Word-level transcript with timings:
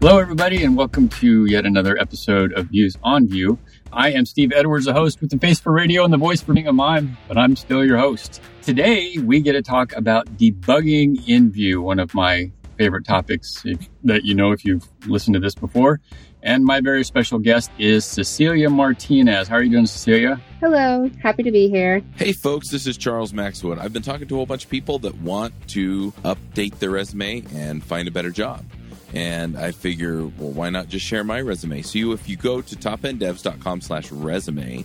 Hello, 0.00 0.18
everybody, 0.18 0.64
and 0.64 0.78
welcome 0.78 1.10
to 1.10 1.44
yet 1.44 1.66
another 1.66 1.98
episode 1.98 2.54
of 2.54 2.68
Views 2.68 2.96
on 3.02 3.28
Vue. 3.28 3.58
I 3.92 4.12
am 4.12 4.24
Steve 4.24 4.50
Edwards, 4.50 4.86
the 4.86 4.94
host 4.94 5.20
with 5.20 5.28
the 5.28 5.36
face 5.36 5.60
for 5.60 5.72
radio 5.72 6.04
and 6.04 6.12
the 6.12 6.16
voice 6.16 6.40
for 6.40 6.54
being 6.54 6.68
a 6.68 6.72
mime, 6.72 7.18
but 7.28 7.36
I'm 7.36 7.54
still 7.54 7.84
your 7.84 7.98
host. 7.98 8.40
Today, 8.62 9.18
we 9.18 9.42
get 9.42 9.52
to 9.52 9.62
talk 9.62 9.94
about 9.94 10.38
debugging 10.38 11.28
in 11.28 11.50
Vue, 11.50 11.82
one 11.82 11.98
of 11.98 12.14
my 12.14 12.50
favorite 12.78 13.04
topics 13.04 13.60
if, 13.66 13.90
that 14.04 14.24
you 14.24 14.34
know 14.34 14.52
if 14.52 14.64
you've 14.64 14.88
listened 15.06 15.34
to 15.34 15.40
this 15.40 15.54
before. 15.54 16.00
And 16.42 16.64
my 16.64 16.80
very 16.80 17.04
special 17.04 17.38
guest 17.38 17.70
is 17.78 18.06
Cecelia 18.06 18.70
Martinez. 18.70 19.48
How 19.48 19.56
are 19.56 19.62
you 19.62 19.68
doing, 19.68 19.84
Cecelia? 19.84 20.40
Hello, 20.60 21.10
happy 21.22 21.42
to 21.42 21.52
be 21.52 21.68
here. 21.68 22.00
Hey, 22.16 22.32
folks, 22.32 22.70
this 22.70 22.86
is 22.86 22.96
Charles 22.96 23.34
Max 23.34 23.62
Wood. 23.62 23.78
I've 23.78 23.92
been 23.92 24.00
talking 24.00 24.26
to 24.28 24.34
a 24.34 24.38
whole 24.38 24.46
bunch 24.46 24.64
of 24.64 24.70
people 24.70 24.98
that 25.00 25.14
want 25.16 25.52
to 25.68 26.12
update 26.24 26.78
their 26.78 26.88
resume 26.88 27.44
and 27.54 27.84
find 27.84 28.08
a 28.08 28.10
better 28.10 28.30
job. 28.30 28.64
And 29.12 29.58
I 29.58 29.72
figure, 29.72 30.22
well, 30.22 30.50
why 30.50 30.70
not 30.70 30.88
just 30.88 31.04
share 31.04 31.24
my 31.24 31.40
resume? 31.40 31.82
So 31.82 31.98
you, 31.98 32.12
if 32.12 32.28
you 32.28 32.36
go 32.36 32.60
to 32.60 32.76
topenddevs.com 32.76 33.80
slash 33.80 34.12
resume, 34.12 34.84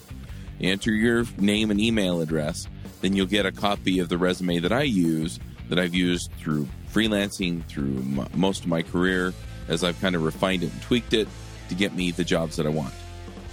enter 0.60 0.92
your 0.92 1.26
name 1.38 1.70
and 1.70 1.80
email 1.80 2.22
address, 2.22 2.68
then 3.02 3.16
you'll 3.16 3.28
get 3.28 3.46
a 3.46 3.52
copy 3.52 4.00
of 4.00 4.10
the 4.10 4.18
resume 4.18 4.60
that 4.60 4.72
I 4.72 4.82
use, 4.84 5.40
that 5.70 5.78
I've 5.78 5.94
used 5.94 6.32
through 6.40 6.68
freelancing, 6.92 7.64
through 7.66 7.98
m- 7.98 8.28
most 8.34 8.62
of 8.64 8.68
my 8.68 8.82
career, 8.82 9.34
as 9.68 9.84
I've 9.84 10.00
kind 10.02 10.16
of 10.16 10.24
refined 10.24 10.64
it 10.64 10.72
and 10.72 10.82
tweaked 10.82 11.14
it 11.14 11.28
to 11.70 11.76
get 11.76 11.94
me 11.94 12.12
the 12.12 12.24
jobs 12.24 12.56
that 12.56 12.66
I 12.66 12.70
want. 12.70 12.94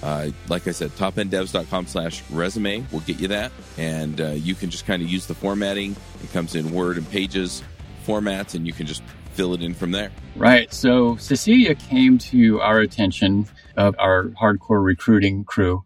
Uh, 0.02 0.30
like 0.48 0.66
I 0.66 0.72
said, 0.72 0.90
topenddevs.com 0.92 1.86
slash 1.86 2.22
resume 2.30 2.84
will 2.90 3.00
get 3.00 3.20
you 3.20 3.28
that. 3.28 3.52
And 3.78 4.20
uh, 4.20 4.30
you 4.30 4.54
can 4.54 4.70
just 4.70 4.86
kind 4.86 5.02
of 5.02 5.08
use 5.08 5.26
the 5.26 5.34
formatting. 5.34 5.94
It 6.22 6.32
comes 6.32 6.54
in 6.54 6.72
Word 6.72 6.96
and 6.96 7.08
Pages 7.10 7.62
formats, 8.06 8.54
and 8.54 8.66
you 8.66 8.72
can 8.72 8.86
just 8.86 9.02
fill 9.32 9.54
it 9.54 9.62
in 9.62 9.74
from 9.74 9.90
there. 9.90 10.10
Right. 10.36 10.72
So 10.72 11.16
Cecelia 11.16 11.74
came 11.74 12.18
to 12.18 12.60
our 12.60 12.80
attention 12.80 13.46
of 13.76 13.94
our 13.98 14.28
hardcore 14.40 14.84
recruiting 14.84 15.44
crew 15.44 15.84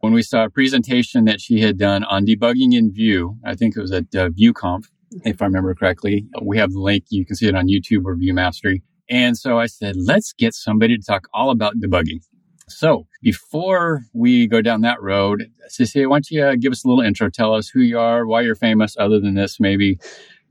when 0.00 0.12
we 0.12 0.22
saw 0.22 0.44
a 0.44 0.50
presentation 0.50 1.24
that 1.24 1.40
she 1.40 1.60
had 1.60 1.78
done 1.78 2.04
on 2.04 2.26
debugging 2.26 2.74
in 2.74 2.92
Vue. 2.92 3.36
I 3.44 3.54
think 3.54 3.76
it 3.76 3.80
was 3.80 3.92
at 3.92 4.14
uh, 4.14 4.30
VueConf, 4.30 4.84
if 5.24 5.40
I 5.40 5.46
remember 5.46 5.74
correctly. 5.74 6.26
We 6.42 6.58
have 6.58 6.72
the 6.72 6.80
link. 6.80 7.04
You 7.10 7.24
can 7.24 7.36
see 7.36 7.48
it 7.48 7.54
on 7.54 7.68
YouTube 7.68 8.04
or 8.04 8.14
Vue 8.16 8.34
Mastery. 8.34 8.82
And 9.08 9.36
so 9.36 9.58
I 9.58 9.66
said, 9.66 9.96
let's 9.96 10.32
get 10.32 10.54
somebody 10.54 10.96
to 10.96 11.04
talk 11.04 11.28
all 11.34 11.50
about 11.50 11.76
debugging. 11.76 12.20
So 12.68 13.06
before 13.22 14.02
we 14.14 14.46
go 14.46 14.62
down 14.62 14.80
that 14.82 15.02
road, 15.02 15.50
Cecelia, 15.68 16.08
why 16.08 16.16
don't 16.16 16.30
you 16.30 16.42
uh, 16.42 16.54
give 16.58 16.72
us 16.72 16.84
a 16.84 16.88
little 16.88 17.02
intro? 17.02 17.28
Tell 17.28 17.54
us 17.54 17.68
who 17.68 17.80
you 17.80 17.98
are, 17.98 18.26
why 18.26 18.40
you're 18.40 18.54
famous, 18.54 18.96
other 18.98 19.20
than 19.20 19.34
this, 19.34 19.60
maybe 19.60 19.98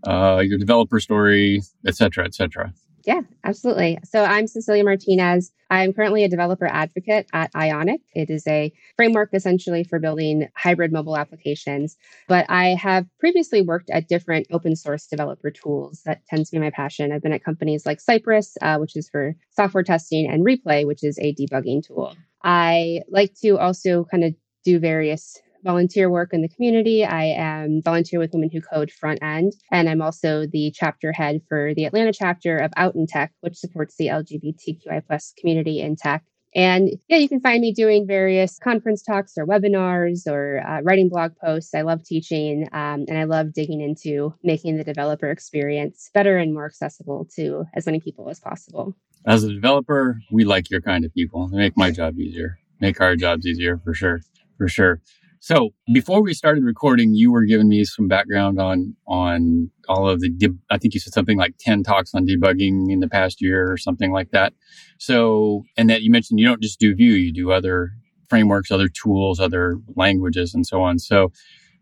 uh, 0.06 0.42
your 0.44 0.58
developer 0.58 1.00
story, 1.00 1.62
et 1.86 1.96
cetera, 1.96 2.26
et 2.26 2.34
cetera. 2.34 2.74
Yeah, 3.04 3.22
absolutely. 3.44 3.98
So 4.04 4.24
I'm 4.24 4.46
Cecelia 4.46 4.84
Martinez. 4.84 5.52
I'm 5.72 5.92
currently 5.92 6.24
a 6.24 6.30
developer 6.30 6.68
advocate 6.68 7.26
at 7.34 7.50
Ionic. 7.56 8.02
It 8.14 8.30
is 8.30 8.46
a 8.46 8.72
framework 8.96 9.30
essentially 9.34 9.84
for 9.84 9.98
building 9.98 10.50
hybrid 10.56 10.92
mobile 10.92 11.18
applications. 11.18 11.98
But 12.28 12.46
I 12.50 12.76
have 12.76 13.08
previously 13.20 13.64
worked 13.64 13.90
at 13.90 14.08
different 14.08 14.46
open 14.52 14.76
source 14.76 15.08
developer 15.08 15.50
tools. 15.50 16.04
That 16.06 16.24
tends 16.28 16.52
to 16.52 16.58
be 16.58 16.62
my 16.62 16.70
passion. 16.70 17.12
I've 17.12 17.24
been 17.24 17.34
at 17.34 17.44
companies 17.44 17.88
like 17.88 18.00
Cypress, 18.00 18.56
uh, 18.62 18.78
which 18.78 18.96
is 18.96 19.10
for 19.10 19.36
software 19.50 19.84
testing, 19.84 20.30
and 20.30 20.46
Replay, 20.46 20.86
which 20.86 21.04
is 21.04 21.18
a 21.18 21.34
debugging 21.34 21.84
tool. 21.84 22.16
I 22.44 23.02
like 23.10 23.34
to 23.42 23.58
also 23.58 24.06
kind 24.12 24.24
of 24.24 24.36
do 24.64 24.78
various 24.78 25.42
volunteer 25.64 26.09
work 26.09 26.34
in 26.34 26.42
the 26.42 26.50
community. 26.50 27.06
I 27.06 27.26
am 27.26 27.81
volunteer 27.81 28.20
with 28.20 28.31
Women 28.34 28.50
Who 28.52 28.62
Code 28.62 28.92
front 28.92 29.20
end, 29.22 29.54
and 29.72 29.90
I'm 29.90 30.02
also 30.02 30.45
the 30.45 30.72
chapter 30.76 31.12
head 31.12 31.42
for 31.48 31.73
the 31.76 31.86
Atlanta 31.86 32.14
chapter 32.14 32.58
of 32.58 32.72
Out 32.78 32.95
in 32.95 33.08
Tech, 33.08 33.31
which 33.42 33.58
supports 33.58 33.95
the 33.98 34.08
LGBTQI 34.08 35.06
plus 35.08 35.34
community 35.38 35.81
in 35.81 35.95
tech. 35.95 36.23
And 36.53 36.90
yeah, 37.08 37.18
you 37.18 37.30
can 37.30 37.40
find 37.40 37.62
me 37.62 37.73
doing 37.73 38.06
various 38.06 38.59
conference 38.59 39.02
talks 39.02 39.38
or 39.38 39.45
webinars 39.45 40.28
or 40.28 40.62
uh, 40.68 40.81
writing 40.81 41.08
blog 41.08 41.31
posts. 41.41 41.74
I 41.74 41.81
love 41.81 42.03
teaching 42.03 42.68
um, 42.74 43.06
and 43.07 43.18
I 43.18 43.24
love 43.24 43.53
digging 43.53 43.80
into 43.80 44.34
making 44.44 44.75
the 44.75 44.84
developer 44.84 45.30
experience 45.30 46.09
better 46.13 46.38
and 46.38 46.53
more 46.53 46.66
accessible 46.66 47.28
to 47.36 47.66
as 47.74 47.86
many 47.86 48.02
people 48.02 48.30
as 48.30 48.40
possible. 48.40 48.94
As 49.25 49.44
a 49.44 49.53
developer, 49.53 50.19
we 50.31 50.44
like 50.44 50.69
your 50.69 50.81
kind 50.81 51.06
of 51.06 51.13
people. 51.13 51.47
They 51.47 51.57
make 51.57 51.78
my 51.78 51.91
job 51.91 52.19
easier, 52.19 52.59
make 52.81 53.00
our 53.00 53.16
jobs 53.16 53.46
easier 53.46 53.78
for 53.78 53.94
sure. 53.94 54.22
For 54.57 54.68
sure. 54.68 55.02
So 55.44 55.72
before 55.91 56.22
we 56.22 56.35
started 56.35 56.63
recording, 56.63 57.16
you 57.16 57.31
were 57.31 57.46
giving 57.46 57.68
me 57.68 57.84
some 57.84 58.07
background 58.07 58.62
on 58.62 58.96
on 59.07 59.72
all 59.90 60.07
of 60.07 60.19
the. 60.19 60.29
Deb- 60.29 60.59
I 60.69 60.78
think 60.78 60.94
you 60.94 61.00
said 61.00 61.13
something 61.13 61.35
like 61.35 61.56
ten 61.59 61.81
talks 61.81 62.13
on 62.13 62.28
debugging 62.28 62.91
in 62.91 63.00
the 63.00 63.09
past 63.09 63.41
year 63.41 63.72
or 63.72 63.75
something 63.75 64.12
like 64.12 64.30
that. 64.31 64.53
So 65.00 65.63
and 65.75 65.90
that 65.90 66.03
you 66.03 66.12
mentioned 66.12 66.40
you 66.40 66.46
don't 66.46 66.62
just 66.62 66.80
do 66.80 66.94
Vue, 66.94 67.13
you 67.13 67.34
do 67.34 67.51
other 67.51 67.90
frameworks, 68.30 68.69
other 68.69 68.88
tools, 68.88 69.40
other 69.40 69.78
languages, 69.96 70.53
and 70.53 70.66
so 70.66 70.84
on. 70.84 71.00
So 71.00 71.31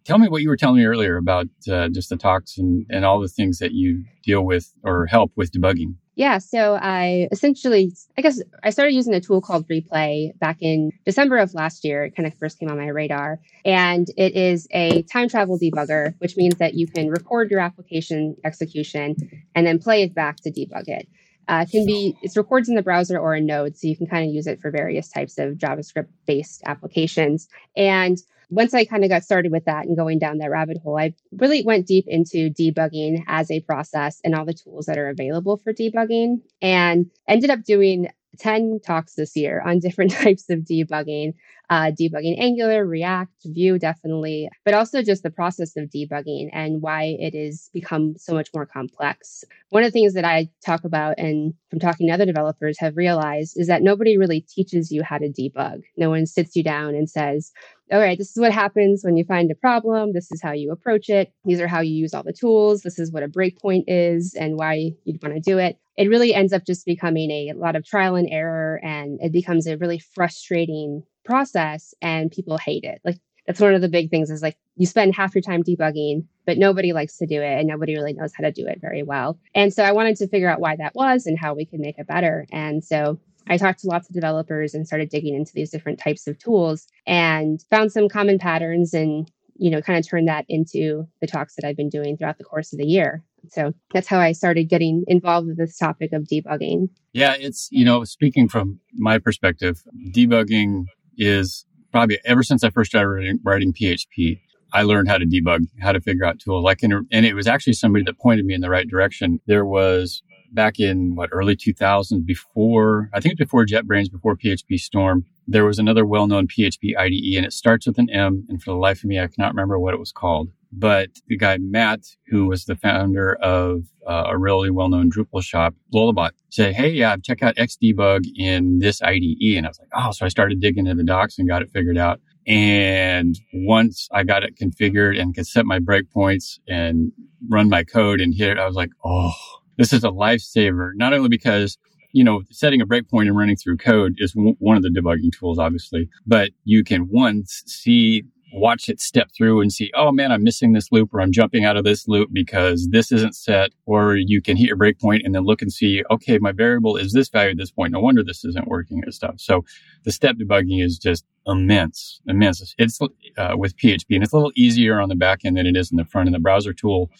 tell 0.05 0.19
me 0.19 0.29
what 0.29 0.41
you 0.41 0.47
were 0.47 0.55
telling 0.55 0.77
me 0.77 0.85
earlier 0.85 1.17
about 1.17 1.47
uh, 1.69 1.89
just 1.89 2.07
the 2.07 2.15
talks 2.15 2.57
and 2.57 2.85
and 2.89 3.03
all 3.03 3.19
the 3.19 3.27
things 3.27 3.57
that 3.59 3.73
you 3.73 4.05
deal 4.23 4.45
with 4.45 4.73
or 4.85 5.05
help 5.05 5.33
with 5.35 5.51
debugging. 5.51 5.95
Yeah, 6.19 6.39
so 6.39 6.73
I 6.75 7.29
essentially, 7.31 7.93
I 8.17 8.21
guess 8.21 8.41
I 8.61 8.71
started 8.71 8.93
using 8.93 9.13
a 9.13 9.21
tool 9.21 9.39
called 9.39 9.65
Replay 9.69 10.37
back 10.37 10.57
in 10.59 10.91
December 11.05 11.37
of 11.37 11.53
last 11.53 11.85
year. 11.85 12.03
It 12.03 12.13
kind 12.13 12.27
of 12.27 12.33
first 12.33 12.59
came 12.59 12.69
on 12.69 12.77
my 12.77 12.87
radar. 12.87 13.39
And 13.63 14.05
it 14.17 14.35
is 14.35 14.67
a 14.71 15.03
time 15.03 15.29
travel 15.29 15.57
debugger, 15.57 16.15
which 16.17 16.35
means 16.35 16.55
that 16.55 16.73
you 16.73 16.87
can 16.87 17.07
record 17.07 17.49
your 17.49 17.61
application 17.61 18.35
execution 18.43 19.15
and 19.55 19.65
then 19.65 19.79
play 19.79 20.03
it 20.03 20.13
back 20.13 20.41
to 20.41 20.51
debug 20.51 20.89
it. 20.89 21.07
Uh, 21.47 21.65
can 21.71 21.85
be 21.85 22.17
it 22.21 22.35
records 22.35 22.67
in 22.67 22.75
the 22.75 22.83
browser 22.83 23.17
or 23.17 23.33
in 23.33 23.45
Node, 23.45 23.77
so 23.77 23.87
you 23.87 23.95
can 23.95 24.05
kind 24.05 24.27
of 24.27 24.35
use 24.35 24.45
it 24.45 24.59
for 24.59 24.71
various 24.71 25.07
types 25.07 25.37
of 25.37 25.53
JavaScript 25.53 26.09
based 26.27 26.61
applications. 26.65 27.47
And 27.77 28.17
once 28.49 28.73
I 28.73 28.85
kind 28.85 29.03
of 29.03 29.09
got 29.09 29.23
started 29.23 29.51
with 29.51 29.65
that 29.65 29.85
and 29.85 29.95
going 29.95 30.19
down 30.19 30.39
that 30.39 30.49
rabbit 30.49 30.77
hole, 30.83 30.97
I 30.97 31.13
really 31.31 31.63
went 31.63 31.87
deep 31.87 32.05
into 32.07 32.49
debugging 32.49 33.23
as 33.27 33.51
a 33.51 33.61
process 33.61 34.19
and 34.23 34.35
all 34.35 34.45
the 34.45 34.53
tools 34.53 34.85
that 34.85 34.97
are 34.97 35.09
available 35.09 35.57
for 35.57 35.73
debugging 35.73 36.41
and 36.61 37.09
ended 37.27 37.49
up 37.49 37.63
doing 37.63 38.09
10 38.39 38.79
talks 38.85 39.15
this 39.15 39.35
year 39.35 39.61
on 39.65 39.79
different 39.79 40.11
types 40.11 40.49
of 40.49 40.59
debugging 40.59 41.33
uh, 41.69 41.91
debugging 41.91 42.39
Angular, 42.39 42.85
React, 42.85 43.31
Vue, 43.45 43.77
definitely, 43.77 44.49
but 44.65 44.73
also 44.73 45.03
just 45.03 45.21
the 45.21 45.29
process 45.29 45.77
of 45.77 45.89
debugging 45.89 46.49
and 46.51 46.81
why 46.81 47.15
it 47.19 47.35
has 47.35 47.69
become 47.73 48.15
so 48.17 48.33
much 48.33 48.49
more 48.55 48.65
complex. 48.65 49.43
One 49.69 49.83
of 49.83 49.87
the 49.87 49.91
things 49.91 50.15
that 50.15 50.25
I 50.25 50.49
talk 50.65 50.83
about 50.83 51.19
and 51.19 51.53
from 51.69 51.79
talking 51.79 52.07
to 52.07 52.13
other 52.13 52.25
developers 52.25 52.79
have 52.79 52.97
realized 52.97 53.53
is 53.55 53.67
that 53.67 53.83
nobody 53.83 54.17
really 54.17 54.41
teaches 54.41 54.91
you 54.91 55.03
how 55.03 55.19
to 55.19 55.29
debug. 55.29 55.83
No 55.95 56.09
one 56.09 56.25
sits 56.25 56.55
you 56.55 56.63
down 56.63 56.95
and 56.95 57.07
says, 57.07 57.51
all 57.91 57.99
right, 57.99 58.17
this 58.17 58.29
is 58.29 58.39
what 58.39 58.51
happens 58.51 59.03
when 59.03 59.17
you 59.17 59.23
find 59.23 59.49
a 59.49 59.55
problem. 59.55 60.13
This 60.13 60.31
is 60.31 60.41
how 60.41 60.51
you 60.51 60.71
approach 60.71 61.09
it. 61.09 61.33
These 61.45 61.59
are 61.59 61.67
how 61.67 61.81
you 61.81 61.93
use 61.93 62.13
all 62.13 62.23
the 62.23 62.33
tools. 62.33 62.81
This 62.81 62.99
is 62.99 63.11
what 63.11 63.23
a 63.23 63.27
breakpoint 63.27 63.85
is 63.87 64.35
and 64.39 64.57
why 64.57 64.91
you'd 65.05 65.21
want 65.23 65.35
to 65.35 65.41
do 65.41 65.57
it. 65.57 65.77
It 65.97 66.09
really 66.09 66.33
ends 66.33 66.53
up 66.53 66.65
just 66.65 66.85
becoming 66.85 67.29
a 67.31 67.53
lot 67.53 67.75
of 67.75 67.85
trial 67.85 68.15
and 68.15 68.29
error, 68.29 68.79
and 68.83 69.19
it 69.21 69.31
becomes 69.31 69.67
a 69.67 69.77
really 69.77 69.99
frustrating 69.99 71.03
process 71.25 71.93
and 72.01 72.31
people 72.31 72.57
hate 72.57 72.83
it. 72.83 73.01
Like 73.03 73.17
that's 73.45 73.59
one 73.59 73.73
of 73.73 73.81
the 73.81 73.89
big 73.89 74.09
things 74.09 74.29
is 74.29 74.41
like 74.41 74.57
you 74.75 74.85
spend 74.85 75.15
half 75.15 75.33
your 75.33 75.41
time 75.41 75.63
debugging, 75.63 76.25
but 76.45 76.57
nobody 76.57 76.93
likes 76.93 77.17
to 77.17 77.25
do 77.25 77.41
it 77.41 77.59
and 77.59 77.67
nobody 77.67 77.95
really 77.95 78.13
knows 78.13 78.31
how 78.35 78.43
to 78.43 78.51
do 78.51 78.67
it 78.67 78.79
very 78.79 79.03
well. 79.03 79.39
And 79.55 79.73
so 79.73 79.83
I 79.83 79.91
wanted 79.91 80.17
to 80.17 80.27
figure 80.27 80.49
out 80.49 80.59
why 80.59 80.75
that 80.75 80.95
was 80.95 81.25
and 81.25 81.37
how 81.37 81.55
we 81.55 81.65
could 81.65 81.79
make 81.79 81.97
it 81.97 82.07
better. 82.07 82.45
And 82.51 82.83
so 82.83 83.19
I 83.49 83.57
talked 83.57 83.79
to 83.79 83.87
lots 83.87 84.07
of 84.07 84.13
developers 84.13 84.73
and 84.73 84.87
started 84.87 85.09
digging 85.09 85.35
into 85.35 85.51
these 85.53 85.71
different 85.71 85.99
types 85.99 86.27
of 86.27 86.37
tools 86.37 86.87
and 87.07 87.63
found 87.69 87.91
some 87.91 88.07
common 88.07 88.39
patterns 88.39 88.93
and 88.93 89.29
you 89.55 89.69
know 89.69 89.81
kind 89.81 89.99
of 89.99 90.07
turned 90.07 90.27
that 90.27 90.45
into 90.47 91.07
the 91.19 91.27
talks 91.27 91.55
that 91.55 91.67
I've 91.67 91.75
been 91.77 91.89
doing 91.89 92.15
throughout 92.15 92.37
the 92.37 92.43
course 92.43 92.71
of 92.71 92.79
the 92.79 92.85
year. 92.85 93.23
So 93.49 93.73
that's 93.93 94.07
how 94.07 94.19
I 94.19 94.33
started 94.33 94.69
getting 94.69 95.03
involved 95.07 95.47
with 95.47 95.57
this 95.57 95.77
topic 95.77 96.11
of 96.13 96.23
debugging. 96.23 96.89
Yeah, 97.13 97.35
it's, 97.39 97.69
you 97.71 97.85
know, 97.85 98.03
speaking 98.03 98.47
from 98.49 98.79
my 98.95 99.17
perspective, 99.17 99.81
debugging 100.13 100.85
is 101.17 101.65
probably 101.91 102.19
ever 102.25 102.43
since 102.43 102.63
I 102.63 102.69
first 102.69 102.91
started 102.91 103.09
writing, 103.09 103.39
writing 103.43 103.73
PHP, 103.73 104.39
I 104.71 104.83
learned 104.83 105.07
how 105.07 105.17
to 105.17 105.25
debug, 105.25 105.65
how 105.81 105.93
to 105.93 106.01
figure 106.01 106.25
out 106.25 106.39
tools. 106.39 106.63
Like, 106.63 106.83
and 106.83 106.93
it 107.11 107.33
was 107.33 107.47
actually 107.47 107.73
somebody 107.73 108.03
that 108.05 108.19
pointed 108.19 108.45
me 108.45 108.53
in 108.53 108.61
the 108.61 108.69
right 108.69 108.87
direction. 108.87 109.39
There 109.47 109.65
was 109.65 110.21
back 110.53 110.79
in 110.79 111.15
what 111.15 111.29
early 111.31 111.55
2000s 111.55 112.25
before, 112.25 113.09
I 113.13 113.19
think 113.19 113.37
before 113.37 113.65
JetBrains, 113.65 114.11
before 114.11 114.35
PHP 114.35 114.79
Storm, 114.79 115.25
there 115.47 115.65
was 115.65 115.79
another 115.79 116.05
well-known 116.05 116.47
PHP 116.47 116.95
IDE 116.97 117.35
and 117.35 117.45
it 117.45 117.53
starts 117.53 117.87
with 117.87 117.97
an 117.97 118.09
M. 118.09 118.45
And 118.49 118.61
for 118.61 118.71
the 118.71 118.77
life 118.77 118.99
of 118.99 119.05
me, 119.05 119.19
I 119.19 119.27
cannot 119.27 119.53
remember 119.53 119.79
what 119.79 119.93
it 119.93 119.99
was 119.99 120.11
called. 120.11 120.49
But 120.71 121.09
the 121.27 121.37
guy 121.37 121.57
Matt, 121.57 122.01
who 122.27 122.45
was 122.45 122.65
the 122.65 122.75
founder 122.75 123.35
of 123.41 123.85
uh, 124.07 124.25
a 124.27 124.37
really 124.37 124.69
well-known 124.69 125.09
Drupal 125.09 125.41
shop, 125.43 125.73
Lullabot, 125.93 126.31
said, 126.49 126.75
"Hey, 126.75 126.91
yeah, 126.91 127.15
check 127.17 127.41
out 127.41 127.55
Xdebug 127.55 128.25
in 128.35 128.77
this 128.77 129.01
IDE." 129.01 129.57
And 129.57 129.65
I 129.65 129.69
was 129.69 129.79
like, 129.79 129.89
"Oh!" 129.95 130.11
So 130.11 130.27
I 130.27 130.29
started 130.29 130.61
digging 130.61 130.85
into 130.85 131.01
the 131.01 131.03
docs 131.03 131.39
and 131.39 131.47
got 131.47 131.63
it 131.63 131.71
figured 131.71 131.97
out. 131.97 132.21
And 132.45 133.35
once 133.51 134.07
I 134.11 134.23
got 134.23 134.43
it 134.43 134.57
configured 134.59 135.19
and 135.19 135.33
could 135.33 135.47
set 135.47 135.65
my 135.65 135.79
breakpoints 135.79 136.59
and 136.67 137.11
run 137.47 137.67
my 137.67 137.83
code 137.83 138.21
and 138.21 138.33
hit 138.33 138.49
it, 138.49 138.59
I 138.59 138.67
was 138.67 138.75
like, 138.75 138.91
"Oh, 139.03 139.33
this 139.79 139.91
is 139.91 140.03
a 140.03 140.09
lifesaver!" 140.09 140.91
Not 140.93 141.13
only 141.13 141.29
because 141.29 141.79
you 142.11 142.23
know, 142.23 142.41
setting 142.49 142.81
a 142.81 142.87
breakpoint 142.87 143.27
and 143.27 143.37
running 143.37 143.55
through 143.55 143.77
code 143.77 144.15
is 144.17 144.33
w- 144.33 144.55
one 144.59 144.75
of 144.75 144.81
the 144.81 144.89
debugging 144.89 145.31
tools, 145.31 145.59
obviously, 145.59 146.09
but 146.25 146.49
you 146.63 146.83
can 146.83 147.07
once 147.07 147.63
see 147.67 148.23
watch 148.51 148.89
it 148.89 148.99
step 148.99 149.29
through 149.35 149.61
and 149.61 149.71
see, 149.71 149.91
oh 149.95 150.11
man, 150.11 150.31
I'm 150.31 150.43
missing 150.43 150.73
this 150.73 150.91
loop 150.91 151.13
or 151.13 151.21
I'm 151.21 151.31
jumping 151.31 151.65
out 151.65 151.77
of 151.77 151.83
this 151.83 152.07
loop 152.07 152.29
because 152.31 152.87
this 152.89 153.11
isn't 153.11 153.35
set. 153.35 153.71
Or 153.85 154.15
you 154.15 154.41
can 154.41 154.57
hit 154.57 154.67
your 154.67 154.77
breakpoint 154.77 155.21
and 155.23 155.35
then 155.35 155.43
look 155.43 155.61
and 155.61 155.71
see, 155.71 156.03
okay, 156.11 156.37
my 156.39 156.51
variable 156.51 156.97
is 156.97 157.13
this 157.13 157.29
value 157.29 157.51
at 157.51 157.57
this 157.57 157.71
point. 157.71 157.93
No 157.93 157.99
wonder 157.99 158.23
this 158.23 158.43
isn't 158.45 158.67
working 158.67 159.01
and 159.03 159.13
stuff. 159.13 159.35
So 159.37 159.65
the 160.03 160.11
step 160.11 160.35
debugging 160.37 160.83
is 160.83 160.97
just 160.97 161.25
immense, 161.45 162.21
immense. 162.27 162.73
It's 162.77 162.99
uh, 163.37 163.53
with 163.55 163.75
PHP 163.77 164.05
and 164.11 164.23
it's 164.23 164.33
a 164.33 164.35
little 164.35 164.51
easier 164.55 164.99
on 164.99 165.09
the 165.09 165.15
back 165.15 165.45
end 165.45 165.57
than 165.57 165.67
it 165.67 165.75
is 165.75 165.91
in 165.91 165.97
the 165.97 166.05
front 166.05 166.27
end. 166.27 166.35
The 166.35 166.39
browser 166.39 166.73
tool 166.73 167.11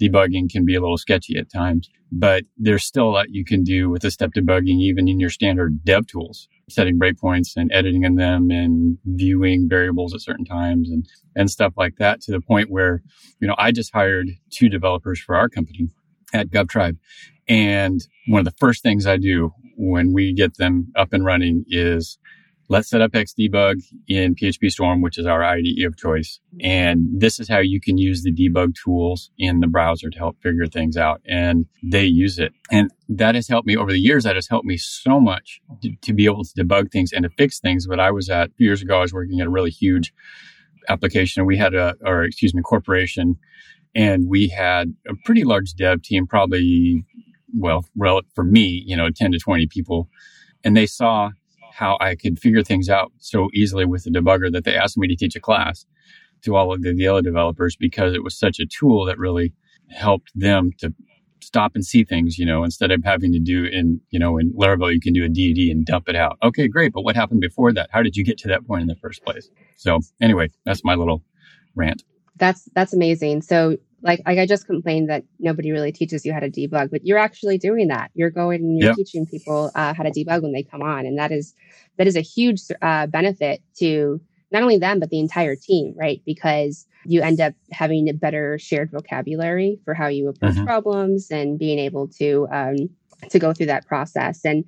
debugging 0.00 0.50
can 0.50 0.64
be 0.64 0.74
a 0.74 0.80
little 0.80 0.98
sketchy 0.98 1.36
at 1.36 1.52
times, 1.52 1.88
but 2.12 2.44
there's 2.56 2.84
still 2.84 3.08
a 3.08 3.10
lot 3.10 3.30
you 3.30 3.44
can 3.44 3.62
do 3.62 3.88
with 3.90 4.02
the 4.02 4.10
step 4.10 4.30
debugging, 4.36 4.80
even 4.80 5.08
in 5.08 5.20
your 5.20 5.30
standard 5.30 5.84
dev 5.84 6.06
tools, 6.06 6.48
setting 6.68 6.98
breakpoints 6.98 7.56
and 7.56 7.70
editing 7.72 8.04
in 8.04 8.16
them 8.16 8.50
and 8.50 8.98
viewing 9.04 9.68
variables 9.68 10.14
at 10.14 10.20
certain 10.20 10.44
times 10.44 10.90
and, 10.90 11.06
and 11.34 11.50
stuff 11.50 11.72
like 11.76 11.96
that 11.98 12.20
to 12.22 12.32
the 12.32 12.40
point 12.40 12.70
where, 12.70 13.02
you 13.40 13.48
know, 13.48 13.54
I 13.58 13.72
just 13.72 13.92
hired 13.92 14.28
two 14.50 14.68
developers 14.68 15.20
for 15.20 15.34
our 15.36 15.48
company 15.48 15.88
at 16.32 16.50
GovTribe. 16.50 16.96
And 17.48 18.00
one 18.26 18.40
of 18.40 18.44
the 18.44 18.58
first 18.58 18.82
things 18.82 19.06
I 19.06 19.16
do 19.16 19.52
when 19.76 20.12
we 20.12 20.32
get 20.32 20.56
them 20.56 20.92
up 20.96 21.12
and 21.12 21.24
running 21.24 21.64
is 21.68 22.18
let's 22.68 22.88
set 22.88 23.00
up 23.00 23.12
Xdebug 23.12 23.82
in 24.08 24.34
PHP 24.34 24.70
Storm, 24.70 25.00
which 25.00 25.18
is 25.18 25.26
our 25.26 25.42
IDE 25.42 25.84
of 25.86 25.96
choice. 25.96 26.40
And 26.60 27.08
this 27.20 27.38
is 27.38 27.48
how 27.48 27.58
you 27.58 27.80
can 27.80 27.98
use 27.98 28.22
the 28.22 28.32
debug 28.32 28.74
tools 28.74 29.30
in 29.38 29.60
the 29.60 29.66
browser 29.66 30.10
to 30.10 30.18
help 30.18 30.36
figure 30.42 30.66
things 30.66 30.96
out. 30.96 31.20
And 31.26 31.66
they 31.82 32.04
use 32.04 32.38
it. 32.38 32.52
And 32.70 32.90
that 33.08 33.34
has 33.34 33.48
helped 33.48 33.66
me 33.66 33.76
over 33.76 33.92
the 33.92 34.00
years. 34.00 34.24
That 34.24 34.36
has 34.36 34.48
helped 34.48 34.66
me 34.66 34.76
so 34.76 35.20
much 35.20 35.60
to, 35.82 35.90
to 36.02 36.12
be 36.12 36.24
able 36.24 36.44
to 36.44 36.64
debug 36.64 36.90
things 36.90 37.12
and 37.12 37.22
to 37.22 37.30
fix 37.30 37.60
things. 37.60 37.86
But 37.86 38.00
I 38.00 38.10
was 38.10 38.28
at 38.28 38.50
years 38.58 38.82
ago, 38.82 38.98
I 38.98 39.02
was 39.02 39.12
working 39.12 39.40
at 39.40 39.46
a 39.46 39.50
really 39.50 39.70
huge 39.70 40.12
application. 40.88 41.46
We 41.46 41.56
had 41.56 41.74
a, 41.74 41.94
or 42.04 42.24
excuse 42.24 42.54
me, 42.54 42.62
corporation 42.62 43.36
and 43.96 44.28
we 44.28 44.48
had 44.48 44.94
a 45.08 45.14
pretty 45.24 45.42
large 45.42 45.74
dev 45.74 46.02
team, 46.02 46.26
probably, 46.26 47.02
well, 47.54 47.82
for 48.34 48.44
me, 48.44 48.84
you 48.86 48.94
know, 48.94 49.08
10 49.08 49.32
to 49.32 49.38
20 49.38 49.66
people. 49.68 50.10
And 50.62 50.76
they 50.76 50.84
saw 50.84 51.30
how 51.76 51.98
I 52.00 52.14
could 52.14 52.38
figure 52.38 52.62
things 52.62 52.88
out 52.88 53.12
so 53.18 53.50
easily 53.52 53.84
with 53.84 54.04
the 54.04 54.10
debugger 54.10 54.50
that 54.50 54.64
they 54.64 54.74
asked 54.74 54.96
me 54.96 55.08
to 55.08 55.16
teach 55.16 55.36
a 55.36 55.40
class 55.40 55.84
to 56.42 56.56
all 56.56 56.72
of 56.72 56.82
the, 56.82 56.94
the 56.94 57.06
other 57.06 57.20
developers 57.20 57.76
because 57.76 58.14
it 58.14 58.24
was 58.24 58.38
such 58.38 58.58
a 58.58 58.66
tool 58.66 59.04
that 59.04 59.18
really 59.18 59.52
helped 59.90 60.30
them 60.34 60.70
to 60.78 60.94
stop 61.42 61.72
and 61.74 61.84
see 61.84 62.02
things, 62.02 62.38
you 62.38 62.46
know, 62.46 62.64
instead 62.64 62.90
of 62.90 63.02
having 63.04 63.30
to 63.32 63.38
do 63.38 63.64
in, 63.64 64.00
you 64.10 64.18
know, 64.18 64.38
in 64.38 64.52
Laravel, 64.54 64.92
you 64.92 65.00
can 65.00 65.12
do 65.12 65.24
a 65.24 65.28
DD 65.28 65.70
and 65.70 65.84
dump 65.84 66.08
it 66.08 66.16
out. 66.16 66.38
Okay, 66.42 66.66
great. 66.66 66.92
But 66.94 67.02
what 67.02 67.14
happened 67.14 67.42
before 67.42 67.72
that? 67.74 67.90
How 67.92 68.02
did 68.02 68.16
you 68.16 68.24
get 68.24 68.38
to 68.38 68.48
that 68.48 68.66
point 68.66 68.80
in 68.80 68.88
the 68.88 68.96
first 68.96 69.22
place? 69.22 69.50
So 69.76 70.00
anyway, 70.20 70.50
that's 70.64 70.82
my 70.82 70.94
little 70.94 71.22
rant. 71.74 72.04
That's, 72.36 72.68
that's 72.74 72.94
amazing. 72.94 73.42
So 73.42 73.76
like, 74.06 74.22
like 74.24 74.38
I 74.38 74.46
just 74.46 74.66
complained 74.66 75.10
that 75.10 75.24
nobody 75.38 75.72
really 75.72 75.92
teaches 75.92 76.24
you 76.24 76.32
how 76.32 76.40
to 76.40 76.50
debug, 76.50 76.90
but 76.90 77.04
you're 77.04 77.18
actually 77.18 77.58
doing 77.58 77.88
that. 77.88 78.10
You're 78.14 78.30
going 78.30 78.60
and 78.60 78.78
you're 78.78 78.90
yep. 78.90 78.96
teaching 78.96 79.26
people 79.26 79.70
uh, 79.74 79.92
how 79.94 80.04
to 80.04 80.10
debug 80.10 80.42
when 80.42 80.52
they 80.52 80.62
come 80.62 80.82
on, 80.82 81.04
and 81.04 81.18
that 81.18 81.32
is 81.32 81.54
that 81.98 82.06
is 82.06 82.16
a 82.16 82.20
huge 82.20 82.62
uh, 82.80 83.06
benefit 83.06 83.62
to 83.78 84.20
not 84.52 84.62
only 84.62 84.78
them 84.78 85.00
but 85.00 85.10
the 85.10 85.18
entire 85.18 85.56
team, 85.56 85.92
right? 85.96 86.22
Because 86.24 86.86
you 87.04 87.20
end 87.20 87.40
up 87.40 87.54
having 87.72 88.08
a 88.08 88.14
better 88.14 88.58
shared 88.58 88.90
vocabulary 88.90 89.78
for 89.84 89.92
how 89.92 90.06
you 90.06 90.28
approach 90.28 90.54
mm-hmm. 90.54 90.66
problems 90.66 91.30
and 91.30 91.58
being 91.58 91.78
able 91.78 92.08
to 92.08 92.46
um, 92.50 92.76
to 93.28 93.38
go 93.38 93.52
through 93.52 93.66
that 93.66 93.86
process. 93.86 94.44
And 94.44 94.64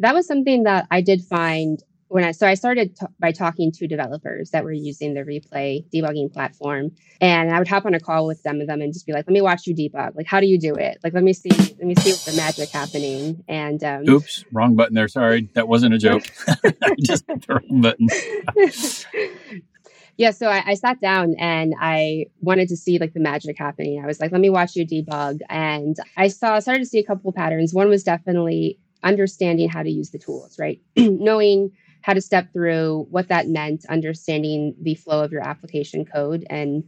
that 0.00 0.14
was 0.14 0.26
something 0.26 0.62
that 0.62 0.86
I 0.90 1.00
did 1.00 1.22
find 1.22 1.82
when 2.08 2.24
I 2.24 2.32
so 2.32 2.46
I 2.46 2.54
started 2.54 2.96
t- 2.96 3.06
by 3.20 3.32
talking 3.32 3.70
to 3.72 3.86
developers 3.86 4.50
that 4.50 4.64
were 4.64 4.72
using 4.72 5.14
the 5.14 5.20
replay 5.20 5.84
debugging 5.92 6.32
platform, 6.32 6.90
and 7.20 7.52
I 7.52 7.58
would 7.58 7.68
hop 7.68 7.84
on 7.84 7.94
a 7.94 8.00
call 8.00 8.26
with 8.26 8.40
some 8.40 8.60
of 8.60 8.66
them 8.66 8.80
and 8.80 8.92
just 8.92 9.06
be 9.06 9.12
like, 9.12 9.26
"Let 9.26 9.32
me 9.32 9.40
watch 9.40 9.66
you 9.66 9.74
debug. 9.74 10.16
Like, 10.16 10.26
how 10.26 10.40
do 10.40 10.46
you 10.46 10.58
do 10.58 10.74
it? 10.74 10.98
Like, 11.04 11.12
let 11.12 11.22
me 11.22 11.32
see, 11.32 11.50
let 11.50 11.84
me 11.84 11.94
see 11.96 12.12
the 12.30 12.36
magic 12.36 12.70
happening." 12.70 13.44
And 13.48 13.82
um, 13.84 14.08
oops, 14.08 14.44
wrong 14.52 14.74
button 14.74 14.94
there. 14.94 15.08
Sorry, 15.08 15.48
that 15.54 15.68
wasn't 15.68 15.94
a 15.94 15.98
joke. 15.98 16.22
Just 17.00 17.26
the 17.26 17.40
wrong 17.48 17.80
button. 17.82 18.08
yeah, 20.16 20.30
so 20.30 20.48
I, 20.48 20.62
I 20.66 20.74
sat 20.74 21.00
down 21.00 21.34
and 21.38 21.74
I 21.78 22.26
wanted 22.40 22.68
to 22.68 22.76
see 22.76 22.98
like 22.98 23.12
the 23.12 23.20
magic 23.20 23.58
happening. 23.58 24.02
I 24.02 24.06
was 24.06 24.18
like, 24.18 24.32
"Let 24.32 24.40
me 24.40 24.50
watch 24.50 24.76
you 24.76 24.86
debug," 24.86 25.40
and 25.50 25.96
I 26.16 26.28
saw 26.28 26.58
started 26.58 26.80
to 26.80 26.86
see 26.86 26.98
a 26.98 27.04
couple 27.04 27.32
patterns. 27.32 27.74
One 27.74 27.88
was 27.88 28.02
definitely 28.02 28.78
understanding 29.02 29.68
how 29.68 29.82
to 29.82 29.90
use 29.90 30.10
the 30.10 30.18
tools, 30.18 30.58
right? 30.58 30.80
Knowing 30.96 31.70
how 32.08 32.14
to 32.14 32.22
step 32.22 32.50
through 32.54 33.06
what 33.10 33.28
that 33.28 33.48
meant, 33.48 33.84
understanding 33.90 34.74
the 34.80 34.94
flow 34.94 35.22
of 35.22 35.30
your 35.30 35.46
application 35.46 36.06
code. 36.06 36.46
And 36.48 36.82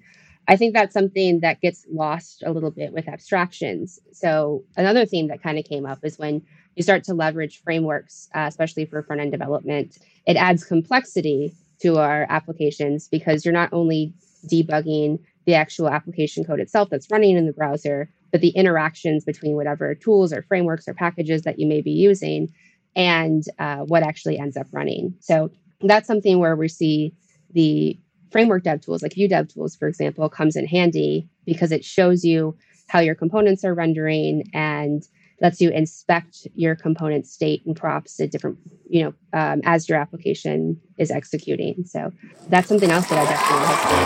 I 0.48 0.56
think 0.56 0.72
that's 0.72 0.94
something 0.94 1.40
that 1.40 1.60
gets 1.60 1.84
lost 1.92 2.42
a 2.42 2.50
little 2.50 2.70
bit 2.70 2.94
with 2.94 3.06
abstractions. 3.06 3.98
So, 4.12 4.64
another 4.78 5.04
theme 5.04 5.28
that 5.28 5.42
kind 5.42 5.58
of 5.58 5.66
came 5.66 5.84
up 5.84 5.98
is 6.04 6.18
when 6.18 6.40
you 6.74 6.82
start 6.82 7.04
to 7.04 7.12
leverage 7.12 7.60
frameworks, 7.62 8.30
uh, 8.34 8.46
especially 8.48 8.86
for 8.86 9.02
front 9.02 9.20
end 9.20 9.30
development, 9.30 9.98
it 10.26 10.38
adds 10.38 10.64
complexity 10.64 11.54
to 11.82 11.98
our 11.98 12.26
applications 12.30 13.06
because 13.06 13.44
you're 13.44 13.52
not 13.52 13.74
only 13.74 14.14
debugging 14.50 15.18
the 15.44 15.52
actual 15.52 15.90
application 15.90 16.44
code 16.44 16.60
itself 16.60 16.88
that's 16.90 17.10
running 17.10 17.36
in 17.36 17.44
the 17.44 17.52
browser, 17.52 18.08
but 18.32 18.40
the 18.40 18.50
interactions 18.50 19.24
between 19.26 19.54
whatever 19.54 19.94
tools 19.94 20.32
or 20.32 20.40
frameworks 20.40 20.88
or 20.88 20.94
packages 20.94 21.42
that 21.42 21.58
you 21.58 21.66
may 21.66 21.82
be 21.82 21.90
using 21.90 22.50
and 22.96 23.44
uh, 23.58 23.78
what 23.78 24.02
actually 24.02 24.38
ends 24.38 24.56
up 24.56 24.66
running. 24.72 25.14
So 25.20 25.50
that's 25.82 26.06
something 26.06 26.38
where 26.38 26.56
we 26.56 26.68
see 26.68 27.14
the 27.52 27.98
framework 28.30 28.62
dev 28.64 28.80
tools, 28.80 29.02
like 29.02 29.14
Vue 29.14 29.28
dev 29.28 29.48
tools, 29.48 29.76
for 29.76 29.88
example, 29.88 30.28
comes 30.28 30.56
in 30.56 30.66
handy 30.66 31.28
because 31.44 31.72
it 31.72 31.84
shows 31.84 32.24
you 32.24 32.56
how 32.88 33.00
your 33.00 33.14
components 33.14 33.64
are 33.64 33.74
rendering 33.74 34.44
and 34.52 35.06
lets 35.40 35.60
you 35.60 35.70
inspect 35.70 36.46
your 36.54 36.76
component 36.76 37.26
state 37.26 37.64
and 37.64 37.74
props 37.74 38.20
at 38.20 38.30
different, 38.30 38.58
you 38.88 39.02
know, 39.02 39.14
um, 39.32 39.60
as 39.64 39.88
your 39.88 39.98
application 39.98 40.78
is 40.98 41.10
executing. 41.10 41.84
So 41.86 42.12
that's 42.48 42.68
something 42.68 42.90
else 42.90 43.08
that 43.08 43.18
I 43.18 43.24
definitely 43.24 43.66
hope 43.66 43.80
to. 43.88 43.96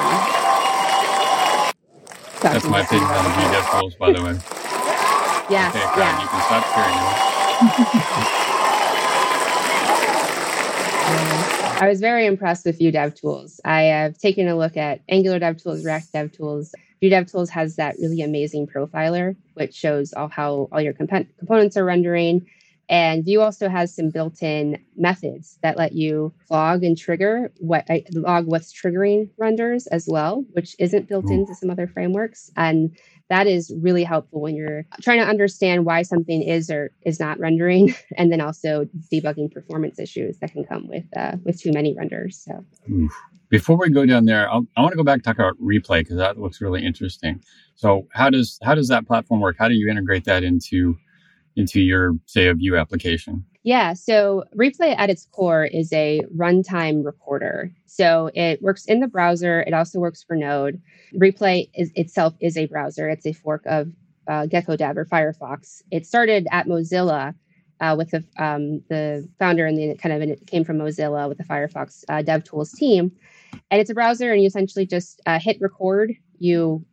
Um, 0.00 0.44
that's 2.42 2.64
my 2.64 2.80
opinion 2.80 3.08
on 3.08 3.24
the 3.24 3.30
Vue 3.30 3.50
dev 3.52 3.70
tools, 3.70 3.94
by 3.94 4.12
the 4.12 4.22
way. 4.22 4.38
Yeah, 5.50 5.68
okay, 5.68 5.80
yeah. 6.00 6.22
You 6.22 6.28
can 6.28 6.40
stop 6.40 6.64
sharing. 6.74 7.33
I 11.80 11.88
was 11.88 12.00
very 12.00 12.26
impressed 12.26 12.66
with 12.66 12.78
Vue 12.78 12.90
Dev 12.90 13.14
Tools. 13.14 13.60
I 13.64 13.82
have 13.82 14.18
taken 14.18 14.48
a 14.48 14.56
look 14.56 14.76
at 14.76 15.00
Angular 15.08 15.38
Dev 15.38 15.62
Tools, 15.62 15.84
React 15.84 16.12
Dev 16.12 16.32
Tools. 16.32 16.74
Vue 17.00 17.10
Dev 17.10 17.26
Tools 17.26 17.50
has 17.50 17.76
that 17.76 17.96
really 18.00 18.22
amazing 18.22 18.66
profiler, 18.66 19.36
which 19.54 19.74
shows 19.74 20.12
all 20.14 20.28
how 20.28 20.68
all 20.72 20.80
your 20.80 20.94
comp- 20.94 21.28
components 21.38 21.76
are 21.76 21.84
rendering. 21.84 22.46
And 22.88 23.24
Vue 23.24 23.40
also 23.40 23.68
has 23.68 23.94
some 23.94 24.10
built-in 24.10 24.78
methods 24.96 25.58
that 25.62 25.76
let 25.76 25.92
you 25.92 26.32
log 26.50 26.84
and 26.84 26.98
trigger 26.98 27.52
what 27.58 27.88
log 28.12 28.46
what's 28.46 28.72
triggering 28.72 29.30
renders 29.38 29.86
as 29.88 30.06
well, 30.08 30.44
which 30.52 30.76
isn't 30.78 31.08
built 31.08 31.30
into 31.30 31.54
some 31.54 31.70
other 31.70 31.86
frameworks. 31.86 32.50
And 32.56 32.96
that 33.30 33.46
is 33.46 33.72
really 33.80 34.04
helpful 34.04 34.40
when 34.40 34.54
you're 34.54 34.84
trying 35.00 35.20
to 35.20 35.26
understand 35.26 35.84
why 35.84 36.02
something 36.02 36.42
is 36.42 36.70
or 36.70 36.90
is 37.02 37.18
not 37.18 37.38
rendering, 37.38 37.94
and 38.16 38.30
then 38.30 38.40
also 38.40 38.86
debugging 39.12 39.52
performance 39.52 39.98
issues 39.98 40.38
that 40.38 40.52
can 40.52 40.64
come 40.64 40.88
with 40.88 41.04
uh, 41.16 41.36
with 41.44 41.60
too 41.60 41.72
many 41.72 41.94
renders. 41.94 42.44
So. 42.44 42.64
Before 43.50 43.76
we 43.76 43.90
go 43.90 44.04
down 44.04 44.24
there, 44.24 44.50
I'll, 44.50 44.66
i 44.76 44.80
want 44.80 44.92
to 44.92 44.96
go 44.96 45.04
back 45.04 45.14
and 45.16 45.24
talk 45.24 45.36
about 45.36 45.56
replay 45.60 46.00
because 46.00 46.16
that 46.16 46.38
looks 46.38 46.60
really 46.60 46.84
interesting. 46.84 47.42
So, 47.76 48.08
how 48.12 48.30
does 48.30 48.58
how 48.62 48.74
does 48.74 48.88
that 48.88 49.06
platform 49.06 49.40
work? 49.40 49.56
How 49.58 49.68
do 49.68 49.74
you 49.74 49.88
integrate 49.88 50.24
that 50.24 50.42
into 50.42 50.96
into 51.56 51.80
your 51.80 52.14
say 52.26 52.48
a 52.48 52.54
Vue 52.54 52.76
application? 52.76 53.44
Yeah, 53.64 53.94
so 53.94 54.44
Replay 54.54 54.94
at 54.96 55.08
its 55.08 55.26
core 55.32 55.64
is 55.64 55.90
a 55.94 56.20
runtime 56.36 57.02
recorder. 57.02 57.72
So 57.86 58.30
it 58.34 58.60
works 58.60 58.84
in 58.84 59.00
the 59.00 59.08
browser. 59.08 59.62
It 59.62 59.72
also 59.72 59.98
works 59.98 60.22
for 60.22 60.36
Node. 60.36 60.82
Replay 61.14 61.70
is, 61.74 61.90
itself 61.94 62.34
is 62.40 62.58
a 62.58 62.66
browser. 62.66 63.08
It's 63.08 63.24
a 63.24 63.32
fork 63.32 63.62
of 63.64 63.88
uh, 64.28 64.46
GeckoDev 64.46 64.98
or 64.98 65.06
Firefox. 65.06 65.80
It 65.90 66.04
started 66.06 66.46
at 66.52 66.66
Mozilla 66.66 67.34
uh, 67.80 67.94
with 67.96 68.10
the 68.10 68.22
um, 68.38 68.82
the 68.90 69.26
founder 69.38 69.66
and 69.66 69.78
then 69.78 69.96
kind 69.96 70.14
of 70.14 70.28
it 70.28 70.46
came 70.46 70.64
from 70.64 70.78
Mozilla 70.78 71.26
with 71.28 71.38
the 71.38 71.44
Firefox 71.44 72.04
uh, 72.10 72.22
DevTools 72.22 72.74
team. 72.76 73.12
And 73.70 73.80
it's 73.80 73.90
a 73.90 73.94
browser, 73.94 74.32
and 74.32 74.42
you 74.42 74.46
essentially 74.46 74.86
just 74.86 75.22
uh, 75.26 75.38
hit 75.38 75.56
record. 75.60 76.12
You 76.38 76.84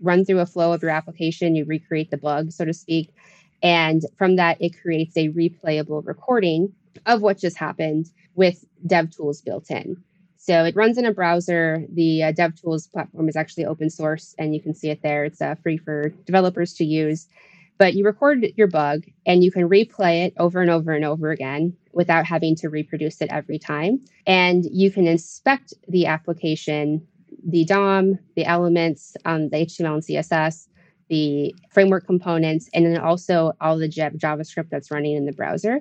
run 0.00 0.24
through 0.24 0.40
a 0.40 0.46
flow 0.46 0.72
of 0.72 0.82
your 0.82 0.92
application. 0.92 1.56
You 1.56 1.64
recreate 1.64 2.10
the 2.10 2.18
bug, 2.18 2.52
so 2.52 2.64
to 2.64 2.72
speak 2.72 3.12
and 3.62 4.02
from 4.16 4.36
that, 4.36 4.60
it 4.60 4.80
creates 4.80 5.16
a 5.16 5.28
replayable 5.28 6.06
recording 6.06 6.72
of 7.06 7.22
what 7.22 7.38
just 7.38 7.56
happened 7.56 8.06
with 8.34 8.64
DevTools 8.86 9.44
built 9.44 9.70
in. 9.70 10.02
So 10.36 10.64
it 10.64 10.74
runs 10.74 10.96
in 10.96 11.04
a 11.04 11.12
browser. 11.12 11.84
The 11.92 12.22
uh, 12.24 12.32
DevTools 12.32 12.90
platform 12.90 13.28
is 13.28 13.36
actually 13.36 13.66
open 13.66 13.90
source, 13.90 14.34
and 14.38 14.54
you 14.54 14.60
can 14.60 14.74
see 14.74 14.88
it 14.88 15.02
there. 15.02 15.24
It's 15.24 15.42
uh, 15.42 15.54
free 15.62 15.76
for 15.76 16.08
developers 16.24 16.72
to 16.74 16.84
use. 16.84 17.28
But 17.76 17.94
you 17.94 18.04
record 18.04 18.46
your 18.56 18.66
bug 18.66 19.04
and 19.24 19.42
you 19.42 19.50
can 19.50 19.66
replay 19.66 20.26
it 20.26 20.34
over 20.38 20.60
and 20.60 20.70
over 20.70 20.92
and 20.92 21.02
over 21.02 21.30
again 21.30 21.74
without 21.94 22.26
having 22.26 22.54
to 22.56 22.68
reproduce 22.68 23.22
it 23.22 23.30
every 23.30 23.58
time. 23.58 24.04
And 24.26 24.66
you 24.70 24.90
can 24.90 25.06
inspect 25.06 25.72
the 25.88 26.04
application, 26.04 27.06
the 27.42 27.64
DOM, 27.64 28.18
the 28.36 28.44
elements, 28.44 29.16
um, 29.24 29.48
the 29.48 29.64
HTML 29.64 29.94
and 29.94 30.02
CSS, 30.02 30.68
the 31.10 31.54
framework 31.70 32.06
components, 32.06 32.70
and 32.72 32.86
then 32.86 32.96
also 32.96 33.52
all 33.60 33.76
the 33.76 33.88
JavaScript 33.88 34.70
that's 34.70 34.90
running 34.90 35.16
in 35.16 35.26
the 35.26 35.32
browser 35.32 35.80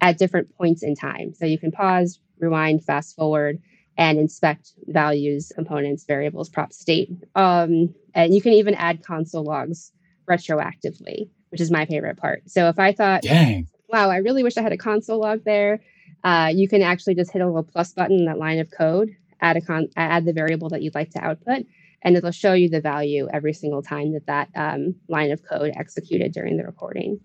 at 0.00 0.18
different 0.18 0.52
points 0.56 0.82
in 0.82 0.96
time. 0.96 1.34
So 1.34 1.44
you 1.44 1.58
can 1.58 1.70
pause, 1.70 2.18
rewind, 2.38 2.82
fast 2.82 3.14
forward, 3.14 3.60
and 3.98 4.18
inspect 4.18 4.72
values, 4.86 5.52
components, 5.54 6.04
variables, 6.04 6.48
prop 6.48 6.72
state. 6.72 7.10
Um, 7.34 7.94
and 8.14 8.34
you 8.34 8.40
can 8.40 8.54
even 8.54 8.74
add 8.74 9.04
console 9.04 9.44
logs 9.44 9.92
retroactively, 10.28 11.28
which 11.50 11.60
is 11.60 11.70
my 11.70 11.84
favorite 11.84 12.16
part. 12.16 12.42
So 12.46 12.68
if 12.68 12.78
I 12.78 12.92
thought, 12.92 13.22
Dang. 13.22 13.68
wow, 13.88 14.08
I 14.08 14.16
really 14.16 14.42
wish 14.42 14.56
I 14.56 14.62
had 14.62 14.72
a 14.72 14.78
console 14.78 15.20
log 15.20 15.44
there, 15.44 15.80
uh, 16.24 16.50
you 16.54 16.68
can 16.68 16.80
actually 16.80 17.14
just 17.14 17.30
hit 17.30 17.42
a 17.42 17.46
little 17.46 17.62
plus 17.62 17.92
button 17.92 18.20
in 18.20 18.24
that 18.24 18.38
line 18.38 18.58
of 18.58 18.70
code, 18.70 19.14
add 19.42 19.58
a 19.58 19.60
con- 19.60 19.88
add 19.96 20.24
the 20.24 20.32
variable 20.32 20.70
that 20.70 20.80
you'd 20.82 20.94
like 20.94 21.10
to 21.10 21.22
output, 21.22 21.66
and 22.02 22.16
it'll 22.16 22.30
show 22.30 22.52
you 22.52 22.68
the 22.68 22.80
value 22.80 23.28
every 23.32 23.52
single 23.52 23.82
time 23.82 24.12
that 24.12 24.26
that 24.26 24.48
um, 24.56 24.94
line 25.08 25.30
of 25.30 25.42
code 25.48 25.72
executed 25.76 26.32
during 26.32 26.56
the 26.56 26.64
recording. 26.64 27.20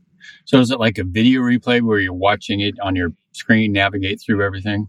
So 0.46 0.60
is 0.60 0.72
it 0.72 0.79
like 0.79 0.98
a 0.98 1.03
video 1.03 1.41
replay 1.41 1.82
where 1.82 2.00
you're 2.00 2.13
watching 2.13 2.60
it 2.60 2.75
on 2.82 2.96
your 2.96 3.13
screen, 3.34 3.72
navigate 3.72 4.22
through 4.25 4.44
everything? 4.44 4.88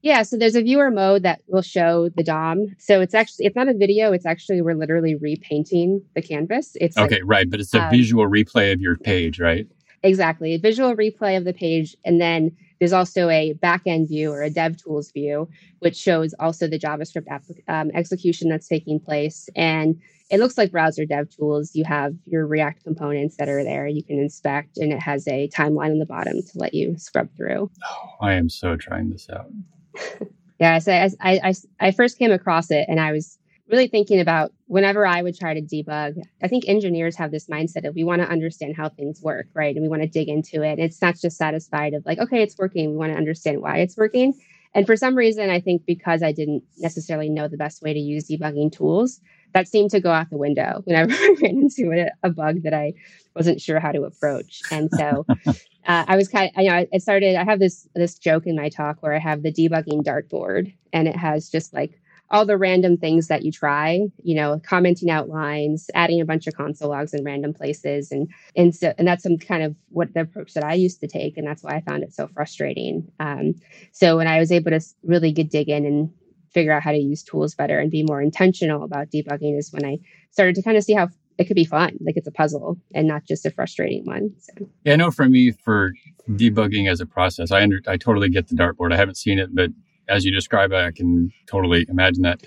Yeah, 0.00 0.22
so 0.22 0.36
there's 0.36 0.54
a 0.54 0.62
viewer 0.62 0.90
mode 0.90 1.24
that 1.24 1.42
will 1.48 1.62
show 1.62 2.08
the 2.16 2.22
DOM. 2.22 2.66
So 2.78 3.00
it's 3.00 3.14
actually 3.14 3.46
it's 3.46 3.56
not 3.56 3.68
a 3.68 3.74
video. 3.74 4.12
It's 4.12 4.26
actually 4.26 4.62
we're 4.62 4.76
literally 4.76 5.16
repainting 5.16 6.02
the 6.14 6.22
canvas. 6.22 6.76
It's 6.80 6.96
Okay, 6.96 7.16
like, 7.16 7.22
right. 7.24 7.50
But 7.50 7.60
it's 7.60 7.74
a 7.74 7.82
uh, 7.82 7.90
visual 7.90 8.26
replay 8.26 8.72
of 8.72 8.80
your 8.80 8.96
page, 8.96 9.40
right? 9.40 9.66
exactly 10.04 10.54
a 10.54 10.58
visual 10.58 10.94
replay 10.94 11.36
of 11.36 11.44
the 11.44 11.52
page, 11.52 11.96
and 12.04 12.20
then 12.20 12.56
there's 12.78 12.92
also 12.92 13.28
a 13.28 13.54
backend 13.54 14.08
view 14.08 14.32
or 14.32 14.42
a 14.42 14.50
dev 14.50 14.76
tools 14.76 15.10
view, 15.12 15.48
which 15.80 15.96
shows 15.96 16.34
also 16.38 16.66
the 16.68 16.78
JavaScript 16.78 17.28
app, 17.28 17.44
um, 17.68 17.90
execution 17.94 18.48
that's 18.48 18.68
taking 18.68 19.00
place. 19.00 19.48
And 19.56 20.00
it 20.30 20.40
looks 20.40 20.58
like 20.58 20.70
browser 20.70 21.06
dev 21.06 21.30
tools. 21.30 21.74
You 21.74 21.84
have 21.84 22.14
your 22.26 22.46
React 22.46 22.84
components 22.84 23.36
that 23.38 23.48
are 23.48 23.64
there. 23.64 23.86
You 23.86 24.02
can 24.02 24.18
inspect, 24.18 24.76
and 24.76 24.92
it 24.92 25.00
has 25.00 25.26
a 25.26 25.48
timeline 25.48 25.90
on 25.90 25.98
the 25.98 26.06
bottom 26.06 26.42
to 26.42 26.58
let 26.58 26.74
you 26.74 26.96
scrub 26.98 27.28
through. 27.36 27.70
Oh, 27.90 28.08
I 28.20 28.34
am 28.34 28.48
so 28.48 28.76
trying 28.76 29.10
this 29.10 29.28
out. 29.30 29.50
Yeah, 30.60 30.78
so 30.80 30.92
I, 30.92 31.10
I, 31.20 31.40
I, 31.44 31.54
I 31.80 31.90
first 31.92 32.18
came 32.18 32.32
across 32.32 32.70
it 32.70 32.86
and 32.88 32.98
I 32.98 33.12
was 33.12 33.38
really 33.68 33.88
thinking 33.88 34.20
about 34.20 34.52
whenever 34.66 35.06
I 35.06 35.22
would 35.22 35.38
try 35.38 35.54
to 35.54 35.60
debug, 35.60 36.20
I 36.42 36.48
think 36.48 36.64
engineers 36.66 37.16
have 37.16 37.30
this 37.30 37.46
mindset 37.46 37.86
of 37.86 37.94
we 37.94 38.04
want 38.04 38.22
to 38.22 38.28
understand 38.28 38.76
how 38.76 38.88
things 38.88 39.20
work, 39.22 39.46
right? 39.54 39.74
And 39.74 39.82
we 39.82 39.88
want 39.88 40.02
to 40.02 40.08
dig 40.08 40.28
into 40.28 40.62
it. 40.62 40.78
It's 40.78 41.02
not 41.02 41.16
just 41.18 41.36
satisfied 41.36 41.94
of 41.94 42.04
like, 42.06 42.18
okay, 42.18 42.42
it's 42.42 42.56
working. 42.58 42.90
We 42.90 42.96
want 42.96 43.12
to 43.12 43.18
understand 43.18 43.60
why 43.60 43.78
it's 43.78 43.96
working. 43.96 44.34
And 44.74 44.86
for 44.86 44.96
some 44.96 45.14
reason, 45.14 45.50
I 45.50 45.60
think 45.60 45.86
because 45.86 46.22
I 46.22 46.32
didn't 46.32 46.62
necessarily 46.78 47.28
know 47.28 47.48
the 47.48 47.56
best 47.56 47.82
way 47.82 47.92
to 47.92 47.98
use 47.98 48.28
debugging 48.28 48.72
tools, 48.72 49.20
that 49.54 49.66
seemed 49.66 49.90
to 49.90 50.00
go 50.00 50.10
out 50.10 50.30
the 50.30 50.36
window 50.36 50.82
whenever 50.84 51.12
I 51.12 51.36
ran 51.40 51.62
into 51.62 51.90
a, 51.92 52.26
a 52.26 52.30
bug 52.30 52.62
that 52.62 52.74
I 52.74 52.94
wasn't 53.34 53.60
sure 53.60 53.80
how 53.80 53.92
to 53.92 54.02
approach. 54.02 54.60
And 54.70 54.90
so 54.92 55.26
uh, 55.46 55.54
I 55.86 56.16
was 56.16 56.28
kind 56.28 56.50
of, 56.54 56.62
you 56.62 56.70
know, 56.70 56.86
I 56.92 56.98
started, 56.98 57.36
I 57.36 57.44
have 57.44 57.58
this, 57.58 57.88
this 57.94 58.18
joke 58.18 58.46
in 58.46 58.56
my 58.56 58.68
talk 58.68 59.02
where 59.02 59.14
I 59.14 59.18
have 59.18 59.42
the 59.42 59.52
debugging 59.52 60.02
dartboard 60.02 60.74
and 60.92 61.08
it 61.08 61.16
has 61.16 61.48
just 61.48 61.72
like 61.72 62.00
all 62.30 62.44
the 62.44 62.58
random 62.58 62.96
things 62.96 63.28
that 63.28 63.42
you 63.42 63.50
try, 63.50 64.00
you 64.22 64.34
know, 64.34 64.60
commenting 64.64 65.10
out 65.10 65.28
lines, 65.28 65.90
adding 65.94 66.20
a 66.20 66.24
bunch 66.24 66.46
of 66.46 66.54
console 66.54 66.90
logs 66.90 67.14
in 67.14 67.24
random 67.24 67.54
places. 67.54 68.12
And, 68.12 68.28
and 68.54 68.74
so, 68.74 68.92
and 68.98 69.08
that's 69.08 69.22
some 69.22 69.38
kind 69.38 69.62
of 69.62 69.74
what 69.88 70.12
the 70.12 70.20
approach 70.20 70.54
that 70.54 70.64
I 70.64 70.74
used 70.74 71.00
to 71.00 71.08
take. 71.08 71.38
And 71.38 71.46
that's 71.46 71.62
why 71.62 71.74
I 71.74 71.80
found 71.80 72.02
it 72.02 72.12
so 72.12 72.26
frustrating. 72.28 73.10
Um, 73.18 73.54
so 73.92 74.18
when 74.18 74.26
I 74.26 74.38
was 74.38 74.52
able 74.52 74.70
to 74.72 74.80
really 75.02 75.32
get 75.32 75.50
dig 75.50 75.68
in 75.70 75.86
and 75.86 76.10
figure 76.52 76.72
out 76.72 76.82
how 76.82 76.92
to 76.92 76.98
use 76.98 77.22
tools 77.22 77.54
better 77.54 77.78
and 77.78 77.90
be 77.90 78.02
more 78.02 78.20
intentional 78.20 78.82
about 78.82 79.10
debugging 79.10 79.58
is 79.58 79.72
when 79.72 79.84
I 79.84 79.98
started 80.30 80.54
to 80.56 80.62
kind 80.62 80.76
of 80.76 80.84
see 80.84 80.94
how 80.94 81.08
it 81.38 81.44
could 81.44 81.54
be 81.54 81.64
fun. 81.64 81.96
Like 82.00 82.16
it's 82.16 82.26
a 82.26 82.32
puzzle 82.32 82.76
and 82.94 83.06
not 83.06 83.24
just 83.24 83.46
a 83.46 83.50
frustrating 83.50 84.04
one. 84.04 84.32
So 84.38 84.68
Yeah, 84.84 84.94
I 84.94 84.96
know 84.96 85.10
for 85.10 85.28
me, 85.28 85.52
for 85.52 85.92
debugging 86.28 86.90
as 86.90 87.00
a 87.00 87.06
process, 87.06 87.50
I 87.50 87.62
under, 87.62 87.80
I 87.86 87.96
totally 87.96 88.28
get 88.28 88.48
the 88.48 88.56
dartboard. 88.56 88.92
I 88.92 88.96
haven't 88.96 89.16
seen 89.16 89.38
it, 89.38 89.54
but 89.54 89.70
as 90.08 90.24
you 90.24 90.32
describe 90.32 90.72
it, 90.72 90.76
I 90.76 90.90
can 90.90 91.30
totally 91.46 91.86
imagine 91.88 92.22
that. 92.22 92.42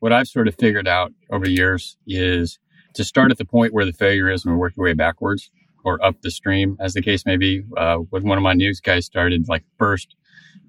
What 0.00 0.12
I've 0.12 0.28
sort 0.28 0.48
of 0.48 0.54
figured 0.56 0.86
out 0.88 1.12
over 1.30 1.46
the 1.46 1.52
years 1.52 1.96
is 2.06 2.58
to 2.94 3.04
start 3.04 3.30
at 3.30 3.38
the 3.38 3.44
point 3.44 3.72
where 3.72 3.84
the 3.84 3.92
failure 3.92 4.30
is 4.30 4.44
and 4.44 4.58
work 4.58 4.74
your 4.76 4.84
way 4.84 4.92
backwards 4.92 5.50
or 5.84 6.04
up 6.04 6.20
the 6.22 6.30
stream, 6.30 6.76
as 6.80 6.94
the 6.94 7.02
case 7.02 7.24
may 7.24 7.36
be. 7.36 7.62
Uh, 7.76 7.98
with 8.10 8.24
one 8.24 8.36
of 8.36 8.42
my 8.42 8.52
news 8.52 8.80
guys 8.80 9.06
started 9.06 9.48
like 9.48 9.64
first 9.78 10.16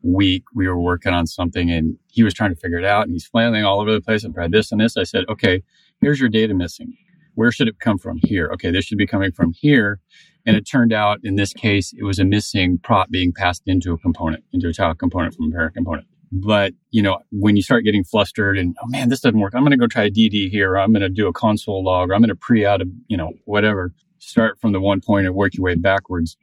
week, 0.04 0.44
we 0.54 0.68
were 0.68 0.80
working 0.80 1.14
on 1.14 1.26
something 1.26 1.72
and 1.72 1.98
he 2.08 2.24
was 2.24 2.34
trying 2.34 2.54
to 2.54 2.60
figure 2.60 2.78
it 2.78 2.86
out 2.86 3.04
and 3.04 3.14
he's 3.14 3.26
flailing 3.26 3.66
all 3.66 3.80
over 3.82 3.92
the 3.92 4.02
place 4.02 4.24
and 4.24 4.34
tried 4.34 4.52
this 4.52 4.72
and 4.72 4.80
this. 4.80 4.96
I 4.96 5.04
said, 5.04 5.26
okay, 5.30 5.64
here's 6.02 6.20
your 6.20 6.30
data 6.30 6.54
missing. 6.54 6.96
Where 7.36 7.52
should 7.52 7.68
it 7.68 7.80
come 7.80 7.98
from? 7.98 8.18
Here. 8.24 8.50
Okay, 8.54 8.72
this 8.72 8.86
should 8.86 8.98
be 8.98 9.08
coming 9.08 9.32
from 9.32 9.54
here. 9.54 10.00
And 10.46 10.56
it 10.56 10.62
turned 10.62 10.94
out 10.94 11.20
in 11.24 11.36
this 11.36 11.54
case, 11.54 11.94
it 11.98 12.04
was 12.04 12.20
a 12.20 12.26
missing 12.26 12.80
prop 12.82 13.10
being 13.10 13.34
passed 13.34 13.64
into 13.66 13.94
a 13.94 13.98
component, 13.98 14.44
into 14.54 14.70
a 14.70 14.74
child 14.74 14.98
component 14.98 15.36
from 15.36 15.52
a 15.52 15.52
parent 15.52 15.76
component. 15.76 16.08
But, 16.32 16.74
you 16.92 17.02
know, 17.02 17.20
when 17.32 17.56
you 17.56 17.62
start 17.62 17.86
getting 17.86 18.04
flustered 18.04 18.58
and, 18.58 18.76
oh 18.84 18.88
man, 18.88 19.10
this 19.10 19.22
doesn't 19.22 19.40
work. 19.40 19.54
I'm 19.56 19.62
going 19.62 19.72
to 19.72 19.78
go 19.78 19.88
try 19.88 20.04
a 20.04 20.12
DD 20.12 20.50
here. 20.50 20.74
Or 20.74 20.80
I'm 20.80 20.92
going 20.92 21.02
to 21.02 21.10
do 21.10 21.28
a 21.28 21.34
console 21.34 21.84
log 21.84 22.10
or 22.10 22.16
I'm 22.16 22.22
going 22.22 22.30
to 22.30 22.36
pre 22.36 22.66
out 22.66 22.82
a, 22.82 22.86
you 23.08 23.18
know, 23.18 23.32
whatever. 23.46 23.94
Start 24.20 24.60
from 24.60 24.74
the 24.74 24.82
one 24.82 25.00
point 25.00 25.26
and 25.26 25.36
work 25.36 25.56
your 25.56 25.64
way 25.64 25.76
backwards 25.76 26.38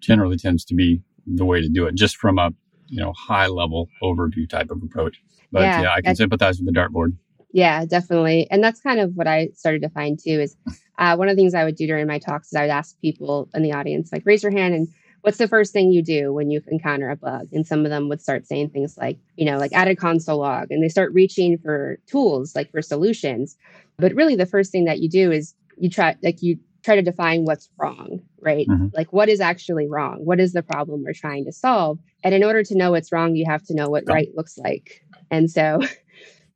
generally 0.00 0.36
tends 0.36 0.64
to 0.66 0.74
be 0.74 1.02
the 1.26 1.44
way 1.44 1.60
to 1.60 1.68
do 1.68 1.86
it 1.86 1.94
just 1.94 2.16
from 2.16 2.38
a, 2.38 2.50
you 2.86 3.00
know, 3.00 3.12
high 3.12 3.46
level 3.46 3.88
overview 4.02 4.48
type 4.48 4.70
of 4.70 4.82
approach. 4.82 5.20
But 5.52 5.62
Yeah, 5.62 5.82
yeah, 5.82 5.92
I 5.92 6.00
can 6.00 6.16
sympathize 6.16 6.58
with 6.58 6.72
the 6.72 6.78
dartboard. 6.78 7.16
Yeah, 7.52 7.84
definitely. 7.86 8.46
And 8.50 8.62
that's 8.62 8.80
kind 8.80 9.00
of 9.00 9.14
what 9.14 9.26
I 9.26 9.48
started 9.54 9.82
to 9.82 9.88
find 9.88 10.18
too 10.18 10.40
is 10.40 10.56
uh, 10.98 11.16
one 11.16 11.28
of 11.28 11.36
the 11.36 11.40
things 11.40 11.54
I 11.54 11.64
would 11.64 11.76
do 11.76 11.86
during 11.86 12.06
my 12.06 12.18
talks 12.18 12.48
is 12.48 12.54
I 12.54 12.62
would 12.62 12.70
ask 12.70 13.00
people 13.00 13.48
in 13.54 13.62
the 13.62 13.72
audience, 13.72 14.10
like, 14.12 14.22
raise 14.26 14.42
your 14.42 14.52
hand 14.52 14.74
and 14.74 14.88
what's 15.28 15.36
the 15.36 15.46
first 15.46 15.74
thing 15.74 15.92
you 15.92 16.02
do 16.02 16.32
when 16.32 16.50
you 16.50 16.62
encounter 16.68 17.10
a 17.10 17.16
bug? 17.16 17.48
And 17.52 17.66
some 17.66 17.84
of 17.84 17.90
them 17.90 18.08
would 18.08 18.22
start 18.22 18.46
saying 18.46 18.70
things 18.70 18.96
like, 18.96 19.18
you 19.36 19.44
know, 19.44 19.58
like 19.58 19.74
add 19.74 19.86
a 19.86 19.94
console 19.94 20.38
log 20.38 20.68
and 20.70 20.82
they 20.82 20.88
start 20.88 21.12
reaching 21.12 21.58
for 21.58 21.98
tools, 22.06 22.56
like 22.56 22.70
for 22.70 22.80
solutions. 22.80 23.54
But 23.98 24.14
really, 24.14 24.36
the 24.36 24.46
first 24.46 24.72
thing 24.72 24.86
that 24.86 25.00
you 25.00 25.08
do 25.10 25.30
is 25.30 25.54
you 25.76 25.90
try, 25.90 26.16
like, 26.22 26.40
you 26.40 26.58
try 26.82 26.96
to 26.96 27.02
define 27.02 27.44
what's 27.44 27.68
wrong, 27.78 28.20
right? 28.40 28.66
Mhm. 28.66 28.90
Like, 28.94 29.12
what 29.12 29.28
is 29.28 29.38
actually 29.38 29.86
wrong? 29.86 30.24
What 30.24 30.40
is 30.40 30.54
the 30.54 30.62
problem 30.62 31.04
we're 31.04 31.12
trying 31.12 31.44
to 31.44 31.52
solve? 31.52 31.98
And 32.24 32.34
in 32.34 32.42
order 32.42 32.62
to 32.62 32.74
know 32.74 32.92
what's 32.92 33.12
wrong, 33.12 33.36
you 33.36 33.44
have 33.46 33.62
to 33.64 33.74
know 33.74 33.90
what 33.90 34.04
right 34.06 34.30
looks 34.34 34.56
like. 34.56 35.04
And 35.30 35.50
so 35.50 35.80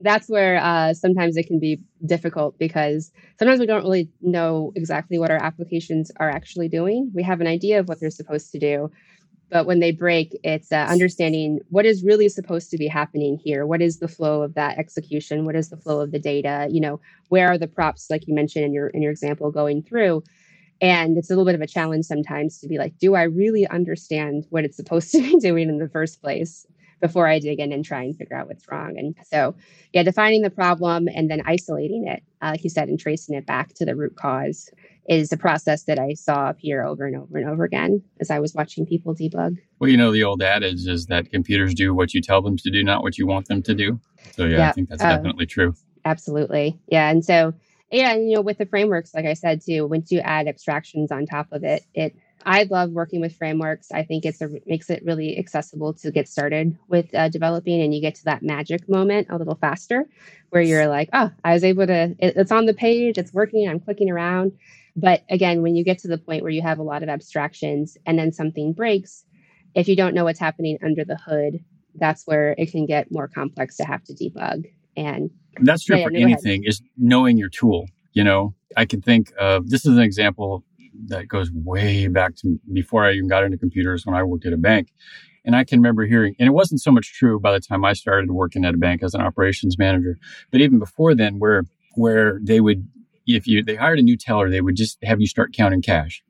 that's 0.03 0.29
where 0.29 0.59
uh, 0.59 0.95
sometimes 0.95 1.37
it 1.37 1.47
can 1.47 1.59
be 1.59 1.81
difficult 2.05 2.59
because 2.59 3.13
sometimes 3.39 3.61
we 3.61 3.67
don't 3.67 3.83
really 3.83 4.11
know 4.21 4.73
exactly 4.75 5.19
what 5.19 5.31
our 5.31 5.43
applications 5.43 6.11
are 6.19 6.31
actually 6.31 6.69
doing. 6.69 7.11
We 7.15 7.23
have 7.23 7.41
an 7.41 7.47
idea 7.47 7.81
of 7.81 7.89
what 7.89 8.01
they're 8.01 8.11
supposed 8.11 8.53
to 8.53 8.59
do, 8.59 8.91
but 9.51 9.67
when 9.67 9.81
they 9.81 9.93
break, 9.93 10.37
it's 10.43 10.73
uh, 10.73 10.87
understanding 10.89 11.61
what 11.69 11.87
is 11.87 12.05
really 12.05 12.29
supposed 12.29 12.71
to 12.71 12.79
be 12.79 12.89
happening 12.89 13.39
here. 13.43 13.67
What 13.67 13.83
is 13.83 13.99
the 13.99 14.09
flow 14.09 14.43
of 14.43 14.55
that 14.55 14.79
execution? 14.79 15.45
What 15.45 15.57
is 15.57 15.71
the 15.71 15.77
flow 15.77 16.01
of 16.01 16.11
the 16.11 16.19
data? 16.19 16.69
You 16.71 16.81
know, 16.81 17.01
where 17.29 17.49
are 17.49 17.59
the 17.59 17.69
props, 17.69 18.09
like 18.11 18.27
you 18.27 18.35
mentioned 18.35 18.65
in 18.65 18.73
your 18.73 18.89
in 18.89 19.03
your 19.03 19.13
example, 19.13 19.51
going 19.51 19.83
through? 19.83 20.25
And 20.81 21.17
it's 21.17 21.31
a 21.31 21.35
little 21.35 21.45
bit 21.45 21.55
of 21.55 21.61
a 21.61 21.67
challenge 21.67 22.07
sometimes 22.07 22.59
to 22.59 22.69
be 22.69 22.77
like, 22.77 22.99
do 22.99 23.15
I 23.15 23.23
really 23.23 23.67
understand 23.69 24.47
what 24.51 24.65
it's 24.65 24.77
supposed 24.77 25.11
to 25.13 25.21
be 25.23 25.39
doing 25.39 25.69
in 25.69 25.79
the 25.79 25.89
first 25.89 26.21
place 26.21 26.67
before 27.03 27.27
I 27.29 27.39
dig 27.39 27.61
in 27.61 27.73
and 27.73 27.85
try 27.85 28.03
and 28.03 28.17
figure 28.17 28.37
out 28.37 28.47
what's 28.47 28.67
wrong? 28.71 28.97
And 28.97 29.15
so, 29.27 29.55
yeah, 29.93 30.03
defining 30.03 30.41
the 30.41 30.51
problem 30.51 31.09
and 31.15 31.31
then 31.31 31.43
isolating 31.45 32.07
it, 32.07 32.23
uh, 32.41 32.53
like 32.53 32.65
you 32.65 32.71
said, 32.71 32.89
and 32.89 32.99
tracing 32.99 33.35
it 33.35 33.45
back 33.45 33.75
to 33.75 33.85
the 33.85 33.95
root 33.95 34.17
cause 34.17 34.71
is 35.09 35.33
a 35.33 35.37
process 35.37 35.83
that 35.83 35.99
I 35.99 36.15
saw 36.15 36.49
appear 36.49 36.85
over 36.85 37.05
and 37.05 37.17
over 37.17 37.37
and 37.37 37.49
over 37.49 37.65
again 37.65 38.01
as 38.21 38.31
I 38.31 38.39
was 38.39 38.55
watching 38.55 38.87
people 38.87 39.15
debug. 39.15 39.59
Well, 39.81 39.91
you 39.91 39.97
know, 39.97 40.13
the 40.13 40.23
old 40.23 40.43
adage 40.43 40.87
is 40.87 41.07
that 41.07 41.31
computers 41.31 41.75
do 41.75 41.93
what 41.93 42.15
you 42.15 42.23
tell 42.23 42.41
them 42.41 42.57
to 42.59 42.71
do, 42.71 42.85
not 42.85 43.03
what 43.03 43.19
you 43.19 43.27
want 43.27 43.49
them 43.49 43.63
to 43.65 43.75
do. 43.75 44.01
So 44.37 44.45
yeah, 44.45 44.69
I 44.69 44.73
think 44.73 44.89
that's 44.89 45.03
uh, 45.03 45.17
definitely 45.17 45.47
true. 45.47 45.75
Absolutely. 46.05 46.79
Yeah. 46.87 47.11
And 47.11 47.25
so, 47.25 47.53
yeah, 47.91 48.13
and, 48.13 48.31
you 48.31 48.37
know, 48.37 48.43
with 48.43 48.59
the 48.59 48.67
frameworks, 48.67 49.13
like 49.13 49.27
I 49.27 49.35
said 49.35 49.61
too, 49.61 49.87
once 49.87 50.13
you 50.13 50.21
add 50.21 50.47
abstractions 50.47 51.11
on 51.13 51.27
top 51.27 51.49
of 51.51 51.65
it, 51.65 51.85
it, 51.95 52.15
I 52.45 52.65
love 52.65 52.91
working 52.91 53.21
with 53.21 53.37
frameworks. 53.37 53.91
I 53.93 54.03
think 54.03 54.25
it's 54.25 54.41
a, 54.41 54.49
makes 54.67 54.91
it 54.91 55.03
really 55.05 55.39
accessible 55.39 55.95
to 55.95 56.11
get 56.11 56.29
started 56.29 56.77
with 56.89 57.15
uh, 57.15 57.29
developing, 57.29 57.81
and 57.81 57.95
you 57.95 58.01
get 58.01 58.15
to 58.17 58.25
that 58.25 58.43
magic 58.43 58.89
moment 58.89 59.29
a 59.31 59.37
little 59.37 59.55
faster, 59.57 60.05
where 60.51 60.63
you're 60.63 60.87
like, 60.87 61.09
oh, 61.13 61.31
I 61.45 61.53
was 61.53 61.65
able 61.65 61.87
to. 61.87 62.15
It, 62.19 62.37
it's 62.37 62.53
on 62.53 62.67
the 62.67 62.75
page, 62.75 63.19
it's 63.19 63.33
working. 63.33 63.69
I'm 63.69 63.81
clicking 63.81 64.11
around. 64.11 64.53
But 64.95 65.25
again, 65.31 65.63
when 65.63 65.75
you 65.75 65.85
get 65.85 65.99
to 66.01 66.09
the 66.09 66.19
point 66.19 66.43
where 66.43 66.53
you 66.53 66.63
have 66.63 66.79
a 66.79 66.83
lot 66.83 67.03
of 67.03 67.09
abstractions, 67.09 67.97
and 68.07 68.19
then 68.19 68.33
something 68.33 68.73
breaks, 68.73 69.25
if 69.75 69.89
you 69.89 69.97
don't 69.97 70.15
know 70.15 70.25
what's 70.25 70.41
happening 70.41 70.79
under 70.85 71.05
the 71.05 71.17
hood, 71.17 71.65
that's 71.95 72.27
where 72.27 72.55
it 72.59 72.71
can 72.71 72.87
get 72.87 73.11
more 73.11 73.29
complex 73.29 73.77
to 73.77 73.85
have 73.85 74.03
to 74.05 74.15
debug. 74.15 74.65
And 74.97 75.31
That's 75.61 75.85
true 75.85 75.97
yeah, 75.97 76.05
for 76.05 76.11
go 76.11 76.17
ahead. 76.17 76.29
anything 76.29 76.65
is 76.65 76.83
knowing 76.97 77.39
your 77.39 77.49
tool. 77.49 77.87
You 78.13 78.25
know, 78.25 78.55
I 78.77 78.85
can 78.85 79.01
think 79.01 79.33
of 79.39 79.71
this 79.71 79.87
is 79.87 79.97
an 79.97 80.03
example 80.03 80.65
that 81.07 81.29
goes 81.29 81.51
way 81.53 82.09
back 82.09 82.37
to 82.37 82.59
before 82.73 83.05
I 83.05 83.13
even 83.13 83.29
got 83.29 83.45
into 83.45 83.59
computers 83.59 84.07
when 84.07 84.15
I 84.15 84.23
worked 84.23 84.47
at 84.47 84.53
a 84.53 84.59
bank. 84.59 84.93
And 85.45 85.57
I 85.57 85.65
can 85.65 85.81
remember 85.81 86.07
hearing, 86.07 86.37
and 86.39 86.47
it 86.47 86.53
wasn't 86.53 86.81
so 86.81 86.93
much 86.93 87.15
true 87.15 87.41
by 87.41 87.53
the 87.53 87.61
time 87.61 87.85
I 87.85 87.95
started 87.95 88.31
working 88.31 88.65
at 88.65 88.75
a 88.75 88.79
bank 88.79 89.03
as 89.03 89.13
an 89.13 89.21
operations 89.21 89.77
manager, 89.77 90.17
but 90.53 90.61
even 90.61 90.79
before 90.79 91.15
then, 91.15 91.41
where 91.41 91.65
where 91.95 92.39
they 92.43 92.61
would, 92.61 92.89
if 93.27 93.47
you 93.47 93.65
they 93.65 93.75
hired 93.75 93.99
a 93.99 94.03
new 94.03 94.17
teller, 94.17 94.49
they 94.49 94.61
would 94.61 94.77
just 94.77 94.99
have 95.03 95.21
you 95.21 95.27
start 95.27 95.53
counting 95.53 95.83
cash, 95.83 96.23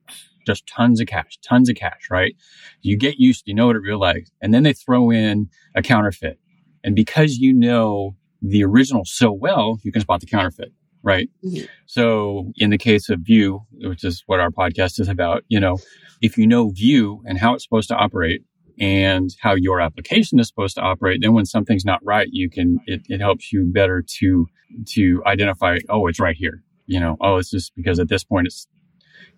just 0.47 0.66
tons 0.66 0.99
of 0.99 1.09
cash, 1.09 1.38
tons 1.47 1.69
of 1.69 1.76
cash, 1.76 2.09
right? 2.11 2.35
You 2.81 2.97
get 2.97 3.19
used, 3.19 3.47
you 3.47 3.54
know 3.54 3.66
what 3.66 3.76
it 3.76 3.81
real 3.81 4.00
like, 4.00 4.28
and 4.40 4.54
then 4.54 4.62
they 4.62 4.73
throw 4.73 5.11
in 5.11 5.50
a 5.75 5.83
counterfeit, 5.83 6.38
and 6.83 6.97
because 6.97 7.37
you 7.37 7.52
know 7.52 8.16
the 8.40 8.64
original 8.64 9.04
so 9.04 9.31
well, 9.31 9.78
you 9.83 9.92
can 9.92 10.00
spot 10.00 10.21
the 10.21 10.26
counterfeit 10.26 10.73
right? 11.02 11.28
Mm-hmm. 11.44 11.64
So 11.87 12.52
in 12.56 12.71
the 12.71 12.78
case 12.78 13.09
of 13.09 13.21
Vue, 13.21 13.64
which 13.73 14.04
is 14.04 14.23
what 14.26 14.40
our 14.40 14.50
podcast 14.50 15.00
is 15.00 15.09
about, 15.09 15.44
you 15.49 15.61
know, 15.61 15.78
if 16.21 16.38
you 16.38 16.47
know 16.47 16.71
Vue 16.71 17.23
and 17.26 17.38
how 17.38 17.54
it's 17.54 17.64
supposed 17.64 17.88
to 17.88 17.97
operate 17.97 18.42
and 18.78 19.30
how 19.40 19.54
your 19.54 19.80
application 19.80 20.38
is 20.38 20.49
supposed 20.49 20.76
to 20.76 20.80
operate, 20.80 21.21
then 21.21 21.32
when 21.32 21.44
something's 21.44 21.85
not 21.85 22.00
right, 22.04 22.28
you 22.30 22.49
can, 22.49 22.78
it, 22.87 23.02
it 23.09 23.21
helps 23.21 23.52
you 23.52 23.64
better 23.64 24.02
to, 24.02 24.47
to 24.87 25.23
identify, 25.26 25.78
oh, 25.88 26.06
it's 26.06 26.21
right 26.21 26.37
here. 26.37 26.62
You 26.87 27.00
know, 27.00 27.16
oh, 27.21 27.37
it's 27.37 27.50
just 27.50 27.75
because 27.76 27.99
at 27.99 28.09
this 28.09 28.25
point 28.25 28.47
it's 28.47 28.66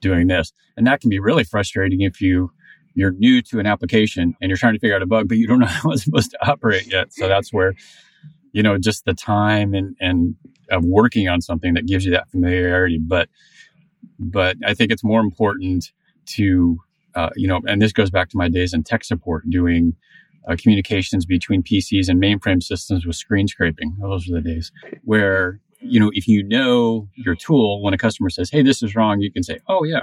doing 0.01 0.27
this. 0.27 0.53
And 0.77 0.87
that 0.87 1.01
can 1.01 1.11
be 1.11 1.19
really 1.19 1.45
frustrating 1.45 2.03
if 2.03 2.21
you, 2.21 2.51
you're 2.95 3.13
new 3.13 3.43
to 3.43 3.59
an 3.59 3.67
application 3.67 4.35
and 4.41 4.49
you're 4.49 4.57
trying 4.57 4.75
to 4.75 4.79
figure 4.79 4.95
out 4.95 5.03
a 5.03 5.07
bug, 5.07 5.29
but 5.29 5.37
you 5.37 5.47
don't 5.47 5.59
know 5.59 5.67
how 5.67 5.91
it's 5.91 6.05
supposed 6.05 6.31
to 6.31 6.49
operate 6.49 6.91
yet. 6.91 7.13
So 7.13 7.29
that's 7.29 7.53
where, 7.53 7.75
you 8.55 8.63
know, 8.63 8.79
just 8.79 9.05
the 9.05 9.13
time 9.13 9.75
and, 9.75 9.97
and 10.01 10.37
of 10.71 10.85
working 10.85 11.29
on 11.29 11.41
something 11.41 11.75
that 11.75 11.87
gives 11.87 12.07
you 12.07 12.13
that 12.13 12.31
familiarity. 12.31 12.99
But, 12.99 13.29
but 14.19 14.57
I 14.65 14.75
think 14.75 14.93
it's 14.93 15.03
more 15.03 15.21
important 15.21 15.93
to, 16.27 16.79
uh, 17.17 17.31
you 17.35 17.49
know, 17.49 17.61
and 17.67 17.83
this 17.83 17.93
goes 17.93 18.11
back 18.11 18.31
to 18.31 18.39
my 18.39 18.49
days 18.49 18.73
in 18.73 18.85
tech 18.85 19.05
support 19.05 19.51
doing 19.51 19.97
uh, 20.49 20.55
communications 20.57 21.27
between 21.27 21.65
PCs 21.65 22.09
and 22.09 22.23
mainframe 22.23 22.63
systems 22.63 23.05
with 23.05 23.17
screen 23.17 23.49
scraping. 23.49 23.97
Those 24.01 24.29
were 24.29 24.41
the 24.41 24.49
days 24.49 24.71
where, 25.03 25.59
you 25.81 25.99
know, 25.99 26.13
if 26.15 26.29
you 26.29 26.45
know 26.45 27.09
your 27.17 27.35
tool, 27.35 27.83
when 27.83 27.93
a 27.93 27.99
customer 27.99 28.31
says, 28.31 28.51
Hey, 28.51 28.63
this 28.63 28.85
is 28.85 28.95
wrong, 28.95 29.21
you 29.21 29.33
can 29.33 29.43
say, 29.43 29.59
Oh 29.69 29.83
yeah, 29.83 30.03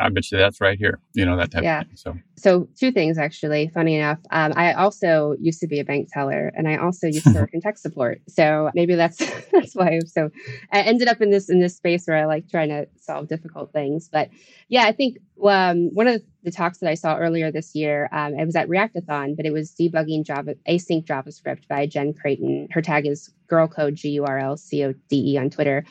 I 0.00 0.08
bet 0.08 0.30
you 0.30 0.38
that's 0.38 0.60
right 0.60 0.78
here. 0.78 1.00
You 1.14 1.24
know, 1.24 1.36
that 1.36 1.50
type 1.50 1.62
yeah. 1.62 1.80
of 1.80 1.86
thing. 1.86 1.96
So, 1.96 2.18
so 2.36 2.68
two 2.78 2.92
things 2.92 3.18
actually, 3.18 3.70
funny 3.74 3.96
enough. 3.96 4.18
Um, 4.30 4.52
I 4.56 4.72
also 4.72 5.34
used 5.40 5.60
to 5.60 5.66
be 5.66 5.80
a 5.80 5.84
bank 5.84 6.08
teller 6.12 6.52
and 6.54 6.68
I 6.68 6.76
also 6.76 7.06
used 7.06 7.24
to 7.24 7.32
work 7.32 7.50
in 7.52 7.60
tech 7.60 7.78
support. 7.78 8.20
So 8.28 8.70
maybe 8.74 8.94
that's, 8.94 9.18
that's 9.52 9.74
why. 9.74 9.90
I'm 9.90 10.06
So 10.06 10.30
I 10.72 10.82
ended 10.82 11.08
up 11.08 11.20
in 11.20 11.30
this, 11.30 11.48
in 11.48 11.60
this 11.60 11.76
space 11.76 12.06
where 12.06 12.16
I 12.16 12.26
like 12.26 12.48
trying 12.48 12.68
to 12.68 12.86
solve 13.00 13.28
difficult 13.28 13.72
things. 13.72 14.08
But 14.10 14.30
yeah, 14.68 14.84
I 14.84 14.92
think 14.92 15.18
um, 15.42 15.90
one 15.94 16.08
of 16.08 16.22
the 16.42 16.50
talks 16.50 16.78
that 16.78 16.88
I 16.88 16.94
saw 16.94 17.16
earlier 17.16 17.50
this 17.50 17.74
year, 17.74 18.08
um, 18.12 18.34
it 18.34 18.44
was 18.44 18.56
at 18.56 18.68
Reactathon, 18.68 19.36
but 19.36 19.46
it 19.46 19.52
was 19.52 19.72
debugging 19.72 20.24
Java, 20.24 20.54
async 20.68 21.04
JavaScript 21.04 21.68
by 21.68 21.86
Jen 21.86 22.12
Creighton. 22.14 22.68
Her 22.70 22.82
tag 22.82 23.06
is 23.06 23.32
girl 23.48 23.66
code 23.66 23.94
G 23.94 24.10
U 24.10 24.24
R 24.24 24.38
L 24.38 24.56
C 24.56 24.84
O 24.84 24.94
D 25.08 25.32
E 25.34 25.38
on 25.38 25.50
Twitter. 25.50 25.84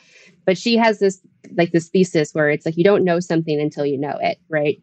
But 0.48 0.56
she 0.56 0.78
has 0.78 0.98
this 0.98 1.20
like 1.56 1.72
this 1.72 1.90
thesis 1.90 2.34
where 2.34 2.48
it's 2.48 2.64
like 2.64 2.78
you 2.78 2.82
don't 2.82 3.04
know 3.04 3.20
something 3.20 3.60
until 3.60 3.84
you 3.84 3.98
know 3.98 4.16
it, 4.18 4.38
right? 4.48 4.80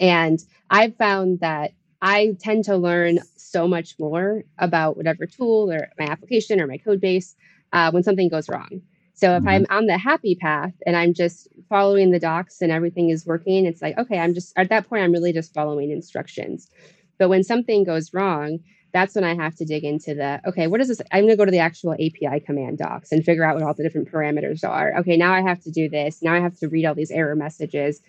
And 0.00 0.42
I've 0.70 0.96
found 0.96 1.40
that 1.40 1.72
I 2.00 2.34
tend 2.40 2.64
to 2.64 2.78
learn 2.78 3.18
so 3.36 3.68
much 3.68 3.94
more 3.98 4.42
about 4.56 4.96
whatever 4.96 5.26
tool 5.26 5.70
or 5.70 5.90
my 5.98 6.06
application 6.06 6.62
or 6.62 6.66
my 6.66 6.78
code 6.78 6.98
base 6.98 7.36
uh, 7.74 7.90
when 7.90 8.02
something 8.02 8.30
goes 8.30 8.48
wrong. 8.48 8.80
So 9.12 9.36
if 9.36 9.40
mm-hmm. 9.40 9.48
I'm 9.48 9.66
on 9.68 9.84
the 9.84 9.98
happy 9.98 10.34
path 10.34 10.72
and 10.86 10.96
I'm 10.96 11.12
just 11.12 11.46
following 11.68 12.10
the 12.10 12.18
docs 12.18 12.62
and 12.62 12.72
everything 12.72 13.10
is 13.10 13.26
working, 13.26 13.66
it's 13.66 13.82
like, 13.82 13.98
okay, 13.98 14.18
I'm 14.18 14.32
just 14.32 14.54
at 14.56 14.70
that 14.70 14.88
point, 14.88 15.02
I'm 15.02 15.12
really 15.12 15.34
just 15.34 15.52
following 15.52 15.90
instructions. 15.90 16.70
But 17.18 17.28
when 17.28 17.44
something 17.44 17.84
goes 17.84 18.14
wrong, 18.14 18.60
that's 18.92 19.14
when 19.14 19.24
I 19.24 19.34
have 19.34 19.54
to 19.56 19.64
dig 19.64 19.84
into 19.84 20.14
the 20.14 20.40
okay, 20.46 20.66
what 20.66 20.80
is 20.80 20.88
this? 20.88 21.00
I'm 21.10 21.22
going 21.22 21.30
to 21.30 21.36
go 21.36 21.44
to 21.44 21.50
the 21.50 21.58
actual 21.58 21.94
API 21.94 22.40
command 22.44 22.78
docs 22.78 23.10
and 23.10 23.24
figure 23.24 23.44
out 23.44 23.54
what 23.54 23.64
all 23.64 23.74
the 23.74 23.82
different 23.82 24.10
parameters 24.12 24.68
are. 24.68 24.96
Okay, 24.98 25.16
now 25.16 25.32
I 25.32 25.40
have 25.40 25.62
to 25.62 25.70
do 25.70 25.88
this. 25.88 26.22
Now 26.22 26.34
I 26.34 26.40
have 26.40 26.58
to 26.58 26.68
read 26.68 26.84
all 26.84 26.94
these 26.94 27.10
error 27.10 27.34
messages. 27.34 28.00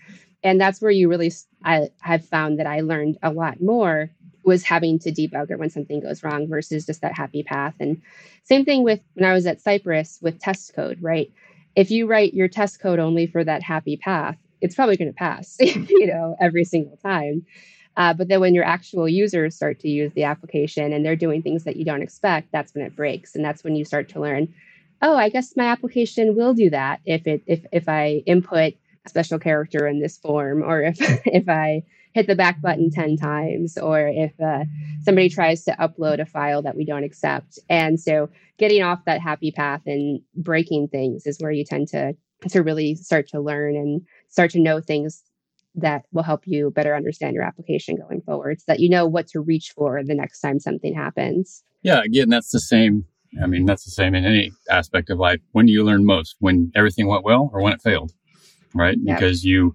And 0.44 0.60
that's 0.60 0.82
where 0.82 0.92
you 0.92 1.10
really, 1.10 1.32
I 1.64 1.88
have 2.02 2.26
found 2.26 2.60
that 2.60 2.68
I 2.68 2.82
learned 2.82 3.18
a 3.24 3.32
lot 3.32 3.62
more 3.62 4.10
was 4.44 4.64
having 4.64 5.00
to 5.00 5.12
debug 5.12 5.52
it 5.52 5.60
when 5.60 5.70
something 5.70 6.02
goes 6.02 6.22
wrong 6.22 6.48
versus 6.48 6.86
just 6.86 7.02
that 7.02 7.14
happy 7.16 7.44
path. 7.44 7.76
And 7.80 8.02
same 8.44 8.66
thing 8.66 8.84
with 8.84 9.00
when 9.14 9.30
I 9.30 9.34
was 9.34 9.46
at 9.46 9.62
Cypress 9.62 10.20
with 10.22 10.40
test 10.40 10.74
code, 10.76 11.02
right? 11.02 11.32
If 11.76 11.92
you 11.92 12.08
write 12.08 12.34
your 12.34 12.50
test 12.50 12.82
code 12.82 13.00
only 13.00 13.26
for 13.26 13.44
that 13.44 13.64
happy 13.64 13.96
path, 13.96 14.38
it's 14.62 14.76
probably 14.76 14.98
going 14.98 15.12
to 15.12 15.16
pass, 15.16 15.58
you 15.62 16.08
know, 16.08 16.36
every 16.42 16.66
single 16.66 16.98
time. 16.98 17.46
Uh, 17.96 18.14
but 18.14 18.28
then 18.28 18.40
when 18.40 18.56
your 18.56 18.64
actual 18.64 19.08
users 19.08 19.56
start 19.56 19.80
to 19.80 19.90
use 19.90 20.12
the 20.14 20.24
application 20.24 20.94
and 20.94 21.06
they're 21.06 21.16
doing 21.16 21.42
things 21.42 21.64
that 21.64 21.76
you 21.76 21.86
don't 21.86 22.02
expect, 22.02 22.52
that's 22.52 22.74
when 22.74 22.84
it 22.84 22.96
breaks. 22.96 23.36
And 23.36 23.46
that's 23.46 23.64
when 23.64 23.76
you 23.76 23.86
start 23.86 24.10
to 24.10 24.20
learn, 24.20 24.54
oh, 25.02 25.16
I 25.16 25.30
guess 25.30 25.56
my 25.56 25.66
application 25.66 26.36
will 26.36 26.54
do 26.54 26.70
that 26.72 27.02
if 27.06 27.28
it 27.28 27.44
if 27.46 27.66
if 27.72 27.88
I 27.88 28.24
input 28.26 28.74
a 29.06 29.10
special 29.10 29.38
character 29.38 29.88
in 29.88 30.00
this 30.00 30.18
form, 30.18 30.64
or 30.64 30.82
if 30.82 30.98
if 31.26 31.48
I 31.48 31.84
hit 32.14 32.28
the 32.28 32.36
back 32.36 32.62
button 32.62 32.92
10 32.92 33.18
times, 33.18 33.78
or 33.78 34.08
if 34.08 34.40
uh, 34.40 34.64
somebody 35.02 35.30
tries 35.30 35.64
to 35.66 35.76
upload 35.80 36.20
a 36.20 36.26
file 36.26 36.62
that 36.62 36.76
we 36.76 36.86
don't 36.86 37.04
accept. 37.04 37.58
And 37.70 38.00
so 38.00 38.30
getting 38.60 38.84
off 38.84 39.06
that 39.06 39.20
happy 39.20 39.52
path 39.52 39.82
and 39.88 40.22
breaking 40.36 40.90
things 40.90 41.26
is 41.26 41.40
where 41.40 41.52
you 41.52 41.66
tend 41.66 41.88
to 41.90 42.16
to 42.50 42.62
really 42.62 42.96
start 42.96 43.28
to 43.30 43.40
learn 43.40 43.76
and 43.76 44.02
start 44.30 44.52
to 44.52 44.60
know 44.60 44.82
things 44.82 45.24
that 45.76 46.06
will 46.12 46.24
help 46.24 46.44
you 46.46 46.72
better 46.72 46.96
understand 46.96 47.34
your 47.34 47.44
application 47.44 47.96
going 47.96 48.22
forward 48.22 48.60
so 48.60 48.66
that 48.68 48.80
you 48.80 48.90
know 48.90 49.06
what 49.06 49.28
to 49.28 49.40
reach 49.40 49.74
for 49.76 50.04
the 50.04 50.14
next 50.14 50.40
time 50.40 50.60
something 50.60 50.94
happens. 50.94 51.64
Yeah, 51.82 52.02
again, 52.04 52.30
that's 52.30 52.52
the 52.52 52.60
same. 52.60 53.06
I 53.42 53.48
mean, 53.48 53.66
that's 53.66 53.84
the 53.84 53.92
same 53.92 54.14
in 54.14 54.26
any 54.26 54.52
aspect 54.70 55.10
of 55.10 55.18
life. 55.18 55.40
When 55.54 55.66
do 55.66 55.72
you 55.72 55.84
learn 55.84 56.06
most? 56.06 56.36
When 56.40 56.72
everything 56.76 57.08
went 57.08 57.24
well 57.24 57.50
or 57.52 57.62
when 57.62 57.74
it 57.74 57.82
failed? 57.82 58.14
Right? 58.76 58.98
Yep. 59.02 59.18
Because 59.18 59.44
you 59.44 59.74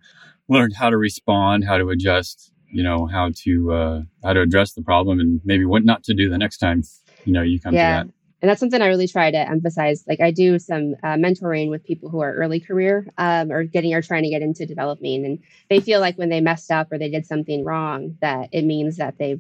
learned 0.49 0.75
how 0.75 0.91
to 0.91 0.97
respond, 0.97 1.65
how 1.65 1.77
to 1.79 1.89
adjust, 1.91 2.53
you 2.71 2.83
know, 2.83 3.07
how 3.07 3.31
to 3.45 3.73
uh, 3.73 4.01
how 4.23 4.33
to 4.33 4.41
address 4.41 4.75
the 4.75 4.83
problem 4.83 5.19
and 5.19 5.41
maybe 5.45 5.65
what 5.65 5.85
not 5.85 6.05
to 6.05 6.15
do 6.15 6.29
the 6.29 6.39
next 6.39 6.59
time, 6.59 6.83
you 7.25 7.33
know, 7.33 7.43
you 7.43 7.61
come 7.61 7.75
yeah. 7.75 8.03
to 8.03 8.09
that 8.09 8.15
and 8.41 8.49
that's 8.49 8.61
something 8.61 8.81
I 8.81 8.87
really 8.87 9.09
try 9.09 9.31
to 9.31 9.51
emphasize. 9.51 10.05
Like 10.07 10.21
I 10.21 10.31
do 10.31 10.59
some 10.59 10.95
uh, 11.03 11.17
mentoring 11.17 11.71
with 11.71 11.85
people 11.85 12.09
who 12.09 12.21
are 12.21 12.35
early 12.35 12.61
career 12.61 13.07
um, 13.19 13.51
or 13.51 13.65
getting 13.65 13.95
or 13.95 14.03
trying 14.03 14.23
to 14.23 14.31
get 14.31 14.43
into 14.43 14.67
developing, 14.67 15.25
and 15.25 15.39
they 15.69 15.81
feel 15.81 16.01
like 16.01 16.17
when 16.17 16.29
they 16.29 16.41
messed 16.41 16.71
up 16.71 16.93
or 16.93 16.99
they 16.99 17.11
did 17.11 17.27
something 17.27 17.65
wrong, 17.65 18.17
that 18.21 18.49
it 18.53 18.65
means 18.65 18.97
that 18.97 19.19
they 19.19 19.39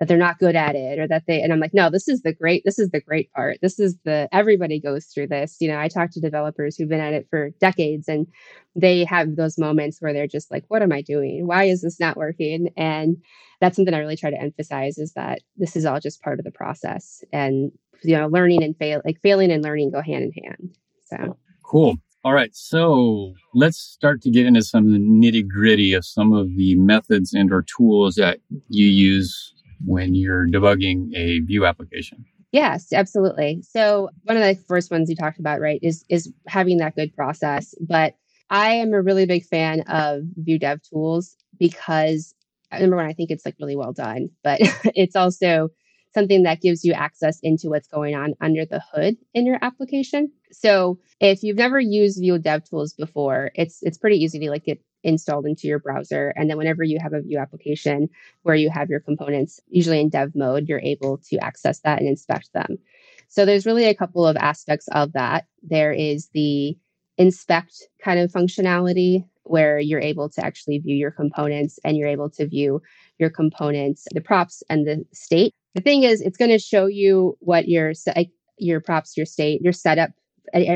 that 0.00 0.08
they're 0.08 0.16
not 0.16 0.38
good 0.38 0.56
at 0.56 0.74
it 0.74 0.98
or 0.98 1.06
that 1.06 1.24
they. 1.26 1.42
And 1.42 1.52
I'm 1.52 1.60
like, 1.60 1.74
no, 1.74 1.90
this 1.90 2.08
is 2.08 2.22
the 2.22 2.32
great. 2.32 2.62
This 2.64 2.78
is 2.78 2.90
the 2.90 3.02
great 3.02 3.30
part. 3.32 3.58
This 3.60 3.78
is 3.78 3.98
the 4.04 4.28
everybody 4.32 4.80
goes 4.80 5.06
through 5.06 5.28
this. 5.28 5.58
You 5.60 5.68
know, 5.68 5.78
I 5.78 5.88
talk 5.88 6.10
to 6.12 6.20
developers 6.20 6.76
who've 6.76 6.88
been 6.88 7.00
at 7.00 7.12
it 7.12 7.28
for 7.30 7.50
decades, 7.60 8.08
and 8.08 8.26
they 8.74 9.04
have 9.04 9.36
those 9.36 9.58
moments 9.58 10.00
where 10.00 10.12
they're 10.12 10.26
just 10.26 10.50
like, 10.50 10.64
what 10.68 10.82
am 10.82 10.92
I 10.92 11.02
doing? 11.02 11.46
Why 11.46 11.64
is 11.64 11.82
this 11.82 12.00
not 12.00 12.16
working? 12.16 12.70
And 12.76 13.18
that's 13.60 13.76
something 13.76 13.94
I 13.94 13.98
really 13.98 14.16
try 14.16 14.30
to 14.30 14.40
emphasize 14.40 14.96
is 14.96 15.12
that 15.12 15.40
this 15.56 15.76
is 15.76 15.84
all 15.84 16.00
just 16.00 16.22
part 16.22 16.38
of 16.38 16.44
the 16.46 16.50
process 16.50 17.22
and 17.32 17.70
you 18.02 18.16
know 18.16 18.26
learning 18.28 18.62
and 18.62 18.76
fail 18.76 19.00
like 19.04 19.20
failing 19.22 19.50
and 19.50 19.62
learning 19.62 19.90
go 19.90 20.00
hand 20.00 20.24
in 20.24 20.44
hand 20.44 20.76
so 21.04 21.36
cool 21.62 21.96
all 22.24 22.32
right 22.32 22.54
so 22.54 23.34
let's 23.54 23.78
start 23.78 24.20
to 24.22 24.30
get 24.30 24.46
into 24.46 24.62
some 24.62 24.86
of 24.86 24.92
the 24.92 24.98
nitty 24.98 25.46
gritty 25.46 25.92
of 25.92 26.04
some 26.04 26.32
of 26.32 26.48
the 26.56 26.74
methods 26.76 27.32
and 27.32 27.52
or 27.52 27.62
tools 27.62 28.14
that 28.14 28.38
you 28.68 28.86
use 28.86 29.54
when 29.84 30.14
you're 30.14 30.46
debugging 30.46 31.14
a 31.14 31.40
Vue 31.40 31.64
application 31.64 32.24
Yes, 32.52 32.92
absolutely. 32.92 33.62
So 33.62 34.10
one 34.24 34.36
of 34.36 34.42
the 34.42 34.60
first 34.66 34.90
ones 34.90 35.08
you 35.08 35.14
talked 35.14 35.38
about, 35.38 35.60
right, 35.60 35.78
is 35.82 36.04
is 36.08 36.32
having 36.48 36.78
that 36.78 36.96
good 36.96 37.14
process. 37.14 37.74
But 37.80 38.14
I 38.50 38.72
am 38.72 38.92
a 38.92 39.00
really 39.00 39.26
big 39.26 39.44
fan 39.44 39.82
of 39.82 40.22
Vue 40.36 40.58
Dev 40.58 40.80
tools 40.82 41.36
because 41.58 42.34
number 42.78 42.96
one, 42.96 43.06
I 43.06 43.12
think 43.12 43.30
it's 43.30 43.44
like 43.44 43.56
really 43.60 43.76
well 43.76 43.92
done, 43.92 44.30
but 44.42 44.60
it's 44.94 45.16
also 45.16 45.70
something 46.12 46.42
that 46.42 46.60
gives 46.60 46.84
you 46.84 46.92
access 46.92 47.38
into 47.42 47.68
what's 47.68 47.88
going 47.88 48.14
on 48.14 48.34
under 48.40 48.64
the 48.64 48.82
hood 48.92 49.16
in 49.34 49.46
your 49.46 49.58
application. 49.62 50.30
So 50.52 50.98
if 51.20 51.42
you've 51.42 51.56
never 51.56 51.78
used 51.78 52.20
Vue 52.20 52.38
DevTools 52.38 52.96
before, 52.96 53.50
it's 53.54 53.82
it's 53.82 53.98
pretty 53.98 54.16
easy 54.16 54.38
to 54.40 54.50
like 54.50 54.64
get 54.64 54.82
installed 55.02 55.46
into 55.46 55.66
your 55.66 55.78
browser. 55.78 56.32
And 56.36 56.50
then 56.50 56.58
whenever 56.58 56.84
you 56.84 56.98
have 57.00 57.12
a 57.12 57.22
Vue 57.22 57.38
application 57.38 58.08
where 58.42 58.56
you 58.56 58.70
have 58.70 58.90
your 58.90 59.00
components, 59.00 59.60
usually 59.68 60.00
in 60.00 60.08
dev 60.08 60.32
mode, 60.34 60.68
you're 60.68 60.80
able 60.80 61.18
to 61.30 61.38
access 61.38 61.80
that 61.80 62.00
and 62.00 62.08
inspect 62.08 62.52
them. 62.52 62.78
So 63.28 63.44
there's 63.44 63.66
really 63.66 63.84
a 63.84 63.94
couple 63.94 64.26
of 64.26 64.36
aspects 64.36 64.88
of 64.88 65.12
that. 65.12 65.46
There 65.62 65.92
is 65.92 66.28
the 66.34 66.76
inspect 67.16 67.88
kind 68.02 68.18
of 68.18 68.32
functionality 68.32 69.24
where 69.44 69.78
you're 69.78 70.00
able 70.00 70.28
to 70.30 70.44
actually 70.44 70.78
view 70.78 70.96
your 70.96 71.10
components 71.10 71.78
and 71.84 71.96
you're 71.96 72.08
able 72.08 72.30
to 72.30 72.46
view 72.46 72.82
your 73.18 73.30
components, 73.30 74.06
the 74.12 74.20
props 74.20 74.62
and 74.68 74.86
the 74.86 75.04
state. 75.12 75.54
The 75.74 75.80
thing 75.80 76.02
is, 76.02 76.20
it's 76.20 76.36
going 76.36 76.50
to 76.50 76.58
show 76.58 76.86
you 76.86 77.36
what 77.40 77.68
your 77.68 77.92
your 78.58 78.80
props, 78.80 79.16
your 79.16 79.26
state, 79.26 79.62
your 79.62 79.72
setup 79.72 80.10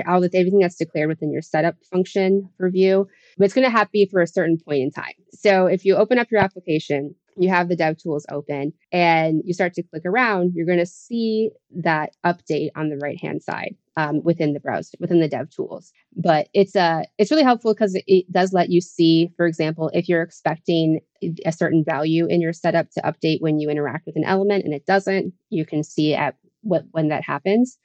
all 0.06 0.20
the 0.20 0.30
everything 0.34 0.60
that's 0.60 0.76
declared 0.76 1.08
within 1.08 1.32
your 1.32 1.42
setup 1.42 1.74
function 1.90 2.48
for 2.56 2.70
Vue. 2.70 3.06
But 3.36 3.46
it's 3.46 3.54
going 3.54 3.66
to 3.66 3.70
have 3.70 3.88
to 3.88 3.92
be 3.92 4.06
for 4.06 4.20
a 4.22 4.26
certain 4.26 4.58
point 4.58 4.82
in 4.82 4.90
time. 4.90 5.14
So 5.32 5.66
if 5.66 5.84
you 5.84 5.96
open 5.96 6.18
up 6.18 6.30
your 6.30 6.40
application, 6.40 7.14
you 7.36 7.48
have 7.48 7.68
the 7.68 7.76
dev 7.76 7.98
tools 7.98 8.26
open 8.30 8.72
and 8.92 9.42
you 9.44 9.52
start 9.52 9.74
to 9.74 9.82
click 9.82 10.04
around, 10.06 10.52
you're 10.54 10.66
going 10.66 10.78
to 10.78 10.86
see 10.86 11.50
that 11.76 12.10
update 12.24 12.70
on 12.76 12.88
the 12.88 12.98
right 12.98 13.20
hand 13.20 13.42
side 13.42 13.74
um, 13.96 14.22
within 14.24 14.52
the 14.52 14.60
browser, 14.60 14.96
within 15.00 15.20
the 15.20 15.28
dev 15.28 15.50
tools. 15.50 15.92
But 16.16 16.48
it's 16.52 16.74
a 16.74 16.80
uh, 16.80 17.02
it's 17.18 17.30
really 17.30 17.44
helpful 17.44 17.74
because 17.74 17.96
it 18.06 18.30
does 18.32 18.52
let 18.52 18.70
you 18.70 18.80
see, 18.80 19.30
for 19.36 19.46
example, 19.46 19.90
if 19.94 20.08
you're 20.08 20.22
expecting 20.22 21.00
a 21.44 21.52
certain 21.52 21.84
value 21.84 22.26
in 22.26 22.40
your 22.40 22.52
setup 22.52 22.90
to 22.90 23.02
update 23.02 23.40
when 23.40 23.58
you 23.58 23.70
interact 23.70 24.06
with 24.06 24.16
an 24.16 24.24
element 24.24 24.64
and 24.64 24.74
it 24.74 24.86
doesn't, 24.86 25.32
you 25.50 25.64
can 25.64 25.82
see 25.82 26.14
at 26.14 26.36
what 26.62 26.84
when 26.90 27.08
that 27.08 27.24
happens. 27.24 27.78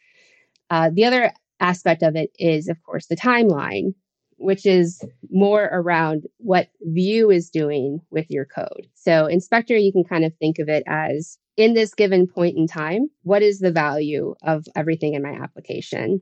Uh, 0.70 0.90
the 0.94 1.06
other 1.06 1.32
aspect 1.60 2.04
of 2.04 2.16
it 2.16 2.32
is, 2.38 2.68
of 2.68 2.82
course, 2.84 3.08
the 3.08 3.16
timeline, 3.16 3.94
which 4.40 4.66
is 4.66 5.04
more 5.30 5.66
around 5.72 6.24
what 6.38 6.70
Vue 6.82 7.30
is 7.30 7.50
doing 7.50 8.00
with 8.10 8.26
your 8.30 8.46
code. 8.46 8.88
So, 8.96 9.26
inspector, 9.26 9.76
you 9.76 9.92
can 9.92 10.04
kind 10.04 10.26
of 10.26 10.34
think 10.38 10.60
of 10.60 10.70
it 10.70 10.84
as 10.88 11.38
in 11.58 11.74
this 11.74 11.94
given 11.94 12.26
point 12.26 12.58
in 12.58 12.68
time, 12.68 13.10
what 13.24 13.42
is 13.42 13.60
the 13.60 13.72
value 13.72 14.34
of 14.44 14.66
everything 14.76 15.14
in 15.14 15.22
my 15.22 15.34
application? 15.34 16.22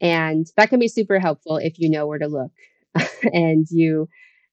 And 0.00 0.46
that 0.56 0.70
can 0.70 0.78
be 0.78 0.88
super 0.88 1.18
helpful 1.18 1.58
if 1.58 1.78
you 1.78 1.90
know 1.90 2.06
where 2.06 2.18
to 2.18 2.26
look 2.26 2.52
and 3.32 3.66
you 3.70 4.08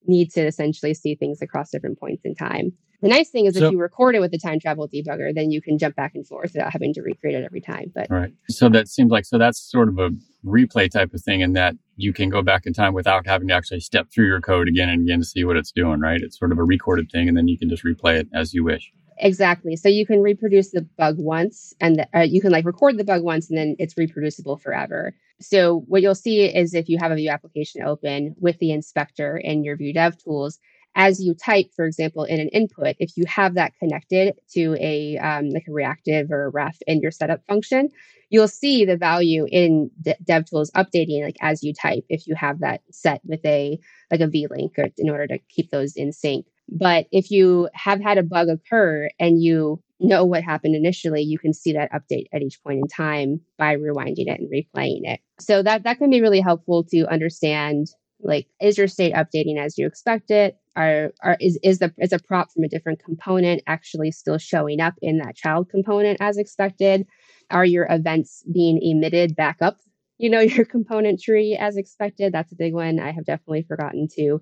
need 0.05 0.31
to 0.31 0.45
essentially 0.45 0.93
see 0.93 1.15
things 1.15 1.41
across 1.41 1.71
different 1.71 1.99
points 1.99 2.25
in 2.25 2.35
time. 2.35 2.73
The 3.05 3.11
nice 3.11 3.29
thing 3.29 3.45
is 3.45 3.55
so, 3.55 3.67
if 3.67 3.71
you 3.71 3.77
record 3.77 4.15
it 4.15 4.19
with 4.19 4.31
the 4.31 4.39
time 4.39 4.59
travel 4.59 4.89
debugger, 4.89 5.31
then 5.31 5.51
you 5.51 5.61
can 5.61 5.77
jump 5.77 5.95
back 5.95 6.15
and 6.15 6.25
forth 6.25 6.53
without 6.53 6.71
having 6.71 6.91
to 6.95 7.03
recreate 7.03 7.35
it 7.35 7.43
every 7.45 7.61
time. 7.61 7.91
But 7.93 8.07
right. 8.09 8.33
So 8.49 8.67
that 8.69 8.87
seems 8.87 9.11
like 9.11 9.25
so 9.25 9.37
that's 9.37 9.59
sort 9.59 9.89
of 9.89 9.99
a 9.99 10.09
replay 10.43 10.89
type 10.89 11.13
of 11.13 11.21
thing 11.21 11.41
in 11.41 11.53
that 11.53 11.75
you 11.97 12.13
can 12.13 12.31
go 12.31 12.41
back 12.41 12.65
in 12.65 12.73
time 12.73 12.95
without 12.95 13.27
having 13.27 13.47
to 13.49 13.53
actually 13.53 13.81
step 13.81 14.07
through 14.11 14.25
your 14.25 14.41
code 14.41 14.67
again 14.67 14.89
and 14.89 15.03
again 15.03 15.19
to 15.19 15.25
see 15.25 15.43
what 15.43 15.55
it's 15.55 15.71
doing, 15.71 15.99
right? 15.99 16.19
It's 16.19 16.39
sort 16.39 16.51
of 16.51 16.57
a 16.57 16.63
recorded 16.63 17.11
thing 17.11 17.27
and 17.27 17.37
then 17.37 17.47
you 17.47 17.59
can 17.59 17.69
just 17.69 17.85
replay 17.85 18.15
it 18.15 18.27
as 18.33 18.55
you 18.55 18.63
wish. 18.63 18.91
Exactly. 19.19 19.75
So 19.75 19.87
you 19.87 20.07
can 20.07 20.23
reproduce 20.23 20.71
the 20.71 20.81
bug 20.97 21.17
once 21.19 21.75
and 21.79 21.97
the, 21.99 22.07
uh, 22.17 22.23
you 22.23 22.41
can 22.41 22.51
like 22.51 22.65
record 22.65 22.97
the 22.97 23.03
bug 23.03 23.21
once 23.21 23.49
and 23.49 23.57
then 23.57 23.75
it's 23.77 23.95
reproducible 23.99 24.57
forever. 24.57 25.13
So 25.39 25.83
what 25.87 26.01
you'll 26.01 26.15
see 26.15 26.43
is 26.45 26.73
if 26.73 26.89
you 26.89 26.97
have 26.97 27.11
a 27.11 27.15
Vue 27.15 27.29
application 27.29 27.83
open 27.83 28.35
with 28.39 28.57
the 28.57 28.71
inspector 28.71 29.39
and 29.43 29.63
your 29.63 29.77
Vue 29.77 29.93
dev 29.93 30.17
tools, 30.17 30.59
as 30.95 31.21
you 31.23 31.33
type, 31.33 31.67
for 31.75 31.85
example, 31.85 32.23
in 32.23 32.39
an 32.39 32.49
input, 32.49 32.95
if 32.99 33.17
you 33.17 33.25
have 33.27 33.55
that 33.55 33.73
connected 33.79 34.35
to 34.53 34.75
a 34.79 35.17
um, 35.17 35.49
like 35.49 35.65
a 35.67 35.71
reactive 35.71 36.31
or 36.31 36.45
a 36.45 36.49
ref 36.49 36.77
in 36.87 37.01
your 37.01 37.11
setup 37.11 37.41
function, 37.47 37.89
you'll 38.29 38.47
see 38.47 38.85
the 38.85 38.97
value 38.97 39.45
in 39.51 39.91
De- 40.01 40.15
DevTools 40.23 40.71
updating 40.71 41.23
like 41.23 41.37
as 41.41 41.63
you 41.63 41.73
type 41.73 42.05
if 42.09 42.27
you 42.27 42.35
have 42.35 42.59
that 42.61 42.81
set 42.91 43.21
with 43.25 43.45
a 43.45 43.77
like 44.09 44.21
a 44.21 44.27
v-link 44.27 44.73
or, 44.77 44.87
in 44.97 45.09
order 45.09 45.27
to 45.27 45.39
keep 45.49 45.69
those 45.71 45.95
in 45.95 46.11
sync. 46.11 46.45
But 46.69 47.07
if 47.11 47.29
you 47.29 47.69
have 47.73 48.01
had 48.01 48.17
a 48.17 48.23
bug 48.23 48.47
occur 48.49 49.09
and 49.19 49.41
you 49.43 49.81
know 49.99 50.25
what 50.25 50.43
happened 50.43 50.75
initially, 50.75 51.21
you 51.21 51.37
can 51.37 51.53
see 51.53 51.73
that 51.73 51.91
update 51.91 52.25
at 52.33 52.41
each 52.41 52.61
point 52.63 52.79
in 52.79 52.87
time 52.87 53.41
by 53.57 53.75
rewinding 53.75 54.27
it 54.27 54.39
and 54.39 54.51
replaying 54.51 55.01
it. 55.03 55.19
So 55.39 55.61
that 55.63 55.83
that 55.83 55.97
can 55.97 56.09
be 56.09 56.21
really 56.21 56.41
helpful 56.41 56.83
to 56.85 57.05
understand 57.11 57.87
like 58.25 58.47
is 58.61 58.77
your 58.77 58.87
state 58.87 59.13
updating 59.13 59.57
as 59.57 59.77
you 59.77 59.85
expect 59.85 60.31
it? 60.31 60.57
Are, 60.75 61.13
are 61.23 61.37
is 61.39 61.57
is 61.63 61.79
the 61.79 61.93
is 61.99 62.11
a 62.11 62.19
prop 62.19 62.51
from 62.51 62.63
a 62.63 62.67
different 62.67 63.03
component 63.03 63.61
actually 63.67 64.11
still 64.11 64.37
showing 64.37 64.81
up 64.81 64.95
in 65.01 65.19
that 65.19 65.35
child 65.35 65.69
component 65.69 66.17
as 66.19 66.37
expected? 66.37 67.05
Are 67.51 67.65
your 67.65 67.87
events 67.89 68.43
being 68.51 68.81
emitted 68.81 69.35
back 69.35 69.57
up, 69.61 69.77
you 70.17 70.29
know, 70.29 70.39
your 70.57 70.65
component 70.65 71.21
tree 71.21 71.55
as 71.55 71.77
expected? 71.77 72.33
That's 72.33 72.51
a 72.51 72.57
big 72.57 72.73
one. 72.73 72.99
I 72.99 73.11
have 73.11 73.25
definitely 73.25 73.63
forgotten 73.63 74.07
to 74.15 74.41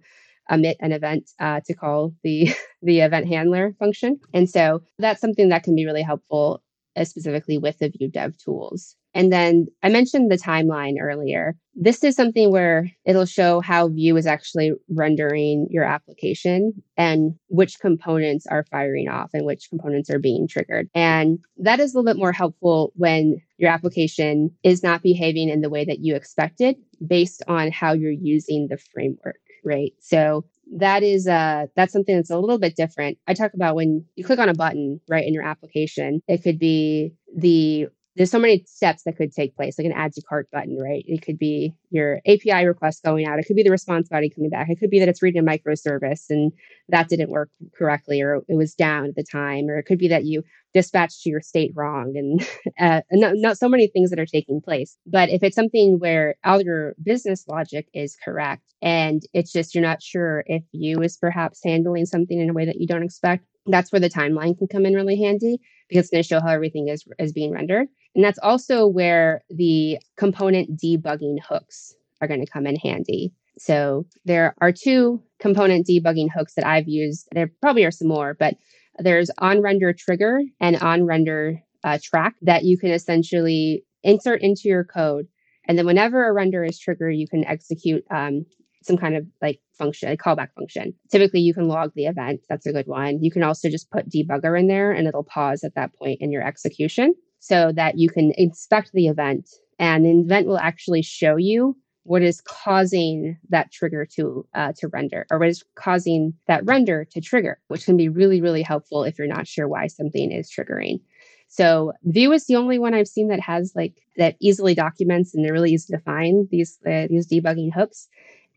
emit 0.49 0.77
an 0.79 0.91
event 0.91 1.29
uh, 1.39 1.61
to 1.65 1.73
call 1.73 2.13
the 2.23 2.51
the 2.81 3.01
event 3.01 3.27
handler 3.27 3.75
function, 3.79 4.19
and 4.33 4.49
so 4.49 4.81
that's 4.97 5.21
something 5.21 5.49
that 5.49 5.63
can 5.63 5.75
be 5.75 5.85
really 5.85 6.01
helpful, 6.01 6.63
uh, 6.95 7.03
specifically 7.03 7.57
with 7.57 7.77
the 7.79 7.89
Vue 7.89 8.09
Dev 8.09 8.37
tools. 8.37 8.95
And 9.13 9.31
then 9.31 9.67
I 9.83 9.89
mentioned 9.89 10.31
the 10.31 10.37
timeline 10.37 10.95
earlier. 10.99 11.55
This 11.75 12.03
is 12.03 12.15
something 12.15 12.51
where 12.51 12.91
it'll 13.05 13.25
show 13.25 13.59
how 13.61 13.89
Vue 13.89 14.15
is 14.17 14.27
actually 14.27 14.73
rendering 14.89 15.67
your 15.69 15.83
application 15.83 16.83
and 16.97 17.35
which 17.47 17.79
components 17.79 18.45
are 18.47 18.65
firing 18.69 19.09
off 19.09 19.31
and 19.33 19.45
which 19.45 19.69
components 19.69 20.09
are 20.09 20.19
being 20.19 20.47
triggered. 20.47 20.89
And 20.93 21.39
that 21.57 21.79
is 21.79 21.93
a 21.93 21.97
little 21.97 22.11
bit 22.11 22.19
more 22.19 22.31
helpful 22.31 22.91
when 22.95 23.41
your 23.57 23.71
application 23.71 24.51
is 24.63 24.83
not 24.83 25.01
behaving 25.03 25.49
in 25.49 25.61
the 25.61 25.69
way 25.69 25.85
that 25.85 25.99
you 25.99 26.15
expected 26.15 26.75
based 27.05 27.43
on 27.47 27.71
how 27.71 27.93
you're 27.93 28.11
using 28.11 28.67
the 28.67 28.77
framework, 28.77 29.39
right? 29.63 29.93
So 29.99 30.45
that 30.77 31.03
is 31.03 31.27
uh 31.27 31.65
that's 31.75 31.91
something 31.91 32.15
that's 32.15 32.29
a 32.29 32.39
little 32.39 32.57
bit 32.57 32.75
different. 32.75 33.17
I 33.27 33.33
talk 33.33 33.53
about 33.53 33.75
when 33.75 34.05
you 34.15 34.23
click 34.23 34.39
on 34.39 34.49
a 34.49 34.53
button, 34.53 35.01
right, 35.09 35.25
in 35.25 35.33
your 35.33 35.43
application, 35.43 36.21
it 36.27 36.41
could 36.43 36.57
be 36.57 37.13
the 37.35 37.87
there's 38.15 38.29
so 38.29 38.39
many 38.39 38.63
steps 38.67 39.03
that 39.03 39.17
could 39.17 39.31
take 39.31 39.55
place, 39.55 39.77
like 39.77 39.85
an 39.85 39.93
add 39.93 40.13
to 40.13 40.21
cart 40.21 40.47
button, 40.51 40.77
right? 40.77 41.03
It 41.07 41.23
could 41.23 41.39
be 41.39 41.73
your 41.89 42.19
API 42.27 42.65
request 42.65 43.03
going 43.03 43.25
out. 43.25 43.39
It 43.39 43.45
could 43.45 43.55
be 43.55 43.63
the 43.63 43.71
response 43.71 44.07
body 44.07 44.29
coming 44.29 44.51
back. 44.51 44.69
It 44.69 44.79
could 44.79 44.91
be 44.91 44.99
that 44.99 45.09
it's 45.09 45.23
reading 45.23 45.41
a 45.41 45.43
microservice 45.43 46.29
and 46.29 46.51
that 46.89 47.09
didn't 47.09 47.31
work 47.31 47.49
correctly 47.75 48.21
or 48.21 48.43
it 48.47 48.55
was 48.55 48.75
down 48.75 49.05
at 49.05 49.15
the 49.15 49.23
time. 49.23 49.67
Or 49.67 49.79
it 49.79 49.83
could 49.83 49.97
be 49.97 50.07
that 50.09 50.25
you 50.25 50.43
dispatched 50.75 51.23
to 51.23 51.29
your 51.29 51.41
state 51.41 51.71
wrong 51.75 52.13
and 52.15 52.47
uh, 52.79 53.01
not, 53.11 53.33
not 53.35 53.57
so 53.57 53.67
many 53.67 53.87
things 53.87 54.11
that 54.11 54.19
are 54.19 54.25
taking 54.27 54.61
place. 54.61 54.95
But 55.07 55.29
if 55.29 55.41
it's 55.41 55.55
something 55.55 55.97
where 55.97 56.35
all 56.43 56.61
your 56.61 56.93
business 57.01 57.47
logic 57.47 57.87
is 57.93 58.15
correct 58.23 58.73
and 58.81 59.23
it's 59.33 59.51
just 59.51 59.73
you're 59.73 59.83
not 59.83 60.03
sure 60.03 60.43
if 60.45 60.63
you 60.71 61.01
is 61.01 61.17
perhaps 61.17 61.61
handling 61.63 62.05
something 62.05 62.39
in 62.39 62.49
a 62.49 62.53
way 62.53 62.65
that 62.65 62.79
you 62.79 62.85
don't 62.85 63.03
expect, 63.03 63.45
that's 63.65 63.91
where 63.91 63.99
the 63.99 64.09
timeline 64.09 64.57
can 64.57 64.67
come 64.67 64.85
in 64.85 64.93
really 64.93 65.17
handy 65.17 65.59
because 65.89 66.05
it's 66.05 66.11
going 66.11 66.23
to 66.23 66.27
show 66.27 66.41
how 66.41 66.49
everything 66.49 66.89
is, 66.89 67.05
is 67.17 67.31
being 67.31 67.51
rendered. 67.51 67.87
And 68.15 68.23
that's 68.23 68.39
also 68.39 68.87
where 68.87 69.43
the 69.49 69.97
component 70.17 70.79
debugging 70.79 71.37
hooks 71.47 71.95
are 72.21 72.27
going 72.27 72.45
to 72.45 72.51
come 72.51 72.67
in 72.67 72.75
handy. 72.75 73.33
So 73.57 74.05
there 74.25 74.55
are 74.61 74.71
two 74.71 75.21
component 75.39 75.87
debugging 75.87 76.29
hooks 76.33 76.53
that 76.55 76.65
I've 76.65 76.87
used. 76.87 77.27
There 77.31 77.51
probably 77.61 77.85
are 77.85 77.91
some 77.91 78.07
more, 78.07 78.35
but 78.39 78.55
there's 78.99 79.29
on 79.39 79.61
render 79.61 79.93
trigger 79.93 80.41
and 80.59 80.75
on 80.77 81.05
render 81.05 81.61
uh, 81.83 81.99
track 82.01 82.35
that 82.41 82.63
you 82.63 82.77
can 82.77 82.91
essentially 82.91 83.83
insert 84.03 84.41
into 84.41 84.63
your 84.65 84.83
code. 84.83 85.27
And 85.67 85.77
then 85.77 85.85
whenever 85.85 86.27
a 86.27 86.33
render 86.33 86.63
is 86.63 86.79
triggered, 86.79 87.15
you 87.15 87.27
can 87.27 87.45
execute 87.45 88.03
um, 88.11 88.45
some 88.83 88.97
kind 88.97 89.15
of 89.15 89.25
like 89.41 89.59
function, 89.77 90.11
a 90.11 90.17
callback 90.17 90.49
function. 90.57 90.93
Typically, 91.11 91.39
you 91.39 91.53
can 91.53 91.67
log 91.67 91.91
the 91.95 92.05
event. 92.05 92.41
That's 92.49 92.65
a 92.65 92.73
good 92.73 92.87
one. 92.87 93.23
You 93.23 93.31
can 93.31 93.43
also 93.43 93.69
just 93.69 93.89
put 93.89 94.09
debugger 94.09 94.59
in 94.59 94.67
there 94.67 94.91
and 94.91 95.07
it'll 95.07 95.23
pause 95.23 95.63
at 95.63 95.75
that 95.75 95.93
point 95.95 96.19
in 96.21 96.31
your 96.31 96.45
execution 96.45 97.13
so 97.43 97.73
that 97.73 97.97
you 97.97 98.09
can 98.09 98.31
inspect 98.37 98.91
the 98.93 99.07
event. 99.07 99.49
And 99.77 100.05
the 100.05 100.17
event 100.21 100.47
will 100.47 100.59
actually 100.59 101.01
show 101.01 101.35
you 101.35 101.75
what 102.03 102.21
is 102.21 102.39
causing 102.39 103.37
that 103.49 103.69
trigger 103.69 104.05
to 104.15 104.45
uh, 104.53 104.71
to 104.77 104.87
render 104.87 105.25
or 105.29 105.39
what 105.39 105.49
is 105.49 105.63
causing 105.75 106.33
that 106.47 106.65
render 106.65 107.05
to 107.05 107.21
trigger 107.21 107.59
which 107.69 107.85
can 107.85 107.95
be 107.95 108.09
really 108.09 108.41
really 108.41 108.61
helpful 108.61 109.05
if 109.05 109.17
you're 109.17 109.25
not 109.25 109.47
sure 109.47 109.67
why 109.67 109.87
something 109.87 110.31
is 110.31 110.49
triggering. 110.51 110.99
So 111.47 111.93
Vue 112.03 112.31
is 112.31 112.45
the 112.45 112.55
only 112.55 112.77
one 112.79 112.93
I've 112.93 113.07
seen 113.07 113.27
that 113.29 113.39
has 113.39 113.73
like 113.75 113.95
that 114.17 114.35
easily 114.41 114.73
documents 114.73 115.33
and 115.33 115.43
they're 115.43 115.53
really 115.53 115.71
easy 115.71 115.93
to 115.93 115.99
find 115.99 116.47
these 116.49 116.77
uh, 116.85 117.07
these 117.09 117.27
debugging 117.27 117.73
hooks. 117.73 118.07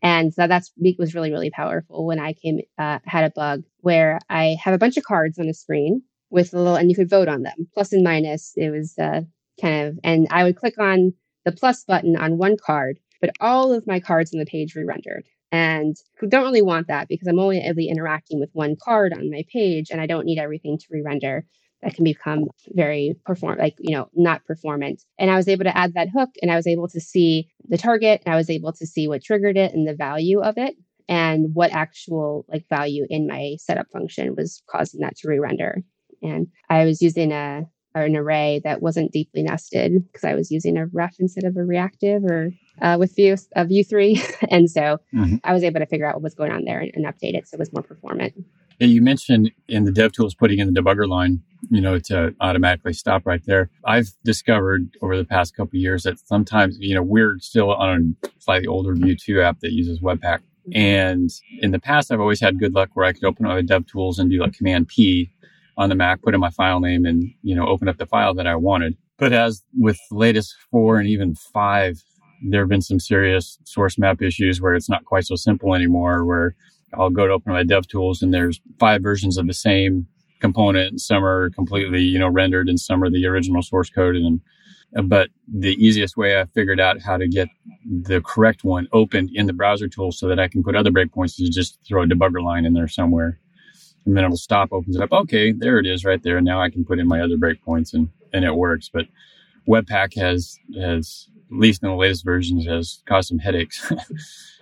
And 0.01 0.33
so 0.33 0.47
that's 0.47 0.71
was 0.99 1.15
really, 1.15 1.31
really 1.31 1.49
powerful 1.49 2.05
when 2.05 2.19
I 2.19 2.33
came, 2.33 2.61
uh, 2.77 2.99
had 3.05 3.25
a 3.25 3.31
bug 3.31 3.63
where 3.81 4.19
I 4.29 4.55
have 4.63 4.73
a 4.73 4.77
bunch 4.77 4.95
of 4.95 5.03
cards 5.03 5.39
on 5.39 5.47
a 5.47 5.53
screen 5.53 6.03
with 6.29 6.53
a 6.53 6.57
little, 6.57 6.75
and 6.75 6.89
you 6.89 6.95
could 6.95 7.09
vote 7.09 7.27
on 7.27 7.43
them, 7.43 7.67
plus 7.73 7.93
and 7.93 8.03
minus. 8.03 8.53
It 8.55 8.69
was 8.69 8.93
uh, 8.97 9.21
kind 9.61 9.87
of, 9.87 9.99
and 10.03 10.27
I 10.29 10.43
would 10.43 10.57
click 10.57 10.79
on 10.79 11.13
the 11.45 11.51
plus 11.51 11.83
button 11.83 12.17
on 12.17 12.37
one 12.37 12.57
card, 12.57 12.99
but 13.21 13.31
all 13.39 13.73
of 13.73 13.87
my 13.87 13.99
cards 13.99 14.33
on 14.33 14.39
the 14.39 14.45
page 14.45 14.75
re-rendered. 14.75 15.25
And 15.51 15.95
don't 16.27 16.43
really 16.43 16.61
want 16.61 16.87
that 16.87 17.07
because 17.07 17.27
I'm 17.27 17.39
only 17.39 17.65
interacting 17.65 18.39
with 18.39 18.49
one 18.51 18.75
card 18.81 19.13
on 19.13 19.31
my 19.31 19.45
page 19.51 19.89
and 19.89 20.01
I 20.01 20.05
don't 20.05 20.25
need 20.25 20.39
everything 20.39 20.77
to 20.77 20.85
re-render 20.89 21.45
that 21.81 21.93
can 21.93 22.03
become 22.03 22.45
very 22.69 23.15
perform 23.25 23.57
like 23.59 23.75
you 23.79 23.95
know 23.95 24.09
not 24.15 24.43
performant 24.45 25.03
and 25.19 25.29
i 25.29 25.35
was 25.35 25.47
able 25.47 25.63
to 25.63 25.77
add 25.77 25.93
that 25.93 26.09
hook 26.09 26.29
and 26.41 26.51
i 26.51 26.55
was 26.55 26.67
able 26.67 26.87
to 26.87 26.99
see 26.99 27.47
the 27.67 27.77
target 27.77 28.21
and 28.25 28.33
i 28.33 28.37
was 28.37 28.49
able 28.49 28.73
to 28.73 28.85
see 28.85 29.07
what 29.07 29.23
triggered 29.23 29.57
it 29.57 29.73
and 29.73 29.87
the 29.87 29.93
value 29.93 30.41
of 30.41 30.57
it 30.57 30.75
and 31.07 31.53
what 31.53 31.71
actual 31.71 32.45
like 32.49 32.65
value 32.69 33.05
in 33.09 33.27
my 33.27 33.55
setup 33.59 33.87
function 33.91 34.35
was 34.35 34.61
causing 34.69 35.01
that 35.01 35.15
to 35.17 35.27
re-render 35.27 35.83
and 36.21 36.47
i 36.69 36.85
was 36.85 37.01
using 37.01 37.31
a 37.31 37.65
an 37.95 38.15
array 38.15 38.61
that 38.63 38.81
wasn't 38.81 39.11
deeply 39.11 39.41
nested 39.41 40.05
because 40.05 40.23
i 40.23 40.35
was 40.35 40.51
using 40.51 40.77
a 40.77 40.85
ref 40.87 41.15
instead 41.19 41.43
of 41.43 41.57
a 41.57 41.63
reactive 41.63 42.23
or 42.23 42.51
uh, 42.79 42.95
with 42.99 43.15
Vue 43.15 43.35
uh, 43.55 43.63
Vue 43.63 43.83
3 43.83 44.21
and 44.49 44.69
so 44.69 44.99
mm-hmm. 45.13 45.35
i 45.43 45.53
was 45.53 45.63
able 45.63 45.79
to 45.79 45.85
figure 45.85 46.07
out 46.07 46.15
what 46.15 46.23
was 46.23 46.35
going 46.35 46.51
on 46.51 46.63
there 46.65 46.79
and, 46.79 46.91
and 46.93 47.05
update 47.05 47.33
it 47.33 47.47
so 47.47 47.55
it 47.55 47.59
was 47.59 47.73
more 47.73 47.83
performant 47.83 48.33
you 48.79 49.01
mentioned 49.01 49.49
in 49.67 49.85
the 49.85 49.91
DevTools 49.91 50.37
putting 50.37 50.59
in 50.59 50.71
the 50.71 50.79
debugger 50.79 51.07
line 51.07 51.41
you 51.69 51.81
know, 51.81 51.99
to 51.99 52.33
automatically 52.39 52.93
stop 52.93 53.25
right 53.25 53.43
there. 53.45 53.69
I've 53.85 54.09
discovered 54.23 54.89
over 55.01 55.17
the 55.17 55.25
past 55.25 55.55
couple 55.55 55.79
years 55.79 56.03
that 56.03 56.19
sometimes, 56.19 56.77
you 56.79 56.95
know, 56.95 57.03
we're 57.03 57.39
still 57.39 57.73
on 57.73 58.15
a 58.23 58.29
slightly 58.39 58.67
older 58.67 58.93
Vue 58.93 59.15
2 59.15 59.41
app 59.41 59.59
that 59.61 59.71
uses 59.71 59.99
Webpack. 59.99 60.39
And 60.73 61.29
in 61.61 61.71
the 61.71 61.79
past, 61.79 62.11
I've 62.11 62.19
always 62.19 62.41
had 62.41 62.59
good 62.59 62.73
luck 62.73 62.89
where 62.93 63.05
I 63.05 63.13
could 63.13 63.23
open 63.23 63.45
up 63.45 63.53
my 63.53 63.61
dev 63.61 63.87
tools 63.87 64.19
and 64.19 64.29
do 64.29 64.39
like 64.39 64.53
command 64.53 64.89
P 64.89 65.31
on 65.77 65.89
the 65.89 65.95
Mac, 65.95 66.21
put 66.21 66.33
in 66.33 66.39
my 66.39 66.49
file 66.49 66.79
name 66.79 67.05
and, 67.05 67.29
you 67.43 67.55
know, 67.55 67.67
open 67.67 67.87
up 67.87 67.97
the 67.97 68.05
file 68.05 68.33
that 68.33 68.47
I 68.47 68.55
wanted. 68.55 68.97
But 69.17 69.33
as 69.33 69.63
with 69.77 69.99
latest 70.11 70.55
four 70.71 70.99
and 70.99 71.07
even 71.07 71.35
five, 71.35 72.03
there 72.49 72.61
have 72.61 72.69
been 72.69 72.81
some 72.81 72.99
serious 72.99 73.57
source 73.63 73.97
map 73.97 74.21
issues 74.21 74.61
where 74.61 74.75
it's 74.75 74.89
not 74.89 75.05
quite 75.05 75.25
so 75.25 75.35
simple 75.35 75.73
anymore, 75.73 76.25
where 76.25 76.55
I'll 76.93 77.09
go 77.09 77.27
to 77.27 77.33
open 77.33 77.53
my 77.53 77.63
dev 77.63 77.87
tools 77.87 78.21
and 78.21 78.33
there's 78.33 78.61
five 78.79 79.01
versions 79.01 79.37
of 79.37 79.47
the 79.47 79.53
same 79.53 80.07
component 80.39 81.01
some 81.01 81.23
are 81.23 81.49
completely, 81.51 82.01
you 82.01 82.19
know, 82.19 82.27
rendered 82.27 82.69
and 82.69 82.79
some 82.79 83.03
are 83.03 83.09
the 83.09 83.25
original 83.25 83.61
source 83.61 83.89
code. 83.89 84.15
And, 84.15 84.41
but 85.07 85.29
the 85.47 85.73
easiest 85.83 86.15
way 86.15 86.39
I 86.39 86.45
figured 86.45 86.79
out 86.79 87.01
how 87.01 87.17
to 87.17 87.27
get 87.27 87.49
the 87.85 88.21
correct 88.21 88.63
one 88.63 88.87
opened 88.93 89.31
in 89.33 89.47
the 89.47 89.53
browser 89.53 89.87
tool 89.87 90.11
so 90.11 90.27
that 90.27 90.39
I 90.39 90.47
can 90.47 90.63
put 90.63 90.75
other 90.75 90.91
breakpoints 90.91 91.41
is 91.41 91.49
just 91.49 91.79
throw 91.87 92.03
a 92.03 92.05
debugger 92.05 92.43
line 92.43 92.65
in 92.65 92.73
there 92.73 92.87
somewhere. 92.87 93.39
And 94.07 94.15
then 94.15 94.23
it'll 94.23 94.37
stop, 94.37 94.69
opens 94.71 94.95
it 94.95 95.01
up. 95.01 95.11
Okay, 95.11 95.51
there 95.51 95.79
it 95.79 95.85
is 95.85 96.05
right 96.05 96.23
there. 96.23 96.39
Now 96.39 96.61
I 96.61 96.69
can 96.69 96.85
put 96.85 96.97
in 96.97 97.07
my 97.07 97.19
other 97.19 97.35
breakpoints 97.35 97.93
and, 97.93 98.09
and 98.33 98.45
it 98.45 98.55
works. 98.55 98.89
But 98.91 99.07
Webpack 99.67 100.15
has, 100.15 100.57
has, 100.79 101.27
at 101.51 101.57
least 101.57 101.83
in 101.83 101.89
the 101.89 101.95
latest 101.95 102.23
versions, 102.23 102.65
has 102.65 103.03
caused 103.05 103.27
some 103.27 103.37
headaches, 103.37 103.91
at 103.91 103.99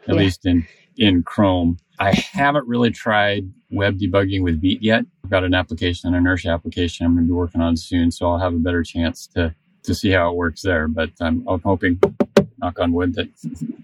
yeah. 0.07 0.15
least 0.15 0.47
in, 0.47 0.67
in 0.97 1.21
Chrome. 1.21 1.77
I 1.99 2.13
haven't 2.13 2.67
really 2.67 2.89
tried 2.89 3.47
web 3.69 3.99
debugging 3.99 4.41
with 4.41 4.61
Vite 4.61 4.81
yet. 4.81 5.05
I've 5.23 5.29
got 5.29 5.43
an 5.43 5.53
application, 5.53 6.09
an 6.09 6.15
inertia 6.15 6.49
application 6.49 7.05
I'm 7.05 7.13
going 7.13 7.25
to 7.25 7.27
be 7.27 7.33
working 7.33 7.61
on 7.61 7.77
soon, 7.77 8.09
so 8.09 8.29
I'll 8.29 8.39
have 8.39 8.53
a 8.53 8.59
better 8.59 8.83
chance 8.83 9.27
to 9.35 9.55
to 9.83 9.93
see 9.93 10.09
how 10.09 10.31
it 10.31 10.35
works 10.35 10.63
there. 10.63 10.87
But 10.87 11.11
I'm, 11.21 11.47
I'm 11.47 11.61
hoping, 11.61 11.99
knock 12.57 12.79
on 12.79 12.91
wood, 12.91 13.13
that 13.13 13.29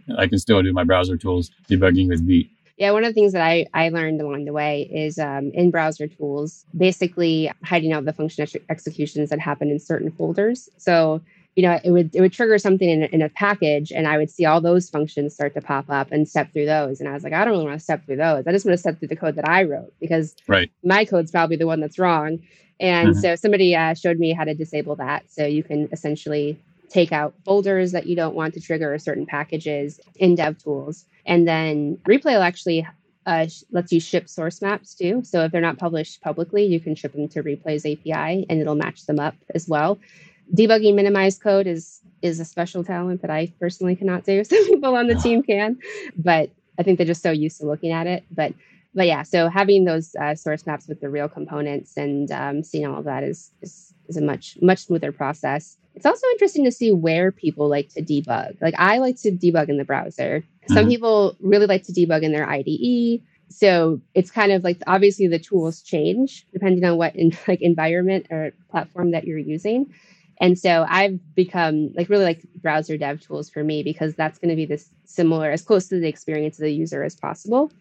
I 0.18 0.28
can 0.28 0.40
still 0.40 0.62
do 0.62 0.74
my 0.74 0.84
browser 0.84 1.18
tools 1.18 1.52
debugging 1.70 2.08
with 2.08 2.28
Vite. 2.28 2.50
Yeah, 2.82 2.90
one 2.94 3.04
of 3.04 3.10
the 3.10 3.14
things 3.14 3.32
that 3.34 3.44
I, 3.44 3.68
I 3.76 3.90
learned 3.90 4.22
along 4.22 4.46
the 4.46 4.54
way 4.54 4.90
is 4.92 5.20
um, 5.20 5.52
in 5.54 5.70
browser 5.70 6.08
tools, 6.08 6.66
basically 6.76 7.52
hiding 7.64 7.94
out 7.94 8.06
the 8.06 8.12
function 8.12 8.42
ex- 8.42 8.56
executions 8.72 9.30
that 9.30 9.40
happen 9.40 9.70
in 9.70 9.78
certain 9.80 10.10
folders. 10.10 10.68
So 10.78 11.22
you 11.56 11.62
know, 11.62 11.80
it 11.84 11.92
would 11.92 12.16
it 12.16 12.22
would 12.22 12.34
trigger 12.34 12.58
something 12.58 12.90
in, 12.90 13.04
in 13.04 13.22
a 13.22 13.30
package, 13.30 13.92
and 13.92 14.08
I 14.08 14.18
would 14.18 14.32
see 14.32 14.46
all 14.46 14.62
those 14.62 14.90
functions 14.90 15.36
start 15.36 15.54
to 15.54 15.62
pop 15.62 15.86
up 15.90 16.12
and 16.12 16.28
step 16.28 16.52
through 16.54 16.66
those. 16.66 17.00
And 17.00 17.08
I 17.08 17.14
was 17.14 17.24
like, 17.24 17.34
I 17.34 17.46
don't 17.46 17.54
really 17.54 17.66
want 17.66 17.78
to 17.78 17.84
step 17.84 18.04
through 18.08 18.16
those. 18.16 18.48
I 18.48 18.52
just 18.52 18.66
want 18.66 18.74
to 18.74 18.80
step 18.80 18.98
through 18.98 19.10
the 19.10 19.16
code 19.16 19.36
that 19.36 19.48
I 19.48 19.62
wrote 19.62 19.94
because 20.00 20.36
right. 20.48 20.72
my 20.84 21.06
code's 21.06 21.30
probably 21.30 21.58
the 21.58 21.68
one 21.68 21.82
that's 21.82 22.00
wrong. 22.00 22.40
And 22.80 23.10
mm-hmm. 23.10 23.20
so 23.20 23.36
somebody 23.36 23.76
uh, 23.76 23.94
showed 23.94 24.18
me 24.18 24.34
how 24.34 24.44
to 24.44 24.56
disable 24.56 24.96
that. 24.96 25.30
So 25.30 25.46
you 25.46 25.62
can 25.62 25.88
essentially 25.92 26.58
take 26.92 27.12
out 27.12 27.34
folders 27.46 27.92
that 27.92 28.08
you 28.08 28.16
don't 28.16 28.36
want 28.36 28.54
to 28.54 28.62
trigger 28.62 28.98
certain 29.00 29.26
packages 29.26 30.00
in 30.16 30.36
DevTools, 30.36 31.06
and 31.26 31.48
then 31.48 31.98
Replay 32.08 32.34
will 32.34 32.42
actually 32.42 32.88
uh, 33.26 33.48
lets 33.72 33.92
you 33.92 34.00
ship 34.00 34.28
source 34.28 34.62
maps 34.62 34.96
too. 34.96 35.22
So 35.24 35.44
if 35.46 35.52
they're 35.52 35.62
not 35.62 35.78
published 35.78 36.22
publicly, 36.22 36.66
you 36.66 36.80
can 36.80 36.96
ship 36.96 37.14
them 37.14 37.28
to 37.30 37.44
Replay's 37.44 37.86
API, 37.86 38.46
and 38.50 38.60
it'll 38.60 38.76
match 38.76 39.06
them 39.06 39.20
up 39.20 39.36
as 39.54 39.68
well 39.68 40.00
debugging 40.54 40.96
minimized 40.96 41.42
code 41.42 41.68
is 41.68 42.02
is 42.22 42.40
a 42.40 42.46
special 42.46 42.84
talent 42.84 43.22
that 43.22 43.32
I 43.32 43.52
personally 43.60 43.96
cannot 43.96 44.26
do. 44.26 44.44
Some 44.44 44.66
people 44.68 44.96
on 44.96 45.08
the 45.08 45.16
team 45.16 45.42
can, 45.42 45.78
but 46.16 46.52
I 46.78 46.84
think 46.84 46.98
they're 46.98 47.08
just 47.08 47.24
so 47.24 47.32
used 47.32 47.60
to 47.60 47.66
looking 47.66 47.92
at 47.92 48.08
it. 48.08 48.24
But 48.32 48.54
but 48.94 49.08
yeah, 49.08 49.24
so 49.24 49.48
having 49.50 49.86
those 49.86 50.16
uh, 50.16 50.36
source 50.36 50.66
maps 50.66 50.88
with 50.88 51.00
the 51.00 51.10
real 51.10 51.30
components 51.30 51.96
and 51.96 52.30
um, 52.32 52.64
seeing 52.64 52.86
all 52.86 53.00
of 53.00 53.06
that 53.06 53.24
is, 53.24 53.52
is 53.62 53.94
is 54.08 54.18
a 54.18 54.22
much 54.22 54.58
much 54.62 54.80
smoother 54.80 55.12
process. 55.12 55.78
It's 55.96 56.06
also 56.06 56.26
interesting 56.34 56.64
to 56.66 56.72
see 56.72 56.92
where 56.92 57.32
people 57.32 57.68
like 57.68 57.90
to 57.90 58.02
debug. 58.02 58.62
Like 58.62 58.76
I 58.78 59.00
like 59.00 59.18
to 59.22 59.32
debug 59.32 59.70
in 59.70 59.78
the 59.78 59.86
browser. 59.86 60.44
Some 60.68 60.78
mm-hmm. 60.78 60.90
people 60.90 61.36
really 61.42 61.66
like 61.66 61.84
to 61.84 61.92
debug 61.92 62.24
in 62.24 62.32
their 62.32 62.50
IDE. 62.50 63.22
So 63.50 64.00
it's 64.14 64.32
kind 64.32 64.52
of 64.52 64.64
like 64.64 64.82
obviously 64.88 65.28
the 65.28 65.40
tools 65.40 65.82
change 65.82 66.46
depending 66.54 66.86
on 66.86 66.98
what 66.98 67.16
in, 67.16 67.38
like 67.48 67.62
environment 67.62 68.28
or 68.32 68.54
platform 68.70 69.12
that 69.12 69.26
you're 69.26 69.38
using. 69.38 69.94
And 70.40 70.58
so 70.58 70.86
I've 70.90 71.20
become 71.36 71.94
like 71.94 72.10
really 72.10 72.24
like 72.24 72.42
browser 72.56 72.98
dev 72.98 73.22
tools 73.22 73.50
for 73.50 73.64
me 73.64 73.84
because 73.84 74.16
that's 74.16 74.40
going 74.40 74.50
to 74.50 74.56
be 74.56 74.66
this 74.66 74.90
similar, 75.06 75.52
as 75.52 75.62
close 75.62 75.88
to 75.90 76.00
the 76.00 76.08
experience 76.08 76.58
of 76.58 76.64
the 76.64 76.74
user 76.74 77.04
as 77.04 77.16
possible 77.16 77.72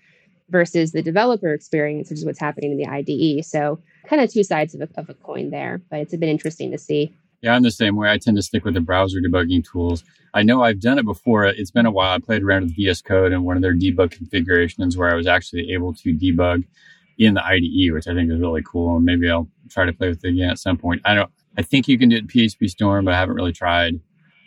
versus 0.50 0.92
the 0.92 1.02
developer 1.02 1.54
experience, 1.54 2.10
which 2.10 2.18
is 2.18 2.26
what's 2.26 2.38
happening 2.38 2.72
in 2.72 2.76
the 2.76 2.86
IDE. 2.86 3.44
So 3.46 3.78
kind 4.06 4.20
of 4.20 4.30
two 4.30 4.44
sides 4.44 4.74
of 4.74 4.82
a, 4.82 4.88
of 5.00 5.08
a 5.08 5.14
coin 5.14 5.50
there, 5.50 5.80
but 5.90 6.00
it's 6.00 6.14
been 6.14 6.28
interesting 6.28 6.70
to 6.72 6.78
see. 6.78 7.14
Yeah, 7.42 7.54
I'm 7.54 7.62
the 7.62 7.70
same 7.70 7.96
way. 7.96 8.10
I 8.10 8.18
tend 8.18 8.36
to 8.36 8.42
stick 8.42 8.64
with 8.64 8.74
the 8.74 8.80
browser 8.80 9.18
debugging 9.20 9.64
tools. 9.64 10.04
I 10.34 10.42
know 10.42 10.62
I've 10.62 10.80
done 10.80 10.98
it 10.98 11.04
before. 11.04 11.46
It's 11.46 11.70
been 11.70 11.86
a 11.86 11.90
while. 11.90 12.14
I 12.14 12.18
played 12.18 12.42
around 12.42 12.64
with 12.64 12.76
VS 12.76 13.02
Code 13.02 13.32
and 13.32 13.44
one 13.44 13.56
of 13.56 13.62
their 13.62 13.74
debug 13.74 14.10
configurations 14.10 14.96
where 14.96 15.10
I 15.10 15.14
was 15.14 15.26
actually 15.26 15.72
able 15.72 15.94
to 15.94 16.14
debug 16.14 16.64
in 17.18 17.34
the 17.34 17.44
IDE, 17.44 17.92
which 17.92 18.06
I 18.06 18.14
think 18.14 18.30
is 18.30 18.40
really 18.40 18.62
cool. 18.62 18.96
And 18.96 19.04
maybe 19.04 19.30
I'll 19.30 19.48
try 19.68 19.86
to 19.86 19.92
play 19.92 20.08
with 20.08 20.24
it 20.24 20.28
again 20.28 20.50
at 20.50 20.58
some 20.58 20.76
point. 20.76 21.00
I 21.04 21.14
don't, 21.14 21.30
I 21.56 21.62
think 21.62 21.88
you 21.88 21.98
can 21.98 22.10
do 22.10 22.16
it 22.16 22.22
in 22.22 22.28
PHP 22.28 22.70
Storm, 22.70 23.06
but 23.06 23.14
I 23.14 23.18
haven't 23.18 23.34
really 23.34 23.52
tried. 23.52 24.00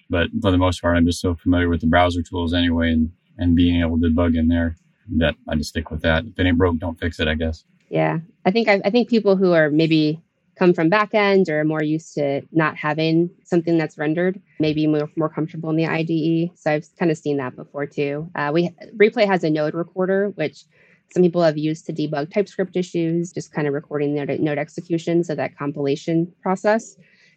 But 0.09 0.29
for 0.41 0.51
the 0.51 0.57
most 0.57 0.81
part, 0.81 0.95
I'm 0.95 1.05
just 1.05 1.21
so 1.21 1.35
familiar 1.35 1.69
with 1.69 1.81
the 1.81 1.87
browser 1.87 2.21
tools 2.21 2.53
anyway 2.53 2.91
and, 2.91 3.11
and 3.37 3.55
being 3.55 3.81
able 3.81 3.99
to 3.99 4.07
debug 4.07 4.37
in 4.37 4.47
there 4.47 4.75
that 5.17 5.35
I 5.49 5.55
just 5.55 5.69
stick 5.69 5.91
with 5.91 6.01
that. 6.03 6.25
If 6.25 6.37
it 6.37 6.45
ain't 6.45 6.57
broke, 6.57 6.77
don't 6.77 6.99
fix 6.99 7.19
it, 7.19 7.27
I 7.27 7.35
guess. 7.35 7.65
Yeah. 7.89 8.19
I 8.45 8.51
think 8.51 8.67
I, 8.67 8.81
I 8.85 8.89
think 8.89 9.09
people 9.09 9.35
who 9.35 9.53
are 9.53 9.69
maybe 9.69 10.21
come 10.55 10.73
from 10.73 10.89
backend 10.89 11.49
or 11.49 11.63
more 11.63 11.83
used 11.83 12.13
to 12.15 12.41
not 12.51 12.75
having 12.75 13.29
something 13.43 13.77
that's 13.77 13.97
rendered, 13.97 14.41
maybe 14.59 14.87
more, 14.87 15.09
more 15.15 15.29
comfortable 15.29 15.69
in 15.69 15.75
the 15.75 15.87
IDE. 15.87 16.51
So 16.57 16.71
I've 16.71 16.87
kind 16.97 17.11
of 17.11 17.17
seen 17.17 17.37
that 17.37 17.55
before 17.55 17.85
too. 17.85 18.29
Uh, 18.35 18.51
we 18.53 18.69
Replay 18.95 19.25
has 19.25 19.43
a 19.43 19.49
node 19.49 19.73
recorder, 19.73 20.29
which 20.35 20.65
some 21.11 21.23
people 21.23 21.43
have 21.43 21.57
used 21.57 21.85
to 21.85 21.93
debug 21.93 22.31
TypeScript 22.31 22.75
issues, 22.75 23.31
just 23.31 23.53
kind 23.53 23.67
of 23.67 23.73
recording 23.73 24.15
their 24.15 24.25
node 24.25 24.57
execution, 24.57 25.23
so 25.23 25.35
that 25.35 25.57
compilation 25.57 26.31
process. 26.41 26.95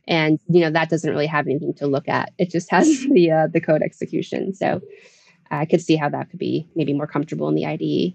And 0.09 0.39
you 0.49 0.61
know 0.61 0.71
that 0.71 0.89
doesn't 0.89 1.11
really 1.11 1.27
have 1.27 1.47
anything 1.47 1.75
to 1.75 1.87
look 1.87 2.09
at; 2.09 2.33
it 2.39 2.51
just 2.51 2.71
has 2.71 2.87
the 3.11 3.31
uh, 3.31 3.47
the 3.49 3.61
code 3.61 3.83
execution. 3.83 4.55
So 4.55 4.81
I 5.51 5.67
could 5.67 5.81
see 5.81 5.97
how 5.97 6.09
that 6.09 6.31
could 6.31 6.39
be 6.39 6.69
maybe 6.75 6.93
more 6.93 7.07
comfortable 7.07 7.49
in 7.49 7.55
the 7.55 7.67
IDE. 7.67 8.15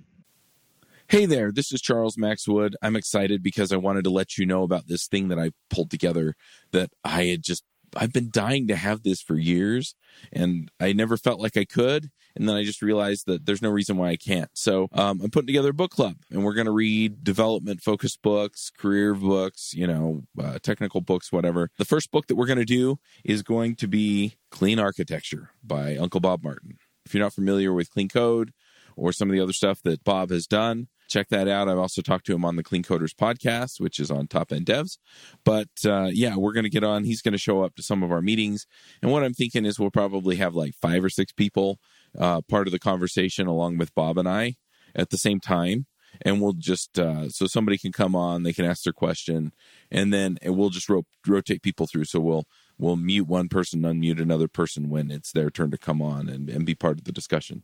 Hey 1.11 1.25
there, 1.25 1.51
this 1.51 1.73
is 1.73 1.81
Charles 1.81 2.17
Max 2.17 2.47
Wood. 2.47 2.77
I'm 2.81 2.95
excited 2.95 3.43
because 3.43 3.73
I 3.73 3.75
wanted 3.75 4.05
to 4.05 4.09
let 4.09 4.37
you 4.37 4.45
know 4.45 4.63
about 4.63 4.87
this 4.87 5.07
thing 5.07 5.27
that 5.27 5.37
I 5.37 5.51
pulled 5.69 5.91
together 5.91 6.35
that 6.71 6.89
I 7.03 7.25
had 7.25 7.43
just 7.43 7.65
I've 7.97 8.13
been 8.13 8.29
dying 8.31 8.69
to 8.69 8.77
have 8.77 9.03
this 9.03 9.21
for 9.21 9.35
years 9.35 9.93
and 10.31 10.71
I 10.79 10.93
never 10.93 11.17
felt 11.17 11.41
like 11.41 11.57
I 11.57 11.65
could. 11.65 12.11
And 12.33 12.47
then 12.47 12.55
I 12.55 12.63
just 12.63 12.81
realized 12.81 13.25
that 13.25 13.45
there's 13.45 13.61
no 13.61 13.69
reason 13.69 13.97
why 13.97 14.07
I 14.07 14.15
can't. 14.15 14.49
So 14.53 14.87
um, 14.93 15.19
I'm 15.21 15.31
putting 15.31 15.47
together 15.47 15.71
a 15.71 15.73
book 15.73 15.91
club 15.91 16.15
and 16.31 16.45
we're 16.45 16.53
going 16.53 16.63
to 16.63 16.71
read 16.71 17.25
development 17.25 17.81
focused 17.81 18.21
books, 18.21 18.71
career 18.77 19.13
books, 19.13 19.73
you 19.73 19.87
know, 19.87 20.23
uh, 20.41 20.59
technical 20.63 21.01
books, 21.01 21.29
whatever. 21.29 21.71
The 21.77 21.83
first 21.83 22.09
book 22.11 22.27
that 22.27 22.35
we're 22.35 22.47
going 22.47 22.57
to 22.57 22.63
do 22.63 22.99
is 23.25 23.43
going 23.43 23.75
to 23.75 23.87
be 23.89 24.35
Clean 24.49 24.79
Architecture 24.79 25.49
by 25.61 25.97
Uncle 25.97 26.21
Bob 26.21 26.41
Martin. 26.41 26.77
If 27.05 27.13
you're 27.13 27.21
not 27.21 27.33
familiar 27.33 27.73
with 27.73 27.91
Clean 27.91 28.07
Code 28.07 28.53
or 28.95 29.11
some 29.11 29.29
of 29.29 29.33
the 29.33 29.41
other 29.41 29.51
stuff 29.51 29.81
that 29.83 30.05
Bob 30.05 30.29
has 30.29 30.47
done, 30.47 30.87
check 31.11 31.29
that 31.29 31.47
out. 31.47 31.67
I've 31.67 31.77
also 31.77 32.01
talked 32.01 32.25
to 32.27 32.33
him 32.33 32.45
on 32.45 32.55
the 32.55 32.63
Clean 32.63 32.83
Coders 32.83 33.13
podcast, 33.13 33.79
which 33.79 33.99
is 33.99 34.09
on 34.09 34.27
Top 34.27 34.51
End 34.51 34.65
Devs. 34.65 34.97
But 35.43 35.69
uh, 35.85 36.09
yeah, 36.11 36.35
we're 36.37 36.53
going 36.53 36.63
to 36.63 36.69
get 36.69 36.83
on. 36.83 37.03
He's 37.03 37.21
going 37.21 37.33
to 37.33 37.37
show 37.37 37.63
up 37.63 37.75
to 37.75 37.83
some 37.83 38.01
of 38.01 38.11
our 38.11 38.21
meetings. 38.21 38.65
And 39.01 39.11
what 39.11 39.23
I'm 39.23 39.33
thinking 39.33 39.65
is 39.65 39.79
we'll 39.79 39.91
probably 39.91 40.37
have 40.37 40.55
like 40.55 40.73
five 40.81 41.03
or 41.03 41.09
six 41.09 41.31
people 41.31 41.79
uh, 42.17 42.41
part 42.41 42.67
of 42.67 42.71
the 42.71 42.79
conversation 42.79 43.47
along 43.47 43.77
with 43.77 43.93
Bob 43.93 44.17
and 44.17 44.27
I 44.27 44.55
at 44.95 45.09
the 45.09 45.17
same 45.17 45.39
time. 45.39 45.85
And 46.23 46.41
we'll 46.41 46.53
just, 46.53 46.99
uh, 46.99 47.29
so 47.29 47.47
somebody 47.47 47.77
can 47.77 47.93
come 47.93 48.15
on, 48.17 48.43
they 48.43 48.51
can 48.51 48.65
ask 48.65 48.83
their 48.83 48.91
question, 48.91 49.53
and 49.89 50.13
then 50.13 50.37
we'll 50.43 50.69
just 50.69 50.89
ro- 50.89 51.05
rotate 51.25 51.63
people 51.63 51.87
through. 51.87 52.03
So 52.03 52.19
we'll, 52.19 52.43
we'll 52.77 52.97
mute 52.97 53.27
one 53.27 53.47
person, 53.47 53.83
unmute 53.83 54.21
another 54.21 54.49
person 54.49 54.89
when 54.89 55.09
it's 55.09 55.31
their 55.31 55.49
turn 55.49 55.71
to 55.71 55.77
come 55.77 56.01
on 56.01 56.27
and, 56.27 56.49
and 56.49 56.65
be 56.65 56.75
part 56.75 56.97
of 56.97 57.05
the 57.05 57.13
discussion. 57.13 57.63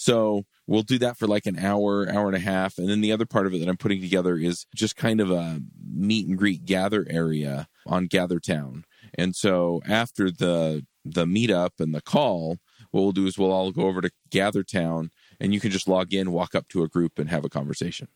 So 0.00 0.44
we'll 0.68 0.84
do 0.84 0.96
that 1.00 1.16
for 1.16 1.26
like 1.26 1.44
an 1.46 1.58
hour, 1.58 2.08
hour 2.08 2.28
and 2.28 2.36
a 2.36 2.38
half. 2.38 2.78
And 2.78 2.88
then 2.88 3.00
the 3.00 3.10
other 3.10 3.26
part 3.26 3.48
of 3.48 3.52
it 3.52 3.58
that 3.58 3.68
I'm 3.68 3.76
putting 3.76 4.00
together 4.00 4.36
is 4.36 4.64
just 4.72 4.94
kind 4.94 5.20
of 5.20 5.32
a 5.32 5.60
meet 5.92 6.28
and 6.28 6.38
greet 6.38 6.64
gather 6.64 7.04
area 7.10 7.66
on 7.84 8.06
GatherTown. 8.06 8.84
And 9.14 9.34
so 9.34 9.82
after 9.88 10.30
the 10.30 10.86
the 11.04 11.24
meetup 11.24 11.80
and 11.80 11.92
the 11.92 12.00
call, 12.00 12.58
what 12.92 13.00
we'll 13.02 13.10
do 13.10 13.26
is 13.26 13.36
we'll 13.36 13.50
all 13.50 13.72
go 13.72 13.86
over 13.88 14.00
to 14.00 14.10
GatherTown 14.30 15.10
and 15.40 15.52
you 15.52 15.58
can 15.58 15.72
just 15.72 15.88
log 15.88 16.14
in, 16.14 16.30
walk 16.30 16.54
up 16.54 16.68
to 16.68 16.84
a 16.84 16.88
group 16.88 17.18
and 17.18 17.28
have 17.28 17.44
a 17.44 17.48
conversation. 17.48 18.06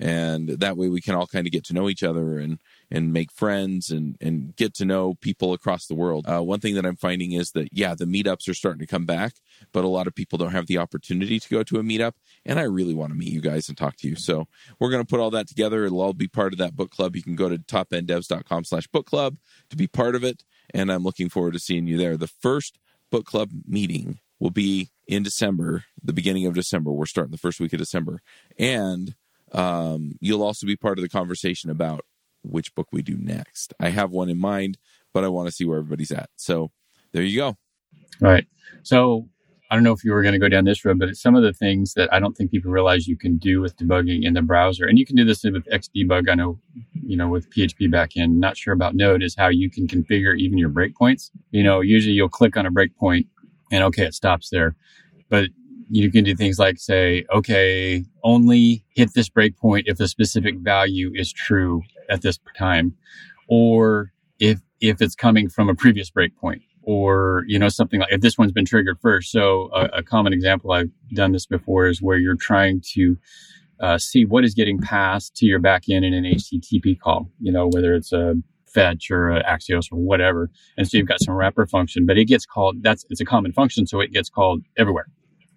and 0.00 0.48
that 0.48 0.76
way 0.76 0.88
we 0.88 1.00
can 1.00 1.14
all 1.14 1.26
kind 1.26 1.46
of 1.46 1.52
get 1.52 1.64
to 1.64 1.72
know 1.72 1.88
each 1.88 2.02
other 2.02 2.38
and 2.38 2.58
and 2.90 3.12
make 3.12 3.30
friends 3.32 3.90
and 3.90 4.16
and 4.20 4.56
get 4.56 4.74
to 4.74 4.84
know 4.84 5.14
people 5.14 5.52
across 5.52 5.86
the 5.86 5.94
world. 5.94 6.26
Uh, 6.26 6.42
one 6.42 6.60
thing 6.60 6.74
that 6.74 6.86
I'm 6.86 6.96
finding 6.96 7.32
is 7.32 7.52
that 7.52 7.68
yeah, 7.72 7.94
the 7.94 8.04
meetups 8.04 8.48
are 8.48 8.54
starting 8.54 8.80
to 8.80 8.86
come 8.86 9.04
back, 9.04 9.34
but 9.72 9.84
a 9.84 9.88
lot 9.88 10.06
of 10.06 10.14
people 10.14 10.38
don't 10.38 10.52
have 10.52 10.66
the 10.66 10.78
opportunity 10.78 11.38
to 11.38 11.48
go 11.48 11.62
to 11.62 11.78
a 11.78 11.82
meetup, 11.82 12.12
and 12.44 12.58
I 12.58 12.62
really 12.62 12.94
want 12.94 13.12
to 13.12 13.18
meet 13.18 13.32
you 13.32 13.40
guys 13.40 13.68
and 13.68 13.76
talk 13.76 13.96
to 13.98 14.08
you. 14.08 14.16
So 14.16 14.46
we're 14.78 14.90
going 14.90 15.04
to 15.04 15.08
put 15.08 15.20
all 15.20 15.30
that 15.30 15.48
together. 15.48 15.84
It'll 15.84 16.00
all 16.00 16.12
be 16.12 16.28
part 16.28 16.52
of 16.52 16.58
that 16.58 16.76
book 16.76 16.90
club. 16.90 17.16
You 17.16 17.22
can 17.22 17.36
go 17.36 17.48
to 17.48 17.58
topenddevs.com/book 17.58 19.06
club 19.06 19.36
to 19.70 19.76
be 19.76 19.86
part 19.86 20.14
of 20.14 20.24
it, 20.24 20.44
and 20.72 20.90
I'm 20.90 21.02
looking 21.02 21.28
forward 21.28 21.54
to 21.54 21.60
seeing 21.60 21.86
you 21.86 21.98
there. 21.98 22.16
The 22.16 22.26
first 22.26 22.78
book 23.10 23.26
club 23.26 23.50
meeting 23.66 24.18
will 24.38 24.50
be 24.50 24.90
in 25.06 25.22
December, 25.22 25.84
the 26.02 26.12
beginning 26.12 26.46
of 26.46 26.54
December. 26.54 26.92
We're 26.92 27.06
starting 27.06 27.32
the 27.32 27.38
first 27.38 27.60
week 27.60 27.72
of 27.72 27.78
December, 27.78 28.20
and 28.58 29.14
um, 29.52 30.12
you'll 30.20 30.42
also 30.42 30.66
be 30.66 30.76
part 30.76 30.98
of 30.98 31.02
the 31.02 31.08
conversation 31.08 31.70
about 31.70 32.04
which 32.42 32.74
book 32.74 32.88
we 32.92 33.02
do 33.02 33.16
next. 33.16 33.74
I 33.80 33.90
have 33.90 34.10
one 34.10 34.28
in 34.28 34.38
mind, 34.38 34.78
but 35.12 35.24
I 35.24 35.28
want 35.28 35.48
to 35.48 35.52
see 35.52 35.64
where 35.64 35.78
everybody's 35.78 36.12
at. 36.12 36.30
So 36.36 36.70
there 37.12 37.22
you 37.22 37.38
go. 37.38 37.46
All 37.46 37.56
right. 38.30 38.46
So 38.82 39.28
I 39.70 39.74
don't 39.74 39.84
know 39.84 39.92
if 39.92 40.02
you 40.02 40.12
were 40.12 40.22
going 40.22 40.32
to 40.32 40.38
go 40.38 40.48
down 40.48 40.64
this 40.64 40.84
road, 40.84 40.98
but 40.98 41.14
some 41.14 41.34
of 41.34 41.42
the 41.42 41.52
things 41.52 41.92
that 41.94 42.12
I 42.12 42.18
don't 42.18 42.34
think 42.34 42.50
people 42.50 42.70
realize 42.70 43.06
you 43.06 43.18
can 43.18 43.36
do 43.36 43.60
with 43.60 43.76
debugging 43.76 44.24
in 44.24 44.32
the 44.32 44.40
browser, 44.40 44.86
and 44.86 44.98
you 44.98 45.04
can 45.04 45.14
do 45.14 45.24
this 45.24 45.44
with 45.44 45.66
Xdebug. 45.66 46.30
I 46.30 46.34
know, 46.34 46.58
you 47.04 47.16
know, 47.16 47.28
with 47.28 47.50
PHP 47.50 47.92
backend. 47.92 48.38
Not 48.38 48.56
sure 48.56 48.72
about 48.72 48.94
Node 48.94 49.22
is 49.22 49.36
how 49.36 49.48
you 49.48 49.70
can 49.70 49.86
configure 49.86 50.38
even 50.38 50.56
your 50.56 50.70
breakpoints. 50.70 51.30
You 51.50 51.62
know, 51.62 51.80
usually 51.80 52.14
you'll 52.14 52.30
click 52.30 52.56
on 52.56 52.64
a 52.64 52.70
breakpoint, 52.70 53.26
and 53.70 53.84
okay, 53.84 54.04
it 54.04 54.14
stops 54.14 54.48
there. 54.48 54.74
But 55.28 55.50
you 55.90 56.10
can 56.10 56.24
do 56.24 56.34
things 56.34 56.58
like 56.58 56.78
say, 56.78 57.26
okay, 57.34 58.04
only 58.24 58.84
hit 58.94 59.12
this 59.14 59.28
breakpoint 59.28 59.82
if 59.86 60.00
a 60.00 60.08
specific 60.08 60.58
value 60.58 61.12
is 61.14 61.30
true 61.30 61.82
at 62.08 62.22
this 62.22 62.38
time, 62.56 62.94
or 63.48 64.12
if 64.38 64.60
if 64.80 65.02
it's 65.02 65.14
coming 65.14 65.48
from 65.48 65.68
a 65.68 65.74
previous 65.74 66.10
breakpoint, 66.10 66.62
or 66.82 67.44
you 67.46 67.58
know 67.58 67.68
something 67.68 68.00
like 68.00 68.12
if 68.12 68.20
this 68.20 68.38
one's 68.38 68.52
been 68.52 68.64
triggered 68.64 68.98
first. 69.00 69.30
So 69.30 69.70
a, 69.74 69.98
a 69.98 70.02
common 70.02 70.32
example 70.32 70.72
I've 70.72 70.90
done 71.14 71.32
this 71.32 71.46
before 71.46 71.86
is 71.88 72.02
where 72.02 72.18
you're 72.18 72.36
trying 72.36 72.82
to 72.94 73.16
uh, 73.80 73.98
see 73.98 74.24
what 74.24 74.44
is 74.44 74.54
getting 74.54 74.78
passed 74.80 75.36
to 75.36 75.46
your 75.46 75.60
backend 75.60 76.04
in 76.04 76.14
an 76.14 76.24
HTTP 76.24 76.98
call. 76.98 77.30
You 77.40 77.52
know 77.52 77.68
whether 77.68 77.94
it's 77.94 78.12
a 78.12 78.34
fetch 78.66 79.10
or 79.10 79.30
a 79.30 79.42
Axios 79.44 79.90
or 79.90 79.98
whatever, 79.98 80.50
and 80.76 80.88
so 80.88 80.98
you've 80.98 81.08
got 81.08 81.22
some 81.22 81.34
wrapper 81.34 81.66
function, 81.66 82.06
but 82.06 82.18
it 82.18 82.26
gets 82.26 82.46
called. 82.46 82.82
That's 82.82 83.04
it's 83.10 83.20
a 83.20 83.24
common 83.24 83.52
function, 83.52 83.86
so 83.86 84.00
it 84.00 84.12
gets 84.12 84.28
called 84.28 84.62
everywhere 84.76 85.06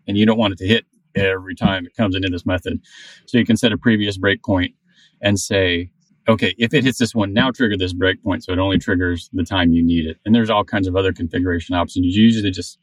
and 0.08 0.18
you 0.18 0.26
don't 0.26 0.38
want 0.38 0.54
it 0.54 0.58
to 0.60 0.68
hit 0.68 0.86
every 1.16 1.56
time 1.56 1.86
it 1.86 1.96
comes 1.96 2.16
into 2.16 2.30
this 2.30 2.46
method. 2.46 2.80
So 3.26 3.38
you 3.38 3.46
can 3.46 3.58
set 3.58 3.72
a 3.72 3.78
previous 3.78 4.18
breakpoint 4.18 4.74
and 5.22 5.40
say, 5.40 5.92
okay, 6.28 6.54
if 6.58 6.74
it 6.74 6.84
hits 6.84 7.00
this 7.00 7.16
one, 7.16 7.34
now 7.34 7.52
trigger 7.52 7.78
this 7.78 7.94
breakpoint 7.94 8.44
so 8.44 8.52
it 8.52 8.60
only 8.60 8.78
triggers 8.78 9.30
the 9.34 9.44
time 9.44 9.72
you 9.72 9.84
need 9.84 10.06
it. 10.06 10.18
And 10.26 10.34
there's 10.36 10.50
all 10.50 10.64
kinds 10.64 10.88
of 10.88 10.96
other 10.96 11.14
configuration 11.14 11.76
options. 11.76 12.06
You 12.06 12.24
usually 12.24 12.52
just 12.52 12.78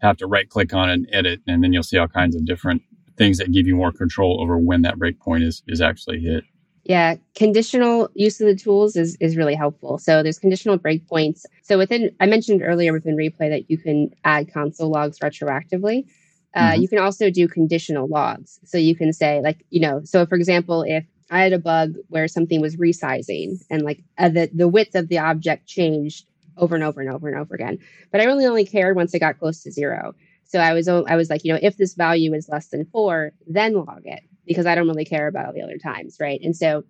have 0.00 0.16
to 0.18 0.26
right 0.26 0.48
click 0.48 0.72
on 0.72 0.88
it 0.88 0.94
and 0.94 1.08
edit, 1.12 1.40
and 1.46 1.62
then 1.62 1.72
you'll 1.72 1.82
see 1.82 1.98
all 1.98 2.08
kinds 2.08 2.36
of 2.36 2.44
different 2.44 2.82
things 3.16 3.38
that 3.38 3.52
give 3.52 3.66
you 3.66 3.74
more 3.74 3.92
control 3.92 4.40
over 4.40 4.56
when 4.56 4.82
that 4.82 4.96
breakpoint 4.96 5.42
is, 5.42 5.62
is 5.66 5.80
actually 5.80 6.20
hit. 6.20 6.44
Yeah, 6.84 7.16
conditional 7.34 8.08
use 8.14 8.40
of 8.40 8.46
the 8.46 8.54
tools 8.54 8.96
is, 8.96 9.16
is 9.20 9.36
really 9.36 9.54
helpful. 9.54 9.98
So 9.98 10.22
there's 10.22 10.38
conditional 10.38 10.78
breakpoints. 10.78 11.44
So 11.62 11.76
within, 11.76 12.10
I 12.20 12.26
mentioned 12.26 12.62
earlier 12.64 12.94
within 12.94 13.14
replay 13.14 13.50
that 13.50 13.68
you 13.68 13.76
can 13.76 14.10
add 14.24 14.50
console 14.54 14.90
logs 14.90 15.18
retroactively. 15.18 16.06
Uh, 16.54 16.70
mm-hmm. 16.70 16.82
You 16.82 16.88
can 16.88 16.98
also 16.98 17.28
do 17.28 17.46
conditional 17.46 18.08
logs. 18.08 18.58
So 18.64 18.78
you 18.78 18.96
can 18.96 19.12
say, 19.12 19.42
like, 19.42 19.66
you 19.68 19.80
know, 19.80 20.00
so 20.04 20.24
for 20.24 20.36
example, 20.36 20.82
if 20.82 21.04
I 21.30 21.42
had 21.42 21.52
a 21.52 21.58
bug 21.58 21.94
where 22.08 22.28
something 22.28 22.60
was 22.60 22.76
resizing 22.76 23.62
and 23.70 23.82
like 23.82 24.02
uh, 24.16 24.28
the, 24.28 24.50
the 24.52 24.68
width 24.68 24.94
of 24.94 25.08
the 25.08 25.18
object 25.18 25.66
changed 25.66 26.26
over 26.56 26.74
and 26.74 26.84
over 26.84 27.00
and 27.00 27.10
over 27.10 27.28
and 27.28 27.38
over 27.38 27.54
again, 27.54 27.78
but 28.10 28.20
I 28.20 28.24
really 28.24 28.46
only 28.46 28.64
cared 28.64 28.96
once 28.96 29.14
it 29.14 29.20
got 29.20 29.38
close 29.38 29.62
to 29.62 29.70
zero. 29.70 30.14
So 30.44 30.58
I 30.58 30.72
was 30.72 30.88
I 30.88 31.16
was 31.16 31.28
like, 31.28 31.44
you 31.44 31.52
know, 31.52 31.58
if 31.62 31.76
this 31.76 31.94
value 31.94 32.32
is 32.32 32.48
less 32.48 32.68
than 32.68 32.86
four, 32.86 33.32
then 33.46 33.74
log 33.74 34.02
it 34.04 34.20
because 34.46 34.64
I 34.64 34.74
don't 34.74 34.88
really 34.88 35.04
care 35.04 35.28
about 35.28 35.46
all 35.46 35.52
the 35.52 35.62
other 35.62 35.76
times, 35.76 36.16
right? 36.18 36.40
And 36.42 36.56
so 36.56 36.84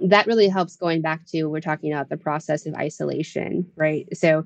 that 0.00 0.26
really 0.26 0.48
helps 0.48 0.76
going 0.76 1.02
back 1.02 1.24
to 1.26 1.44
we're 1.44 1.60
talking 1.60 1.92
about 1.92 2.08
the 2.08 2.16
process 2.16 2.66
of 2.66 2.74
isolation, 2.74 3.70
right? 3.76 4.06
So 4.16 4.44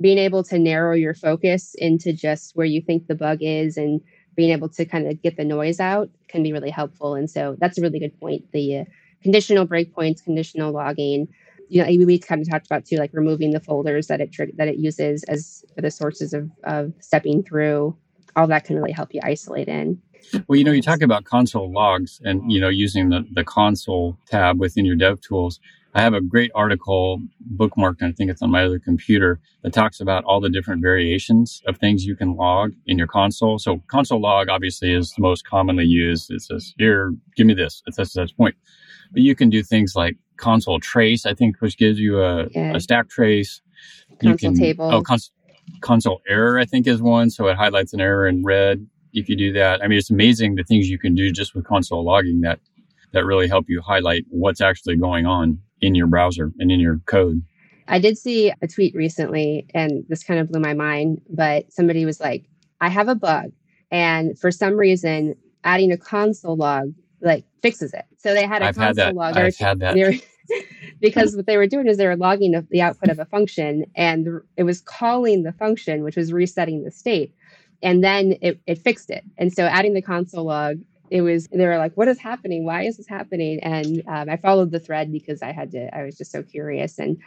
being 0.00 0.18
able 0.18 0.42
to 0.44 0.58
narrow 0.58 0.94
your 0.94 1.14
focus 1.14 1.74
into 1.78 2.12
just 2.12 2.54
where 2.54 2.66
you 2.66 2.80
think 2.80 3.06
the 3.06 3.14
bug 3.14 3.38
is 3.40 3.76
and 3.76 4.00
being 4.34 4.50
able 4.50 4.68
to 4.68 4.84
kind 4.84 5.06
of 5.06 5.20
get 5.22 5.36
the 5.36 5.44
noise 5.44 5.80
out 5.80 6.10
can 6.28 6.42
be 6.42 6.52
really 6.52 6.70
helpful. 6.70 7.14
And 7.14 7.30
so 7.30 7.56
that's 7.58 7.78
a 7.78 7.82
really 7.82 7.98
good 7.98 8.18
point. 8.18 8.50
The 8.52 8.80
uh, 8.80 8.84
conditional 9.22 9.66
breakpoints, 9.66 10.24
conditional 10.24 10.72
logging. 10.72 11.28
You 11.68 11.84
know, 11.84 12.06
we 12.06 12.18
kind 12.18 12.40
of 12.40 12.50
talked 12.50 12.66
about 12.66 12.84
too, 12.84 12.96
like 12.96 13.10
removing 13.12 13.52
the 13.52 13.60
folders 13.60 14.06
that 14.08 14.20
it 14.20 14.34
that 14.56 14.68
it 14.68 14.76
uses 14.76 15.24
as 15.24 15.64
the 15.76 15.90
sources 15.90 16.34
of, 16.34 16.50
of 16.64 16.92
stepping 17.00 17.42
through. 17.42 17.96
All 18.36 18.46
that 18.46 18.64
can 18.64 18.76
really 18.76 18.92
help 18.92 19.12
you 19.12 19.20
isolate 19.22 19.68
in. 19.68 20.00
Well, 20.46 20.56
you 20.56 20.64
know, 20.64 20.72
you 20.72 20.82
talk 20.82 21.02
about 21.02 21.24
console 21.24 21.70
logs 21.70 22.20
and, 22.24 22.50
you 22.50 22.60
know, 22.60 22.68
using 22.68 23.10
the, 23.10 23.26
the 23.32 23.44
console 23.44 24.16
tab 24.26 24.58
within 24.58 24.84
your 24.84 24.96
dev 24.96 25.20
tools. 25.20 25.60
I 25.94 26.00
have 26.00 26.14
a 26.14 26.22
great 26.22 26.50
article 26.54 27.20
bookmarked, 27.54 28.00
and 28.00 28.08
I 28.08 28.12
think 28.12 28.30
it's 28.30 28.40
on 28.40 28.50
my 28.50 28.64
other 28.64 28.78
computer 28.78 29.40
that 29.62 29.74
talks 29.74 30.00
about 30.00 30.24
all 30.24 30.40
the 30.40 30.48
different 30.48 30.80
variations 30.80 31.60
of 31.66 31.76
things 31.76 32.06
you 32.06 32.16
can 32.16 32.34
log 32.34 32.72
in 32.86 32.96
your 32.96 33.06
console. 33.06 33.58
So 33.58 33.82
console 33.88 34.20
log 34.20 34.48
obviously 34.48 34.92
is 34.92 35.12
the 35.12 35.22
most 35.22 35.46
commonly 35.46 35.84
used. 35.84 36.30
It 36.30 36.40
says, 36.40 36.72
here, 36.78 37.12
give 37.36 37.46
me 37.46 37.52
this. 37.52 37.82
It's 37.86 37.96
such 37.96 38.08
such 38.08 38.34
point. 38.36 38.56
But 39.12 39.22
you 39.22 39.34
can 39.34 39.50
do 39.50 39.62
things 39.62 39.94
like 39.94 40.16
console 40.38 40.80
trace, 40.80 41.26
I 41.26 41.34
think, 41.34 41.60
which 41.60 41.76
gives 41.76 42.00
you 42.00 42.22
a, 42.22 42.48
yeah. 42.52 42.74
a 42.74 42.80
stack 42.80 43.10
trace. 43.10 43.60
Console 44.20 44.30
you 44.30 44.36
can, 44.38 44.54
table. 44.54 44.90
Oh, 44.90 45.02
cons- 45.02 45.30
console 45.82 46.22
error, 46.26 46.58
I 46.58 46.64
think, 46.64 46.86
is 46.86 47.02
one. 47.02 47.28
So 47.28 47.48
it 47.48 47.56
highlights 47.56 47.92
an 47.92 48.00
error 48.00 48.26
in 48.26 48.42
red 48.44 48.86
if 49.12 49.28
you 49.28 49.36
do 49.36 49.52
that. 49.52 49.82
I 49.84 49.88
mean, 49.88 49.98
it's 49.98 50.10
amazing 50.10 50.54
the 50.54 50.64
things 50.64 50.88
you 50.88 50.98
can 50.98 51.14
do 51.14 51.30
just 51.30 51.54
with 51.54 51.66
console 51.66 52.02
logging 52.02 52.40
that 52.40 52.60
that 53.12 53.26
really 53.26 53.46
help 53.46 53.66
you 53.68 53.82
highlight 53.82 54.24
what's 54.30 54.62
actually 54.62 54.96
going 54.96 55.26
on 55.26 55.58
in 55.82 55.94
your 55.94 56.06
browser 56.06 56.52
and 56.58 56.70
in 56.70 56.80
your 56.80 57.00
code. 57.06 57.42
I 57.88 57.98
did 57.98 58.16
see 58.16 58.52
a 58.62 58.68
tweet 58.68 58.94
recently, 58.94 59.66
and 59.74 60.04
this 60.08 60.24
kind 60.24 60.40
of 60.40 60.50
blew 60.50 60.60
my 60.60 60.72
mind, 60.72 61.20
but 61.28 61.70
somebody 61.72 62.06
was 62.06 62.20
like, 62.20 62.46
I 62.80 62.88
have 62.88 63.08
a 63.08 63.14
bug. 63.14 63.52
And 63.90 64.38
for 64.38 64.50
some 64.50 64.74
reason, 64.74 65.34
adding 65.64 65.92
a 65.92 65.98
console 65.98 66.56
log 66.56 66.94
like 67.20 67.44
fixes 67.62 67.92
it. 67.94 68.04
So 68.18 68.34
they 68.34 68.46
had 68.46 68.62
a 68.62 68.66
I've 68.66 68.76
console 68.76 69.06
had 69.06 69.14
log. 69.14 69.36
I've 69.36 69.56
had 69.56 69.80
that. 69.80 69.94
because 71.00 71.36
what 71.36 71.46
they 71.46 71.56
were 71.56 71.66
doing 71.66 71.86
is 71.86 71.96
they 71.96 72.06
were 72.06 72.16
logging 72.16 72.54
the 72.70 72.82
output 72.82 73.10
of 73.10 73.18
a 73.18 73.24
function 73.24 73.84
and 73.94 74.28
it 74.56 74.64
was 74.64 74.80
calling 74.80 75.42
the 75.42 75.52
function, 75.52 76.02
which 76.02 76.16
was 76.16 76.32
resetting 76.32 76.84
the 76.84 76.90
state. 76.90 77.34
And 77.82 78.02
then 78.02 78.36
it, 78.40 78.60
it 78.66 78.78
fixed 78.78 79.10
it. 79.10 79.24
And 79.38 79.52
so 79.52 79.64
adding 79.64 79.94
the 79.94 80.02
console 80.02 80.44
log 80.44 80.78
it 81.12 81.20
was 81.20 81.46
they 81.48 81.66
were 81.66 81.76
like 81.76 81.94
what 81.94 82.08
is 82.08 82.18
happening? 82.18 82.64
Why 82.64 82.84
is 82.84 82.96
this 82.96 83.06
happening? 83.06 83.60
And 83.62 84.02
um, 84.08 84.30
i 84.30 84.36
followed 84.38 84.70
the 84.70 84.80
thread 84.80 85.12
because 85.12 85.42
i 85.42 85.52
had 85.52 85.70
to 85.72 85.94
i 85.96 86.02
was 86.04 86.16
just 86.16 86.32
so 86.32 86.42
curious 86.42 86.98
and 86.98 87.18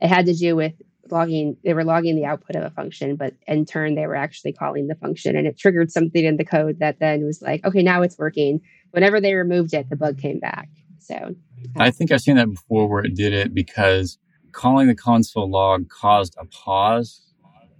it 0.00 0.08
had 0.08 0.26
to 0.26 0.34
do 0.34 0.56
with 0.56 0.72
logging 1.10 1.56
they 1.62 1.74
were 1.74 1.84
logging 1.84 2.16
the 2.16 2.24
output 2.24 2.56
of 2.56 2.62
a 2.62 2.70
function 2.70 3.14
but 3.14 3.34
in 3.46 3.66
turn 3.66 3.94
they 3.94 4.06
were 4.06 4.14
actually 4.16 4.52
calling 4.52 4.86
the 4.86 4.94
function 4.94 5.36
and 5.36 5.46
it 5.46 5.58
triggered 5.58 5.92
something 5.92 6.24
in 6.24 6.38
the 6.38 6.44
code 6.44 6.78
that 6.78 6.98
then 6.98 7.24
was 7.24 7.42
like 7.42 7.62
okay 7.66 7.82
now 7.82 8.00
it's 8.00 8.18
working. 8.18 8.60
Whenever 8.92 9.20
they 9.20 9.34
removed 9.34 9.74
it 9.74 9.90
the 9.90 9.96
bug 9.96 10.18
came 10.18 10.40
back 10.40 10.68
so. 10.98 11.34
I 11.76 11.90
think 11.90 12.10
i've 12.10 12.22
seen 12.22 12.36
that 12.36 12.48
before 12.48 12.88
where 12.88 13.04
it 13.04 13.14
did 13.14 13.34
it 13.34 13.52
because 13.52 14.18
calling 14.52 14.86
the 14.86 14.94
console 14.94 15.50
log 15.50 15.90
caused 15.90 16.34
a 16.38 16.46
pause 16.46 17.20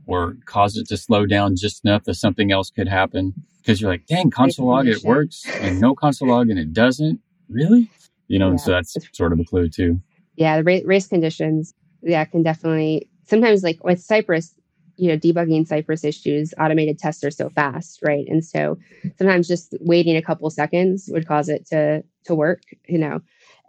or 0.07 0.37
caused 0.45 0.77
it 0.77 0.87
to 0.89 0.99
slow 0.99 1.25
down 1.25 1.57
just 1.57 1.85
enough 1.85 2.05
that 2.05 2.17
something 2.17 2.53
else 2.53 2.71
could 2.71 2.89
happen 2.89 3.33
because 3.65 3.81
you're 3.81 3.91
like, 3.91 4.07
dang, 4.07 4.31
console 4.31 4.67
log, 4.67 4.87
it 4.87 5.03
works, 5.05 5.45
and 5.61 5.81
no 5.81 5.95
console 5.95 6.29
log, 6.29 6.51
and 6.51 6.59
it 6.59 6.73
doesn't. 6.73 7.21
Really? 7.49 7.91
You 8.29 8.39
know, 8.39 8.47
yeah. 8.47 8.51
and 8.51 8.61
so 8.61 8.71
that's 8.73 8.97
sort 9.13 9.33
of 9.33 9.41
a 9.41 9.45
clue 9.45 9.69
too. 9.69 10.01
Yeah, 10.37 10.61
the 10.61 10.83
race 10.85 11.07
conditions, 11.07 11.75
yeah, 12.03 12.25
can 12.25 12.43
definitely 12.43 13.09
sometimes 13.27 13.63
like 13.63 13.83
with 13.83 14.01
Cypress, 14.01 14.55
you 14.97 15.09
know, 15.09 15.17
debugging 15.17 15.67
Cypress 15.67 16.05
issues, 16.05 16.53
automated 16.61 16.99
tests 16.99 17.25
are 17.25 17.31
so 17.31 17.49
fast, 17.49 18.01
right? 18.03 18.27
And 18.29 18.45
so 18.45 18.79
sometimes 19.17 19.49
just 19.49 19.75
waiting 19.81 20.17
a 20.17 20.23
couple 20.23 20.49
seconds 20.51 21.09
would 21.11 21.27
cause 21.27 21.49
it 21.49 21.67
to 21.69 22.05
to 22.27 22.35
work, 22.35 22.63
you 22.87 22.99
know. 22.99 23.21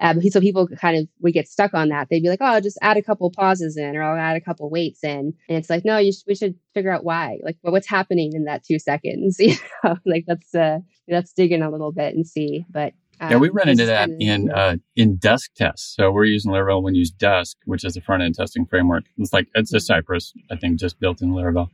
Um, 0.02 0.22
so 0.30 0.42
people 0.42 0.68
kind 0.68 0.98
of 0.98 1.08
would 1.22 1.34
get 1.34 1.48
stuck 1.48 1.74
on 1.74 1.90
that. 1.90 2.08
They'd 2.10 2.22
be 2.22 2.30
like, 2.30 2.42
"Oh, 2.42 2.46
I'll 2.46 2.62
just 2.62 2.78
add 2.82 2.98
a 2.98 3.02
couple 3.02 3.32
pauses 3.32 3.78
in, 3.78 3.96
or 3.96 4.04
I'll 4.04 4.18
add 4.18 4.36
a 4.36 4.42
couple 4.42 4.70
waits 4.70 5.04
in," 5.04 5.34
and 5.48 5.58
it's 5.58 5.70
like, 5.70 5.86
no, 5.86 5.98
you 5.98 6.12
sh- 6.12 6.24
we 6.28 6.36
should 6.36 6.56
figure 6.74 6.92
out 6.92 7.06
why. 7.06 7.40
Like, 7.44 7.58
well, 7.64 7.72
what's 7.72 7.88
happening 7.88 8.34
in 8.34 8.44
that 8.46 8.64
two 8.64 8.80
seconds? 8.80 9.39
You 9.46 9.56
know, 9.84 9.98
like 10.06 10.26
that's 10.28 10.54
uh, 10.56 10.80
let's 11.08 11.32
dig 11.32 11.52
in 11.52 11.62
a 11.62 11.70
little 11.70 11.91
bit 11.91 12.16
and 12.16 12.26
see. 12.28 12.66
But 12.70 12.93
um, 13.20 13.32
yeah, 13.32 13.38
we 13.38 13.50
run 13.50 13.70
into 13.70 13.86
that 13.86 14.10
kind 14.10 14.14
of, 14.14 14.20
in 14.20 14.52
uh, 14.52 14.76
in 14.96 15.18
Dusk 15.18 15.54
tests. 15.56 15.96
So 15.96 16.12
we're 16.12 16.26
using 16.26 16.52
Laravel 16.52 16.82
when 16.82 16.93
we 16.93 17.00
use 17.00 17.12
Dusk, 17.12 17.58
which 17.66 17.86
is 17.86 17.96
a 17.96 18.02
front 18.02 18.24
end 18.24 18.36
testing 18.36 18.66
framework. 18.66 19.06
It's 19.18 19.32
like 19.32 19.48
it's 19.56 19.74
a 19.74 19.80
Cypress, 19.80 20.34
I 20.52 20.58
think, 20.58 20.80
just 20.80 21.00
built 21.00 21.22
in 21.22 21.30
Laravel. 21.30 21.70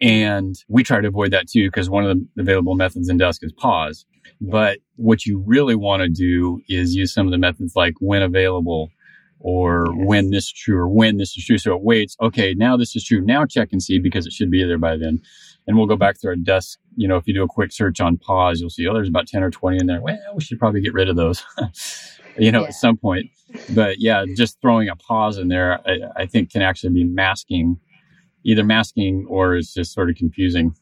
And 0.00 0.56
we 0.68 0.82
try 0.82 1.00
to 1.00 1.08
avoid 1.08 1.32
that 1.32 1.48
too, 1.48 1.68
because 1.68 1.90
one 1.90 2.06
of 2.06 2.16
the 2.16 2.40
available 2.40 2.74
methods 2.74 3.08
in 3.08 3.18
Dusk 3.18 3.44
is 3.44 3.52
pause. 3.52 4.06
But 4.40 4.78
what 4.96 5.26
you 5.26 5.42
really 5.46 5.74
want 5.74 6.02
to 6.02 6.08
do 6.08 6.62
is 6.68 6.94
use 6.94 7.12
some 7.12 7.26
of 7.26 7.30
the 7.30 7.38
methods 7.38 7.76
like 7.76 7.94
when 8.00 8.22
available 8.22 8.90
or 9.40 9.86
yes. 9.88 10.06
when 10.06 10.30
this 10.30 10.44
is 10.44 10.52
true 10.52 10.78
or 10.78 10.88
when 10.88 11.16
this 11.16 11.36
is 11.36 11.44
true. 11.44 11.58
So 11.58 11.74
it 11.74 11.82
waits. 11.82 12.16
Okay, 12.20 12.54
now 12.54 12.76
this 12.76 12.94
is 12.96 13.04
true. 13.04 13.20
Now 13.20 13.44
check 13.46 13.70
and 13.72 13.82
see 13.82 13.98
because 13.98 14.26
it 14.26 14.32
should 14.32 14.50
be 14.50 14.64
there 14.64 14.78
by 14.78 14.96
then. 14.96 15.20
And 15.66 15.76
we'll 15.76 15.86
go 15.86 15.96
back 15.96 16.20
through 16.20 16.30
our 16.30 16.36
Dusk. 16.36 16.78
You 16.96 17.08
know, 17.08 17.16
if 17.16 17.26
you 17.26 17.34
do 17.34 17.42
a 17.42 17.48
quick 17.48 17.72
search 17.72 18.00
on 18.00 18.16
pause, 18.16 18.60
you'll 18.60 18.70
see, 18.70 18.86
oh, 18.86 18.94
there's 18.94 19.08
about 19.08 19.26
10 19.26 19.42
or 19.42 19.50
20 19.50 19.78
in 19.78 19.86
there. 19.86 20.00
Well, 20.00 20.18
we 20.34 20.42
should 20.42 20.58
probably 20.58 20.80
get 20.80 20.94
rid 20.94 21.08
of 21.08 21.16
those, 21.16 21.44
you 22.38 22.50
know, 22.50 22.62
yeah. 22.62 22.68
at 22.68 22.74
some 22.74 22.96
point. 22.96 23.26
But 23.74 23.98
yeah, 23.98 24.24
just 24.36 24.60
throwing 24.60 24.88
a 24.88 24.96
pause 24.96 25.38
in 25.38 25.48
there, 25.48 25.80
I, 25.86 26.22
I 26.22 26.26
think 26.26 26.50
can 26.50 26.62
actually 26.62 26.94
be 26.94 27.04
masking, 27.04 27.78
either 28.44 28.64
masking 28.64 29.26
or 29.28 29.56
it's 29.56 29.74
just 29.74 29.92
sort 29.92 30.10
of 30.10 30.16
confusing 30.16 30.74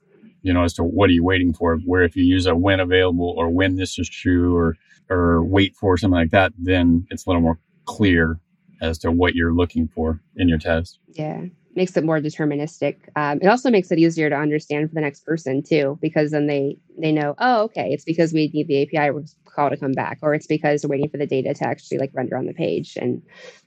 you 0.48 0.54
know, 0.54 0.64
as 0.64 0.72
to 0.72 0.82
what 0.82 1.10
are 1.10 1.12
you 1.12 1.22
waiting 1.22 1.52
for. 1.52 1.76
Where 1.84 2.02
if 2.02 2.16
you 2.16 2.24
use 2.24 2.46
a 2.46 2.56
when 2.56 2.80
available 2.80 3.34
or 3.36 3.50
when 3.50 3.76
this 3.76 3.98
is 3.98 4.08
true 4.08 4.56
or 4.56 4.76
or 5.10 5.44
wait 5.44 5.76
for 5.76 5.98
something 5.98 6.18
like 6.18 6.30
that, 6.30 6.52
then 6.58 7.06
it's 7.10 7.26
a 7.26 7.28
little 7.28 7.42
more 7.42 7.58
clear 7.84 8.40
as 8.80 8.96
to 8.98 9.12
what 9.12 9.34
you're 9.34 9.52
looking 9.52 9.88
for 9.88 10.22
in 10.36 10.48
your 10.48 10.58
test. 10.58 11.00
Yeah, 11.12 11.42
makes 11.74 11.96
it 11.98 12.04
more 12.04 12.18
deterministic. 12.18 12.96
Um, 13.14 13.40
it 13.42 13.46
also 13.46 13.70
makes 13.70 13.90
it 13.90 13.98
easier 13.98 14.30
to 14.30 14.36
understand 14.36 14.88
for 14.88 14.94
the 14.94 15.02
next 15.02 15.26
person 15.26 15.62
too, 15.62 15.98
because 16.00 16.30
then 16.30 16.46
they 16.46 16.78
they 16.98 17.12
know, 17.12 17.34
oh, 17.38 17.64
okay, 17.64 17.92
it's 17.92 18.04
because 18.04 18.32
we 18.32 18.48
need 18.54 18.68
the 18.68 18.82
API 18.82 19.14
call 19.44 19.68
to 19.68 19.76
come 19.76 19.92
back, 19.92 20.18
or 20.22 20.32
it's 20.32 20.46
because 20.46 20.82
we're 20.82 20.96
waiting 20.96 21.10
for 21.10 21.18
the 21.18 21.26
data 21.26 21.52
to 21.52 21.66
actually 21.66 21.98
like 21.98 22.12
render 22.14 22.38
on 22.38 22.46
the 22.46 22.54
page 22.54 22.96
and 22.96 23.20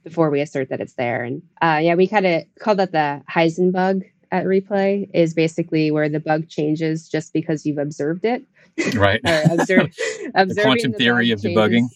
before 0.03 0.31
we 0.31 0.41
assert 0.41 0.69
that 0.69 0.81
it's 0.81 0.95
there. 0.95 1.23
And 1.23 1.43
uh, 1.61 1.79
yeah, 1.79 1.93
we 1.93 2.07
kind 2.07 2.25
of 2.25 2.43
call 2.59 2.73
that 2.75 2.91
the 2.91 3.21
Heisenbug 3.29 4.01
at 4.31 4.45
replay 4.45 5.09
is 5.13 5.33
basically 5.33 5.91
where 5.91 6.09
the 6.09 6.19
bug 6.19 6.47
changes 6.47 7.09
just 7.09 7.33
because 7.33 7.65
you've 7.65 7.77
observed 7.77 8.25
it. 8.25 8.43
Right. 8.95 9.19
observe, 9.25 9.93
the 10.33 10.59
quantum 10.61 10.91
the 10.91 10.97
theory 10.97 11.31
of 11.31 11.41
changes, 11.41 11.57
debugging. 11.57 11.87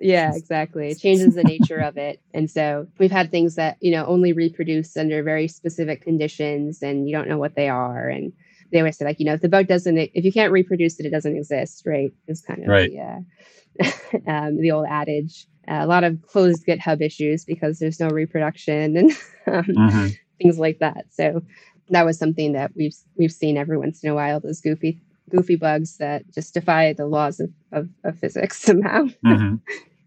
Yeah, 0.00 0.34
exactly. 0.34 0.88
It 0.88 0.98
changes 0.98 1.34
the 1.36 1.44
nature 1.44 1.78
of 1.78 1.96
it. 1.96 2.20
And 2.34 2.50
so 2.50 2.88
we've 2.98 3.12
had 3.12 3.30
things 3.30 3.54
that, 3.54 3.76
you 3.80 3.92
know, 3.92 4.04
only 4.06 4.32
reproduce 4.32 4.96
under 4.96 5.22
very 5.22 5.46
specific 5.46 6.02
conditions 6.02 6.82
and 6.82 7.08
you 7.08 7.14
don't 7.14 7.28
know 7.28 7.38
what 7.38 7.54
they 7.54 7.68
are. 7.68 8.08
And 8.08 8.32
they 8.72 8.78
always 8.78 8.98
say, 8.98 9.04
like, 9.04 9.20
you 9.20 9.26
know, 9.26 9.34
if 9.34 9.40
the 9.40 9.48
bug 9.48 9.68
doesn't, 9.68 9.96
if 9.96 10.24
you 10.24 10.32
can't 10.32 10.52
reproduce 10.52 10.98
it, 10.98 11.06
it 11.06 11.10
doesn't 11.10 11.36
exist, 11.36 11.84
right? 11.86 12.12
It's 12.26 12.42
kind 12.42 12.62
of 12.62 12.68
right. 12.68 12.90
the, 12.90 13.86
uh, 13.86 13.90
um, 14.30 14.60
the 14.60 14.72
old 14.72 14.86
adage. 14.88 15.46
Uh, 15.68 15.84
a 15.84 15.86
lot 15.86 16.02
of 16.02 16.20
closed 16.26 16.66
GitHub 16.66 17.02
issues 17.02 17.44
because 17.44 17.78
there's 17.78 18.00
no 18.00 18.08
reproduction 18.08 18.96
and 18.96 19.10
um, 19.46 19.64
mm-hmm. 19.64 20.06
Things 20.40 20.58
like 20.58 20.78
that. 20.78 21.06
So 21.10 21.42
that 21.90 22.04
was 22.04 22.18
something 22.18 22.52
that 22.52 22.72
we've 22.74 22.94
we've 23.16 23.32
seen 23.32 23.56
every 23.56 23.78
once 23.78 24.02
in 24.02 24.10
a 24.10 24.14
while 24.14 24.40
those 24.40 24.60
goofy 24.60 25.00
goofy 25.30 25.56
bugs 25.56 25.98
that 25.98 26.22
just 26.32 26.54
defy 26.54 26.92
the 26.92 27.06
laws 27.06 27.40
of, 27.40 27.50
of, 27.72 27.88
of 28.04 28.18
physics 28.18 28.58
somehow. 28.62 29.04
mm-hmm. 29.24 29.56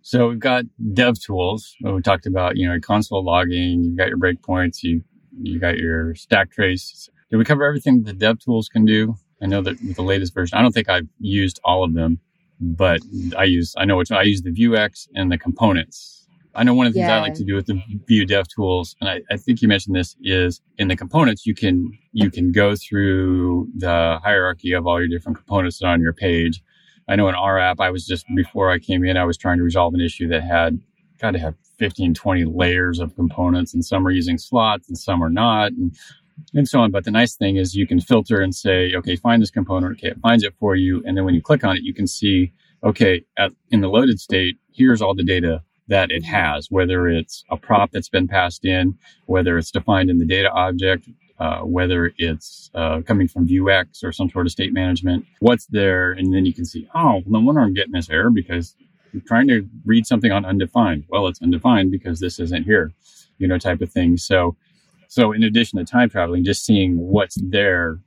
So 0.04 0.30
we've 0.30 0.40
got 0.40 0.66
dev 0.94 1.20
tools. 1.20 1.76
We 1.84 2.02
talked 2.02 2.26
about, 2.26 2.58
you 2.58 2.68
know, 2.68 2.80
console 2.80 3.24
logging, 3.24 3.84
you've 3.84 3.98
got 3.98 4.08
your 4.08 4.18
breakpoints, 4.18 4.82
you 4.82 5.04
you 5.40 5.60
got 5.60 5.78
your 5.78 6.16
stack 6.16 6.52
trace. 6.52 7.10
Did 7.30 7.38
we 7.38 7.46
cover 7.46 7.64
everything 7.64 8.04
the 8.04 8.14
dev 8.14 8.40
tools 8.40 8.68
can 8.68 8.84
do? 8.84 9.16
I 9.42 9.46
know 9.46 9.62
that 9.62 9.82
with 9.82 9.96
the 9.96 10.04
latest 10.04 10.34
version, 10.34 10.58
I 10.58 10.62
don't 10.62 10.72
think 10.72 10.90
I've 10.90 11.08
used 11.20 11.60
all 11.64 11.84
of 11.84 11.94
them, 11.94 12.20
but 12.60 13.02
I 13.38 13.46
use 13.46 13.74
I 13.78 13.86
know 13.86 13.98
which 13.98 14.12
I 14.12 14.24
use 14.24 14.42
the 14.42 14.52
Vuex 14.52 15.08
and 15.16 15.32
the 15.32 15.38
components. 15.38 16.20
I 16.54 16.64
know 16.64 16.74
one 16.74 16.86
of 16.86 16.93
the 16.93 16.99
things 16.99 17.10
yeah. 17.10 17.18
I 17.18 17.22
like 17.22 17.36
to 17.36 17.45
do 17.45 17.56
with 17.56 17.68
the 17.68 17.82
Vue 18.08 18.26
Dev 18.26 18.47
tools, 18.47 18.95
and 18.99 19.10
I, 19.10 19.22
I, 19.32 19.38
think 19.38 19.62
you 19.62 19.68
mentioned 19.68 19.95
this, 19.95 20.18
is 20.22 20.62
in 20.78 20.89
the 20.89 20.95
components 20.95 21.45
you 21.45 21.56
can 21.56 21.97
you 22.12 22.30
can 22.30 22.52
go 22.52 22.76
through 22.76 23.70
the 23.76 24.20
hierarchy 24.22 24.74
of 24.74 24.86
all 24.86 24.99
your 24.99 25.08
different 25.08 25.38
components 25.38 25.80
that 25.80 25.88
are 25.88 25.93
on 25.93 26.02
your 26.02 26.14
page. 26.14 26.62
I 27.08 27.16
know 27.16 27.30
in 27.30 27.36
our 27.36 27.58
app, 27.58 27.80
I 27.80 27.89
was 27.89 28.06
just 28.06 28.26
before 28.36 28.70
I 28.70 28.80
came 28.80 29.06
in, 29.06 29.18
I 29.18 29.24
was 29.24 29.38
trying 29.38 29.58
to 29.58 29.64
resolve 29.64 29.93
an 29.93 30.02
issue 30.02 30.28
that 30.30 30.43
had 30.43 30.80
got 31.20 31.32
to 31.32 31.39
have 31.39 31.56
15, 31.80 32.14
20 32.14 32.45
layers 32.45 32.99
of 32.99 33.16
components, 33.16 33.74
and 33.74 33.84
some 33.86 34.06
are 34.06 34.12
using 34.12 34.38
slots 34.38 34.89
and 34.89 34.97
some 34.97 35.24
are 35.24 35.30
not, 35.30 35.72
and 35.72 35.95
and 36.54 36.68
so 36.68 36.82
on. 36.82 36.91
But 36.91 37.06
the 37.06 37.12
nice 37.12 37.36
thing 37.36 37.56
is 37.56 37.76
you 37.76 37.88
can 37.88 38.02
filter 38.02 38.41
and 38.41 38.54
say, 38.54 38.93
okay, 38.95 39.16
find 39.16 39.41
this 39.41 39.52
component. 39.52 39.97
Okay, 39.97 40.10
it 40.10 40.20
finds 40.22 40.43
it 40.43 40.54
for 40.60 40.76
you, 40.76 41.02
and 41.06 41.16
then 41.16 41.24
when 41.24 41.34
you 41.34 41.41
click 41.41 41.64
on 41.64 41.78
it, 41.78 41.84
you 41.84 41.93
can 41.93 42.08
see, 42.08 42.52
okay, 42.84 43.24
at, 43.38 43.52
in 43.70 43.80
the 43.80 43.88
loaded 43.88 44.20
state, 44.20 44.58
here's 44.74 45.02
all 45.02 45.16
the 45.16 45.24
data 45.24 45.64
that 45.92 46.10
it 46.10 46.24
has, 46.24 46.72
whether 46.72 47.10
it's 47.10 47.44
a 47.52 47.58
prop 47.58 47.92
that's 47.92 48.08
been 48.08 48.26
passed 48.26 48.64
in, 48.64 48.98
whether 49.26 49.58
it's 49.58 49.72
defined 49.72 50.10
in 50.10 50.20
the 50.20 50.26
data 50.26 50.50
object, 50.52 51.10
uh, 51.38 51.60
whether 51.60 52.14
it's 52.18 52.72
uh, 52.76 53.02
coming 53.02 53.28
from 53.28 53.46
Vuex 53.46 54.02
or 54.02 54.14
some 54.14 54.30
sort 54.30 54.46
of 54.46 54.54
state 54.54 54.72
management, 54.72 55.26
what's 55.39 55.66
there. 55.66 56.14
And 56.14 56.34
then 56.34 56.46
you 56.46 56.54
can 56.54 56.64
see, 56.64 56.88
oh, 56.96 57.22
no 57.26 57.42
wonder 57.42 57.60
I'm 57.60 57.74
getting 57.74 57.92
this 57.92 58.10
error 58.10 58.30
because 58.30 58.74
I'm 59.14 59.22
trying 59.28 59.50
to 59.50 59.68
read 59.86 60.08
something 60.08 60.32
on 60.32 60.46
undefined. 60.46 61.04
Well, 61.10 61.28
it's 61.28 61.42
undefined 61.42 61.92
because 61.92 62.22
this 62.22 62.39
isn't 62.39 62.64
here, 62.64 62.94
you 63.38 63.48
know, 63.48 63.58
type 63.58 63.82
of 63.82 63.92
thing. 63.92 64.16
So, 64.16 64.56
so 65.10 65.34
in 65.34 65.44
addition 65.44 65.78
to 65.80 65.84
time 65.84 66.10
traveling, 66.10 66.46
just 66.46 66.66
seeing 66.66 66.98
what's 66.98 67.38
there 67.42 68.00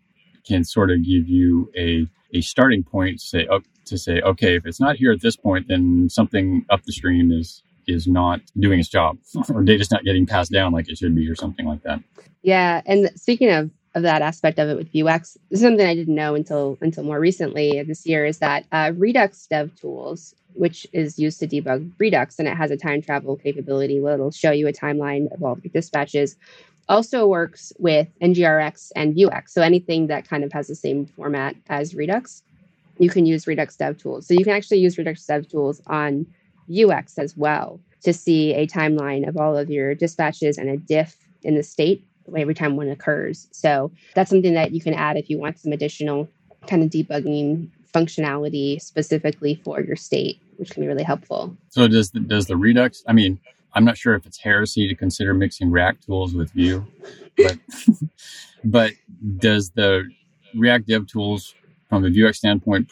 can 0.47 0.65
sort 0.65 0.91
of 0.91 1.05
give 1.05 1.29
you 1.29 1.71
a, 1.77 2.07
a 2.33 2.41
starting 2.41 2.83
point 2.83 3.21
to 3.21 3.27
say, 3.27 3.47
oh, 3.51 3.61
to 3.85 3.99
say, 3.99 4.23
okay, 4.23 4.57
if 4.57 4.65
it's 4.65 4.81
not 4.81 4.97
here 4.97 5.13
at 5.13 5.21
this 5.21 5.37
point, 5.37 5.69
then 5.69 6.09
something 6.09 6.65
up 6.71 6.83
the 6.85 6.93
stream 6.93 7.31
is 7.31 7.63
is 7.87 8.07
not 8.07 8.41
doing 8.59 8.81
its 8.81 8.89
job 8.89 9.19
or 9.53 9.63
data's 9.63 9.91
not 9.91 10.05
getting 10.05 10.27
passed 10.27 10.53
down 10.53 10.73
like 10.73 10.89
it 10.89 10.99
should 10.99 11.15
be 11.15 11.29
or 11.29 11.35
something 11.35 11.67
like 11.67 11.83
that. 11.83 12.03
Yeah. 12.43 12.83
And 12.87 13.11
speaking 13.17 13.51
of, 13.51 13.71
of 13.95 14.03
that 14.03 14.23
aspect 14.23 14.59
of 14.59 14.69
it 14.69 14.77
with 14.77 14.93
Vuex, 14.93 15.37
this 15.51 15.61
is 15.61 15.61
something 15.61 15.87
I 15.87 15.95
didn't 15.95 16.15
know 16.15 16.35
until 16.35 16.77
until 16.81 17.05
more 17.05 17.21
recently 17.21 17.83
this 17.85 18.05
year 18.05 18.27
is 18.27 18.39
that 18.39 18.65
uh, 18.73 18.93
Redux 18.97 19.47
Dev 19.47 19.75
Tools, 19.77 20.35
which 20.55 20.87
is 20.93 21.19
used 21.19 21.39
to 21.41 21.47
debug 21.47 21.93
Redux, 21.99 22.39
and 22.39 22.49
it 22.49 22.57
has 22.57 22.71
a 22.71 22.77
time 22.77 23.03
travel 23.03 23.37
capability 23.37 24.01
where 24.01 24.15
it'll 24.15 24.33
show 24.33 24.51
you 24.51 24.67
a 24.67 24.73
timeline 24.73 25.33
of 25.33 25.43
all 25.45 25.55
the 25.55 25.69
dispatches, 25.69 26.37
also 26.89 27.27
works 27.27 27.73
with 27.79 28.09
NGRX 28.21 28.91
and 28.97 29.15
Vuex. 29.15 29.51
So 29.51 29.63
anything 29.63 30.09
that 30.09 30.29
kind 30.29 30.45
of 30.45 30.53
has 30.53 30.67
the 30.67 30.75
same 30.75 31.07
format 31.07 31.55
as 31.69 31.95
Redux, 31.95 32.43
you 32.99 33.11
can 33.11 33.27
use 33.27 33.47
Redux 33.47 33.77
Dev 33.77 33.99
Tools. 33.99 34.27
So 34.27 34.35
you 34.35 34.45
can 34.45 34.55
actually 34.55 34.79
use 34.79 34.99
Redux 34.99 35.25
Dev 35.25 35.49
Tools 35.49 35.81
on 35.87 36.27
Vuex 36.69 37.19
as 37.19 37.37
well 37.37 37.81
to 38.03 38.13
see 38.13 38.55
a 38.55 38.67
timeline 38.67 39.27
of 39.27 39.37
all 39.37 39.57
of 39.57 39.71
your 39.71 39.95
dispatches 39.95 40.59
and 40.59 40.69
a 40.69 40.77
diff 40.77 41.17
in 41.43 41.55
the 41.55 41.63
state 41.63 42.07
every 42.37 42.55
time 42.55 42.77
one 42.77 42.89
occurs. 42.89 43.49
So 43.53 43.91
that's 44.15 44.31
something 44.31 44.55
that 44.55 44.73
you 44.73 44.81
can 44.81 44.95
add 44.95 45.17
if 45.17 45.29
you 45.29 45.39
want 45.39 45.59
some 45.59 45.73
additional 45.73 46.29
kind 46.67 46.83
of 46.83 46.91
debugging 46.91 47.69
functionality 47.93 48.81
specifically 48.81 49.61
for 49.65 49.81
your 49.81 49.97
state, 49.97 50.41
which 50.57 50.71
can 50.71 50.83
be 50.83 50.89
really 50.89 51.05
helpful. 51.05 51.57
So 51.69 51.87
does 51.87 52.11
the, 52.11 52.21
does 52.21 52.47
the 52.47 52.57
Redux? 52.57 53.03
I 53.07 53.13
mean, 53.13 53.39
I'm 53.75 53.85
not 53.85 53.97
sure 53.97 54.15
if 54.15 54.27
it's 54.27 54.39
heresy 54.39 54.89
to 54.89 54.95
consider 54.95 55.35
mixing 55.35 55.71
React 55.71 56.07
tools 56.07 56.35
with 56.35 56.51
Vue, 56.53 56.87
but 57.37 57.59
but 58.65 58.93
does 59.39 59.71
the 59.71 60.09
React 60.55 60.87
Dev 60.87 61.07
tools 61.07 61.55
from 61.89 62.05
a 62.05 62.09
Vuex 62.09 62.37
standpoint 62.37 62.89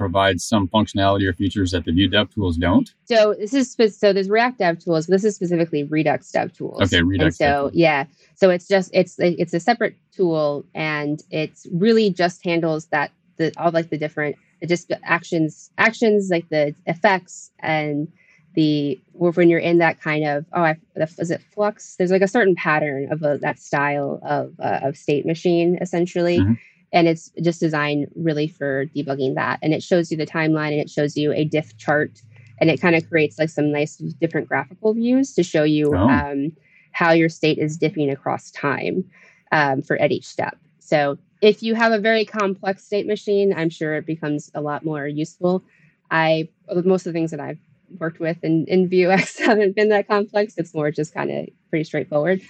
provides 0.00 0.42
some 0.42 0.66
functionality 0.66 1.28
or 1.28 1.34
features 1.34 1.72
that 1.72 1.84
the 1.84 1.92
Vue 1.92 2.08
Dev 2.08 2.32
tools 2.34 2.56
don't? 2.56 2.90
So 3.04 3.34
this 3.38 3.52
is 3.52 3.76
so 3.96 4.14
there's 4.14 4.30
React 4.30 4.58
Dev 4.58 4.78
tools. 4.78 5.06
This 5.06 5.24
is 5.24 5.34
specifically 5.36 5.84
Redux 5.84 6.32
Dev 6.32 6.52
tools. 6.54 6.80
Okay, 6.80 7.02
Redux. 7.02 7.26
And 7.26 7.34
so 7.34 7.70
yeah, 7.74 8.06
so 8.34 8.48
it's 8.48 8.66
just 8.66 8.90
it's 8.94 9.16
it's 9.18 9.52
a 9.52 9.60
separate 9.60 9.94
tool, 10.10 10.64
and 10.74 11.22
it's 11.30 11.66
really 11.70 12.08
just 12.08 12.42
handles 12.42 12.86
that 12.86 13.12
the 13.36 13.52
all 13.58 13.70
like 13.72 13.90
the 13.90 13.98
different 13.98 14.36
the 14.62 14.66
just 14.66 14.90
actions 15.04 15.70
actions 15.76 16.30
like 16.30 16.48
the 16.48 16.74
effects 16.86 17.50
and 17.58 18.08
the 18.54 18.98
when 19.12 19.48
you're 19.48 19.60
in 19.60 19.78
that 19.78 20.00
kind 20.00 20.26
of 20.26 20.44
oh 20.54 20.62
I, 20.62 20.76
is 20.96 21.30
it 21.30 21.40
flux 21.54 21.94
there's 21.96 22.10
like 22.10 22.22
a 22.22 22.28
certain 22.28 22.56
pattern 22.56 23.06
of 23.12 23.22
a, 23.22 23.38
that 23.38 23.60
style 23.60 24.18
of 24.22 24.54
uh, 24.58 24.80
of 24.82 24.96
state 24.96 25.24
machine 25.24 25.78
essentially 25.80 26.38
mm-hmm 26.38 26.54
and 26.92 27.06
it's 27.08 27.30
just 27.42 27.60
designed 27.60 28.10
really 28.16 28.48
for 28.48 28.86
debugging 28.86 29.34
that. 29.34 29.58
And 29.62 29.72
it 29.72 29.82
shows 29.82 30.10
you 30.10 30.16
the 30.16 30.26
timeline 30.26 30.72
and 30.72 30.80
it 30.80 30.90
shows 30.90 31.16
you 31.16 31.32
a 31.32 31.44
diff 31.44 31.76
chart. 31.76 32.20
And 32.60 32.68
it 32.68 32.80
kind 32.80 32.94
of 32.94 33.08
creates 33.08 33.38
like 33.38 33.48
some 33.48 33.72
nice 33.72 33.96
different 33.96 34.48
graphical 34.48 34.92
views 34.92 35.32
to 35.34 35.42
show 35.42 35.62
you 35.64 35.94
oh. 35.94 36.08
um, 36.08 36.52
how 36.92 37.12
your 37.12 37.28
state 37.28 37.58
is 37.58 37.78
diffing 37.78 38.12
across 38.12 38.50
time 38.50 39.04
um, 39.52 39.82
for 39.82 39.96
at 39.96 40.12
each 40.12 40.26
step. 40.26 40.58
So 40.78 41.16
if 41.40 41.62
you 41.62 41.74
have 41.74 41.92
a 41.92 41.98
very 41.98 42.24
complex 42.24 42.84
state 42.84 43.06
machine 43.06 43.54
i'm 43.56 43.70
sure 43.70 43.94
it 43.94 44.06
becomes 44.06 44.50
a 44.54 44.60
lot 44.60 44.84
more 44.84 45.06
useful. 45.06 45.64
I 46.10 46.48
most 46.84 47.06
of 47.06 47.12
the 47.12 47.18
things 47.18 47.30
that 47.30 47.40
i've 47.40 47.58
worked 47.98 48.20
with 48.20 48.42
in, 48.44 48.66
in 48.66 48.88
vuex 48.88 49.38
haven't 49.44 49.74
been 49.74 49.88
that 49.88 50.06
complex. 50.06 50.54
It's 50.56 50.74
more 50.74 50.90
just 50.90 51.14
kind 51.14 51.30
of 51.30 51.48
pretty 51.70 51.84
straightforward 51.84 52.40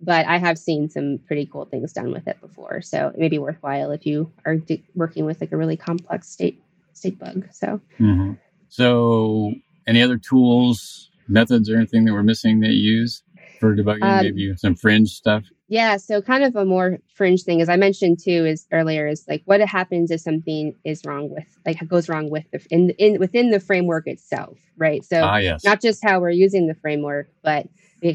but 0.00 0.26
I 0.26 0.38
have 0.38 0.58
seen 0.58 0.88
some 0.88 1.18
pretty 1.26 1.46
cool 1.46 1.64
things 1.64 1.92
done 1.92 2.12
with 2.12 2.26
it 2.26 2.40
before. 2.40 2.82
So 2.82 3.08
it 3.08 3.18
may 3.18 3.28
be 3.28 3.38
worthwhile 3.38 3.90
if 3.90 4.06
you 4.06 4.32
are 4.44 4.56
d- 4.56 4.84
working 4.94 5.24
with 5.24 5.40
like 5.40 5.52
a 5.52 5.56
really 5.56 5.76
complex 5.76 6.28
state 6.28 6.62
state 6.92 7.18
bug. 7.18 7.48
So, 7.52 7.80
mm-hmm. 7.98 8.32
so 8.68 9.52
any 9.86 10.02
other 10.02 10.18
tools, 10.18 11.10
methods, 11.28 11.70
or 11.70 11.76
anything 11.76 12.04
that 12.04 12.12
we're 12.12 12.22
missing 12.22 12.60
that 12.60 12.70
you 12.70 13.00
use? 13.00 13.22
for 13.60 13.76
debugging? 13.76 14.02
Um, 14.02 14.24
maybe 14.24 14.56
some 14.56 14.74
fringe 14.74 15.10
stuff. 15.10 15.44
Yeah, 15.68 15.98
so 15.98 16.20
kind 16.20 16.42
of 16.42 16.56
a 16.56 16.64
more 16.64 16.98
fringe 17.14 17.44
thing, 17.44 17.60
as 17.60 17.68
I 17.68 17.76
mentioned 17.76 18.18
too, 18.18 18.44
is 18.44 18.66
earlier 18.72 19.06
is 19.06 19.24
like 19.28 19.42
what 19.44 19.60
happens 19.60 20.10
if 20.10 20.20
something 20.20 20.74
is 20.82 21.04
wrong 21.04 21.30
with 21.30 21.44
like 21.64 21.86
goes 21.86 22.08
wrong 22.08 22.28
with 22.28 22.44
the 22.50 22.60
in 22.70 22.90
in 22.98 23.20
within 23.20 23.50
the 23.50 23.60
framework 23.60 24.08
itself, 24.08 24.58
right? 24.76 25.04
So 25.04 25.22
ah, 25.22 25.36
yes. 25.36 25.62
not 25.62 25.80
just 25.80 26.02
how 26.02 26.18
we're 26.18 26.30
using 26.30 26.66
the 26.66 26.74
framework, 26.74 27.30
but 27.44 27.68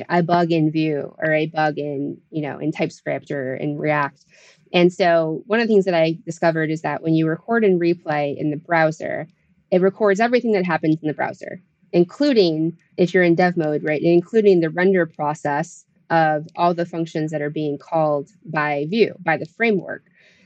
a 0.09 0.23
bug 0.23 0.51
in 0.51 0.71
Vue 0.71 1.13
or 1.17 1.31
a 1.31 1.47
bug 1.47 1.77
in 1.77 2.17
you 2.31 2.41
know 2.41 2.57
in 2.59 2.71
TypeScript 2.71 3.31
or 3.31 3.55
in 3.55 3.77
React. 3.77 4.25
And 4.73 4.91
so 4.91 5.43
one 5.45 5.59
of 5.59 5.67
the 5.67 5.73
things 5.73 5.85
that 5.85 5.93
I 5.93 6.17
discovered 6.25 6.69
is 6.69 6.81
that 6.81 7.01
when 7.01 7.13
you 7.13 7.27
record 7.27 7.63
and 7.63 7.79
replay 7.79 8.37
in 8.37 8.51
the 8.51 8.57
browser, 8.57 9.27
it 9.71 9.81
records 9.81 10.19
everything 10.19 10.51
that 10.53 10.65
happens 10.65 10.97
in 11.01 11.07
the 11.07 11.13
browser, 11.13 11.61
including 11.91 12.77
if 12.97 13.13
you're 13.13 13.23
in 13.23 13.35
dev 13.35 13.57
mode, 13.57 13.83
right, 13.83 14.01
including 14.01 14.59
the 14.59 14.69
render 14.69 15.05
process 15.05 15.85
of 16.09 16.47
all 16.55 16.73
the 16.73 16.85
functions 16.85 17.31
that 17.31 17.41
are 17.41 17.49
being 17.49 17.77
called 17.77 18.29
by 18.45 18.85
Vue, 18.89 19.15
by 19.19 19.37
the 19.37 19.45
framework. 19.45 20.03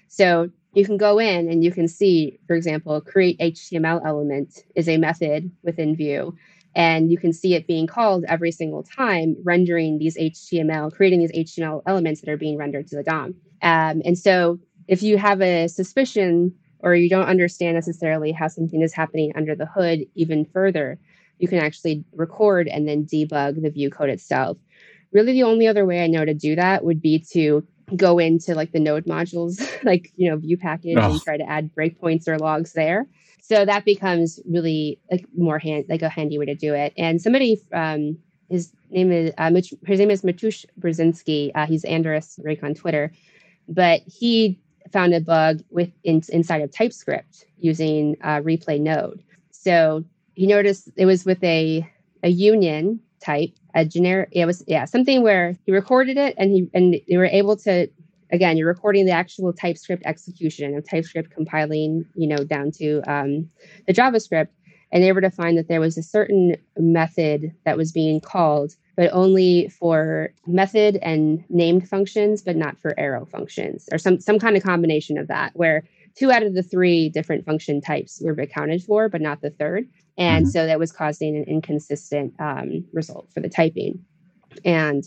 So 0.07 0.49
you 0.73 0.85
can 0.85 0.97
go 0.97 1.19
in 1.19 1.49
and 1.49 1.63
you 1.63 1.71
can 1.71 1.87
see, 1.87 2.39
for 2.47 2.55
example, 2.55 3.01
create 3.01 3.39
HTML 3.39 4.05
element 4.05 4.63
is 4.75 4.87
a 4.87 4.97
method 4.97 5.51
within 5.63 5.95
Vue. 5.95 6.35
And 6.75 7.11
you 7.11 7.17
can 7.17 7.33
see 7.33 7.55
it 7.55 7.67
being 7.67 7.87
called 7.87 8.25
every 8.27 8.51
single 8.51 8.83
time, 8.83 9.35
rendering 9.43 9.97
these 9.97 10.17
HTML, 10.17 10.93
creating 10.93 11.19
these 11.19 11.31
HTML 11.31 11.81
elements 11.87 12.21
that 12.21 12.29
are 12.29 12.37
being 12.37 12.57
rendered 12.57 12.87
to 12.87 12.95
the 12.95 13.03
DOM. 13.03 13.35
Um, 13.61 14.01
and 14.05 14.17
so 14.17 14.59
if 14.87 15.03
you 15.03 15.17
have 15.17 15.41
a 15.41 15.67
suspicion 15.67 16.53
or 16.79 16.95
you 16.95 17.09
don't 17.09 17.27
understand 17.27 17.75
necessarily 17.75 18.31
how 18.31 18.47
something 18.47 18.81
is 18.81 18.93
happening 18.93 19.33
under 19.35 19.55
the 19.55 19.65
hood 19.65 20.05
even 20.15 20.45
further, 20.45 20.99
you 21.39 21.47
can 21.47 21.59
actually 21.59 22.03
record 22.13 22.67
and 22.67 22.87
then 22.87 23.05
debug 23.05 23.61
the 23.61 23.69
Vue 23.69 23.89
code 23.89 24.09
itself. 24.09 24.57
Really, 25.11 25.33
the 25.33 25.43
only 25.43 25.67
other 25.67 25.85
way 25.85 26.03
I 26.03 26.07
know 26.07 26.23
to 26.23 26.33
do 26.33 26.55
that 26.55 26.83
would 26.83 27.01
be 27.01 27.25
to 27.31 27.65
go 27.95 28.19
into 28.19 28.53
like 28.53 28.71
the 28.71 28.79
node 28.79 29.05
modules, 29.05 29.59
like, 29.83 30.11
you 30.15 30.29
know, 30.29 30.37
view 30.37 30.57
package 30.57 30.97
oh. 30.97 31.11
and 31.11 31.21
try 31.21 31.37
to 31.37 31.49
add 31.49 31.73
breakpoints 31.73 32.27
or 32.27 32.37
logs 32.37 32.73
there. 32.73 33.07
So 33.49 33.65
that 33.65 33.83
becomes 33.83 34.39
really 34.47 34.99
like 35.11 35.25
more 35.35 35.57
hand, 35.57 35.85
like 35.89 36.03
a 36.03 36.09
handy 36.09 36.37
way 36.37 36.45
to 36.45 36.53
do 36.53 36.75
it. 36.75 36.93
And 36.97 37.19
somebody, 37.19 37.59
um, 37.73 38.15
his 38.47 38.71
name 38.91 39.11
is, 39.11 39.33
uh, 39.39 39.49
his 39.87 39.99
name 39.99 40.11
is 40.11 40.21
Mateusz 40.21 40.65
Burzyński. 40.79 41.51
Uh, 41.55 41.65
he's 41.65 41.83
Andarist 41.83 42.39
Rake 42.43 42.61
on 42.63 42.75
Twitter, 42.75 43.11
but 43.67 44.01
he 44.05 44.59
found 44.91 45.15
a 45.15 45.19
bug 45.19 45.63
with 45.71 45.91
in, 46.03 46.21
inside 46.29 46.61
of 46.61 46.71
TypeScript 46.71 47.45
using 47.57 48.17
uh, 48.23 48.39
replay 48.41 48.79
node. 48.79 49.23
So 49.49 50.05
he 50.35 50.45
noticed 50.45 50.89
it 50.95 51.07
was 51.07 51.25
with 51.25 51.43
a 51.43 51.89
a 52.21 52.29
union 52.29 52.99
type, 53.19 53.51
a 53.73 53.83
generic. 53.83 54.29
It 54.31 54.45
was 54.45 54.63
yeah 54.67 54.85
something 54.85 55.23
where 55.23 55.55
he 55.65 55.71
recorded 55.71 56.17
it 56.17 56.35
and 56.37 56.51
he 56.51 56.69
and 56.75 57.01
they 57.07 57.17
were 57.17 57.25
able 57.25 57.57
to 57.57 57.87
again 58.31 58.57
you're 58.57 58.67
recording 58.67 59.05
the 59.05 59.11
actual 59.11 59.53
TypeScript 59.53 60.03
execution 60.05 60.75
of 60.75 60.87
TypeScript 60.87 61.31
compiling 61.31 62.05
you 62.15 62.27
know 62.27 62.43
down 62.43 62.71
to 62.71 63.01
um, 63.11 63.49
the 63.87 63.93
JavaScript, 63.93 64.49
and 64.91 65.03
they 65.03 65.11
were 65.11 65.21
to 65.21 65.31
find 65.31 65.57
that 65.57 65.67
there 65.67 65.81
was 65.81 65.97
a 65.97 66.03
certain 66.03 66.55
method 66.77 67.53
that 67.65 67.77
was 67.77 67.91
being 67.91 68.19
called 68.19 68.75
but 68.99 69.13
only 69.13 69.69
for 69.69 70.33
method 70.45 70.97
and 70.97 71.41
named 71.47 71.87
functions, 71.87 72.41
but 72.41 72.57
not 72.57 72.77
for 72.77 72.99
arrow 72.99 73.23
functions, 73.23 73.87
or 73.93 73.97
some 73.97 74.19
some 74.19 74.37
kind 74.37 74.57
of 74.57 74.63
combination 74.63 75.17
of 75.17 75.29
that, 75.29 75.51
where 75.55 75.85
two 76.15 76.33
out 76.33 76.43
of 76.43 76.53
the 76.53 76.61
three 76.61 77.07
different 77.07 77.45
function 77.45 77.79
types 77.79 78.21
were 78.21 78.33
accounted 78.33 78.83
for, 78.83 79.07
but 79.07 79.21
not 79.21 79.41
the 79.41 79.51
third. 79.51 79.87
And 80.17 80.45
mm-hmm. 80.45 80.51
so 80.51 80.65
that 80.65 80.79
was 80.79 80.91
causing 80.91 81.37
an 81.37 81.45
inconsistent 81.45 82.33
um, 82.41 82.83
result 82.91 83.29
for 83.33 83.39
the 83.39 83.47
typing. 83.47 84.03
And 84.65 85.03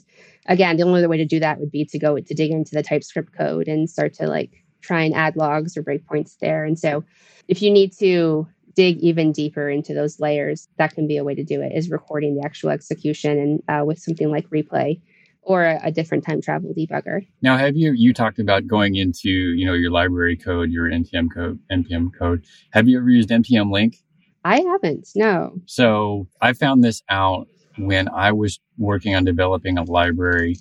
again, 0.47 0.77
the 0.77 0.83
only 0.85 1.01
other 1.01 1.09
way 1.09 1.17
to 1.19 1.25
do 1.25 1.41
that 1.41 1.61
would 1.61 1.71
be 1.71 1.85
to 1.87 1.99
go 1.99 2.19
to 2.19 2.35
dig 2.35 2.51
into 2.51 2.75
the 2.75 2.83
TypeScript 2.83 3.37
code 3.37 3.69
and 3.69 3.89
start 3.89 4.15
to 4.15 4.27
like 4.27 4.65
try 4.81 5.03
and 5.03 5.15
add 5.15 5.37
logs 5.37 5.77
or 5.77 5.83
breakpoints 5.83 6.39
there. 6.41 6.65
And 6.65 6.79
so 6.79 7.05
if 7.49 7.63
you 7.63 7.71
need 7.71 7.93
to 7.99 8.47
dig 8.75 8.99
even 8.99 9.33
deeper 9.33 9.69
into 9.69 9.95
those 9.95 10.19
layers, 10.19 10.69
that 10.79 10.95
can 10.95 11.07
be 11.07 11.17
a 11.17 11.25
way 11.25 11.35
to 11.35 11.45
do 11.45 11.61
it 11.61 11.73
is 11.75 11.91
recording 11.91 12.37
the 12.37 12.45
actual 12.45 12.71
execution 12.71 13.39
and 13.39 13.63
uh, 13.69 13.85
with 13.85 13.99
something 13.99 14.31
like 14.31 14.49
replay 14.51 15.01
or 15.43 15.65
a, 15.65 15.81
a, 15.85 15.91
different 15.91 16.25
time 16.25 16.41
travel 16.41 16.73
debugger. 16.73 17.27
Now, 17.43 17.57
have 17.57 17.77
you 17.77 17.93
you 17.93 18.15
talked 18.15 18.39
about 18.39 18.67
going 18.67 18.95
into 18.95 19.29
you 19.29 19.67
know 19.67 19.75
your 19.75 19.91
library 19.91 20.37
code, 20.37 20.71
your 20.71 20.89
npm 20.89 21.29
code, 21.35 21.59
npm 21.71 22.11
code? 22.17 22.45
Have 22.73 22.89
you 22.89 22.99
ever 22.99 23.11
used 23.11 23.29
npm 23.29 23.73
link? 23.73 23.97
I 24.45 24.61
haven't. 24.61 25.09
No. 25.15 25.61
So 25.67 26.29
I 26.41 26.53
found 26.53 26.83
this 26.83 27.03
out 27.09 27.49
when 27.79 28.09
I 28.09 28.33
was 28.33 28.61
working 28.79 29.15
on 29.15 29.25
developing 29.25 29.79
a 29.79 29.85
library, 29.85 30.57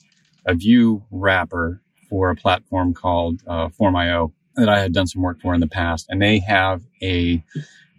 a 0.45 0.53
Vue 0.53 1.03
wrapper 1.12 1.82
for 2.09 2.30
a 2.30 2.36
platform 2.36 2.93
called 2.93 3.41
uh, 3.47 3.70
Form.io 3.70 4.34
that 4.55 4.70
I 4.70 4.80
had 4.80 4.93
done 4.93 5.07
some 5.07 5.22
work 5.22 5.39
for 5.41 5.53
in 5.53 5.62
the 5.62 5.68
past, 5.68 6.07
and 6.09 6.22
they 6.22 6.39
have 6.39 6.82
a 7.01 7.43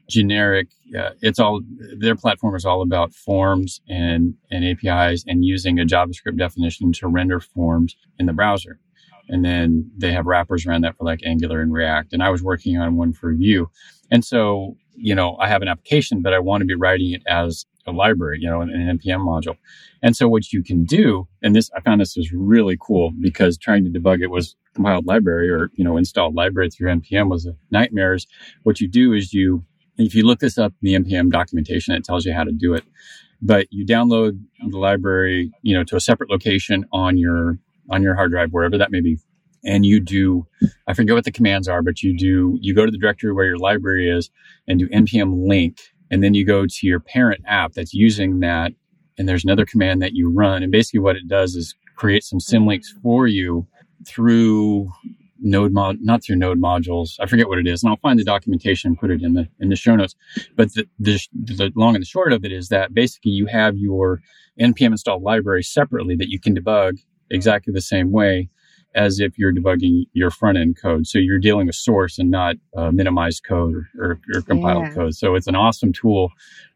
generic. 0.08 0.68
Uh, 0.96 1.10
it's 1.22 1.38
all 1.38 1.62
their 1.98 2.14
platform 2.14 2.54
is 2.54 2.64
all 2.64 2.82
about 2.82 3.14
forms 3.14 3.80
and 3.88 4.34
and 4.50 4.64
APIs 4.64 5.24
and 5.26 5.44
using 5.44 5.78
a 5.80 5.84
JavaScript 5.84 6.36
definition 6.36 6.92
to 6.92 7.08
render 7.08 7.40
forms 7.40 7.96
in 8.18 8.26
the 8.26 8.32
browser. 8.32 8.78
And 9.28 9.44
then 9.44 9.90
they 9.96 10.12
have 10.12 10.26
wrappers 10.26 10.66
around 10.66 10.82
that 10.82 10.96
for 10.96 11.04
like 11.04 11.20
Angular 11.24 11.60
and 11.60 11.72
React. 11.72 12.12
And 12.12 12.22
I 12.22 12.30
was 12.30 12.42
working 12.42 12.76
on 12.76 12.96
one 12.96 13.12
for 13.12 13.32
Vue. 13.32 13.70
And 14.10 14.24
so, 14.24 14.76
you 14.94 15.14
know, 15.14 15.36
I 15.40 15.48
have 15.48 15.62
an 15.62 15.68
application, 15.68 16.20
but 16.20 16.34
I 16.34 16.38
want 16.38 16.60
to 16.60 16.66
be 16.66 16.74
writing 16.74 17.12
it 17.12 17.22
as 17.26 17.64
a 17.86 17.92
library, 17.92 18.38
you 18.40 18.48
know, 18.48 18.60
an, 18.60 18.70
an 18.70 18.98
NPM 18.98 19.20
module. 19.20 19.56
And 20.02 20.16
so 20.16 20.28
what 20.28 20.52
you 20.52 20.62
can 20.62 20.84
do, 20.84 21.28
and 21.42 21.54
this, 21.54 21.70
I 21.76 21.80
found 21.80 22.00
this 22.00 22.16
was 22.16 22.32
really 22.32 22.76
cool 22.80 23.12
because 23.20 23.58
trying 23.58 23.84
to 23.84 23.90
debug 23.90 24.20
it 24.20 24.28
was 24.28 24.56
compiled 24.74 25.06
library 25.06 25.50
or, 25.50 25.70
you 25.74 25.84
know, 25.84 25.96
installed 25.96 26.34
library 26.34 26.70
through 26.70 26.90
NPM 26.90 27.28
was 27.30 27.46
a 27.46 27.56
nightmare. 27.70 28.16
What 28.62 28.80
you 28.80 28.88
do 28.88 29.12
is 29.12 29.32
you 29.32 29.64
if 29.98 30.14
you 30.14 30.24
look 30.24 30.40
this 30.40 30.58
up 30.58 30.72
in 30.82 31.04
the 31.04 31.10
npm 31.10 31.30
documentation, 31.30 31.94
it 31.94 32.04
tells 32.04 32.24
you 32.24 32.32
how 32.32 32.44
to 32.44 32.52
do 32.52 32.74
it. 32.74 32.84
But 33.40 33.66
you 33.70 33.84
download 33.84 34.40
the 34.68 34.78
library, 34.78 35.52
you 35.62 35.76
know, 35.76 35.84
to 35.84 35.96
a 35.96 36.00
separate 36.00 36.30
location 36.30 36.86
on 36.92 37.18
your 37.18 37.58
on 37.90 38.02
your 38.02 38.14
hard 38.14 38.30
drive, 38.30 38.50
wherever 38.52 38.78
that 38.78 38.92
may 38.92 39.00
be, 39.00 39.18
and 39.64 39.84
you 39.84 40.00
do. 40.00 40.46
I 40.86 40.94
forget 40.94 41.14
what 41.14 41.24
the 41.24 41.32
commands 41.32 41.66
are, 41.66 41.82
but 41.82 42.02
you 42.02 42.16
do. 42.16 42.56
You 42.60 42.74
go 42.74 42.86
to 42.86 42.92
the 42.92 42.98
directory 42.98 43.32
where 43.32 43.46
your 43.46 43.58
library 43.58 44.08
is, 44.08 44.30
and 44.68 44.78
do 44.78 44.88
npm 44.88 45.48
link, 45.48 45.80
and 46.12 46.22
then 46.22 46.34
you 46.34 46.44
go 46.44 46.66
to 46.66 46.86
your 46.86 47.00
parent 47.00 47.42
app 47.48 47.72
that's 47.72 47.94
using 47.94 48.40
that, 48.40 48.72
and 49.18 49.28
there's 49.28 49.44
another 49.44 49.66
command 49.66 50.02
that 50.02 50.12
you 50.12 50.30
run, 50.30 50.62
and 50.62 50.70
basically 50.70 51.00
what 51.00 51.16
it 51.16 51.26
does 51.26 51.56
is 51.56 51.74
create 51.96 52.22
some 52.22 52.38
symlinks 52.38 52.90
mm-hmm. 52.90 53.02
for 53.02 53.26
you 53.26 53.66
through 54.06 54.88
node 55.40 55.72
mod, 55.72 55.96
not 56.00 56.22
through 56.22 56.36
node 56.36 56.60
modules. 56.60 57.16
I 57.18 57.26
forget 57.26 57.48
what 57.48 57.58
it 57.58 57.66
is, 57.66 57.82
and 57.82 57.90
I'll 57.90 57.96
find 57.96 58.18
the 58.18 58.24
documentation 58.24 58.90
and 58.90 58.98
put 58.98 59.10
it 59.10 59.22
in 59.22 59.32
the 59.32 59.48
in 59.58 59.70
the 59.70 59.76
show 59.76 59.96
notes. 59.96 60.14
But 60.54 60.74
the, 60.74 60.86
the, 60.98 61.18
the 61.32 61.72
long 61.74 61.96
and 61.96 62.02
the 62.02 62.06
short 62.06 62.32
of 62.32 62.44
it 62.44 62.52
is 62.52 62.68
that 62.68 62.94
basically 62.94 63.32
you 63.32 63.46
have 63.46 63.76
your 63.76 64.20
npm 64.60 64.88
installed 64.88 65.22
library 65.22 65.62
separately 65.62 66.14
that 66.14 66.28
you 66.28 66.38
can 66.38 66.54
debug 66.54 66.98
exactly 67.30 67.72
the 67.72 67.80
same 67.80 68.12
way 68.12 68.50
as 68.94 69.20
if 69.20 69.38
you're 69.38 69.52
debugging 69.52 70.04
your 70.12 70.30
front 70.30 70.58
end 70.58 70.76
code. 70.80 71.06
So 71.06 71.18
you're 71.18 71.38
dealing 71.38 71.66
with 71.66 71.76
source 71.76 72.18
and 72.18 72.30
not 72.30 72.56
uh, 72.76 72.90
minimized 72.90 73.44
code 73.44 73.74
or, 73.74 73.88
or, 73.98 74.20
or 74.34 74.42
compiled 74.42 74.84
yeah. 74.84 74.94
code. 74.94 75.14
So 75.14 75.34
it's 75.34 75.46
an 75.46 75.56
awesome 75.56 75.92
tool 75.92 76.30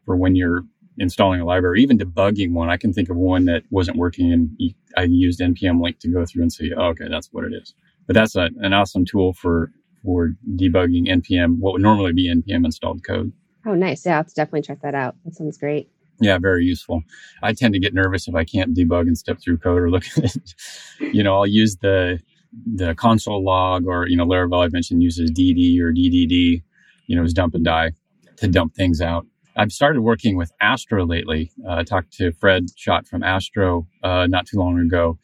for 0.05 0.15
when 0.15 0.35
you're 0.35 0.61
installing 0.97 1.41
a 1.41 1.45
library, 1.45 1.81
even 1.83 1.97
debugging 1.97 2.53
one. 2.53 2.69
I 2.69 2.77
can 2.77 2.91
think 2.91 3.09
of 3.09 3.17
one 3.17 3.45
that 3.45 3.63
wasn't 3.69 3.97
working 3.97 4.33
and 4.33 4.49
I 4.97 5.03
used 5.03 5.39
npm 5.39 5.79
link 5.79 5.99
to 5.99 6.07
go 6.07 6.25
through 6.25 6.41
and 6.41 6.51
say, 6.51 6.71
oh, 6.75 6.87
okay, 6.87 7.07
that's 7.07 7.29
what 7.31 7.43
it 7.43 7.53
is 7.53 7.75
but 8.07 8.13
that's 8.13 8.35
a, 8.35 8.49
an 8.59 8.73
awesome 8.73 9.05
tool 9.05 9.33
for 9.33 9.71
for 10.03 10.33
debugging 10.55 11.07
npm 11.07 11.59
what 11.59 11.73
would 11.73 11.81
normally 11.81 12.13
be 12.13 12.33
npm 12.33 12.65
installed 12.65 13.03
code 13.03 13.31
oh 13.65 13.75
nice 13.75 14.05
yeah 14.05 14.17
let's 14.17 14.33
definitely 14.33 14.61
check 14.61 14.81
that 14.81 14.95
out 14.95 15.15
that 15.25 15.35
sounds 15.35 15.57
great 15.57 15.89
yeah 16.19 16.37
very 16.37 16.65
useful. 16.65 17.01
I 17.43 17.53
tend 17.53 17.73
to 17.73 17.79
get 17.79 17.93
nervous 17.93 18.27
if 18.27 18.35
i 18.35 18.43
can't 18.43 18.75
debug 18.75 19.07
and 19.07 19.17
step 19.17 19.39
through 19.41 19.57
code 19.57 19.81
or 19.81 19.89
look 19.89 20.05
at 20.17 20.35
it. 20.35 20.53
You 20.99 21.23
know 21.23 21.35
i'll 21.35 21.47
use 21.47 21.77
the 21.77 22.19
the 22.65 22.95
console 22.95 23.43
log 23.43 23.85
or 23.85 24.07
you 24.07 24.15
know 24.15 24.25
laravel 24.25 24.65
i 24.65 24.69
mentioned 24.69 25.03
uses 25.03 25.29
dd 25.31 25.79
or 25.81 25.91
ddd 25.91 26.63
you 27.07 27.15
know 27.15 27.23
is 27.23 27.33
dump 27.33 27.53
and 27.55 27.65
die 27.65 27.91
to 28.37 28.47
dump 28.47 28.75
things 28.75 29.01
out. 29.01 29.25
I've 29.55 29.71
started 29.71 30.01
working 30.01 30.37
with 30.37 30.51
Astro 30.61 31.05
lately. 31.05 31.51
Uh, 31.67 31.77
I 31.77 31.83
talked 31.83 32.13
to 32.13 32.31
Fred 32.31 32.67
Schott 32.75 33.07
from 33.07 33.23
Astro 33.23 33.87
uh, 34.03 34.27
not 34.27 34.45
too 34.45 34.57
long 34.57 34.79
ago, 34.79 35.17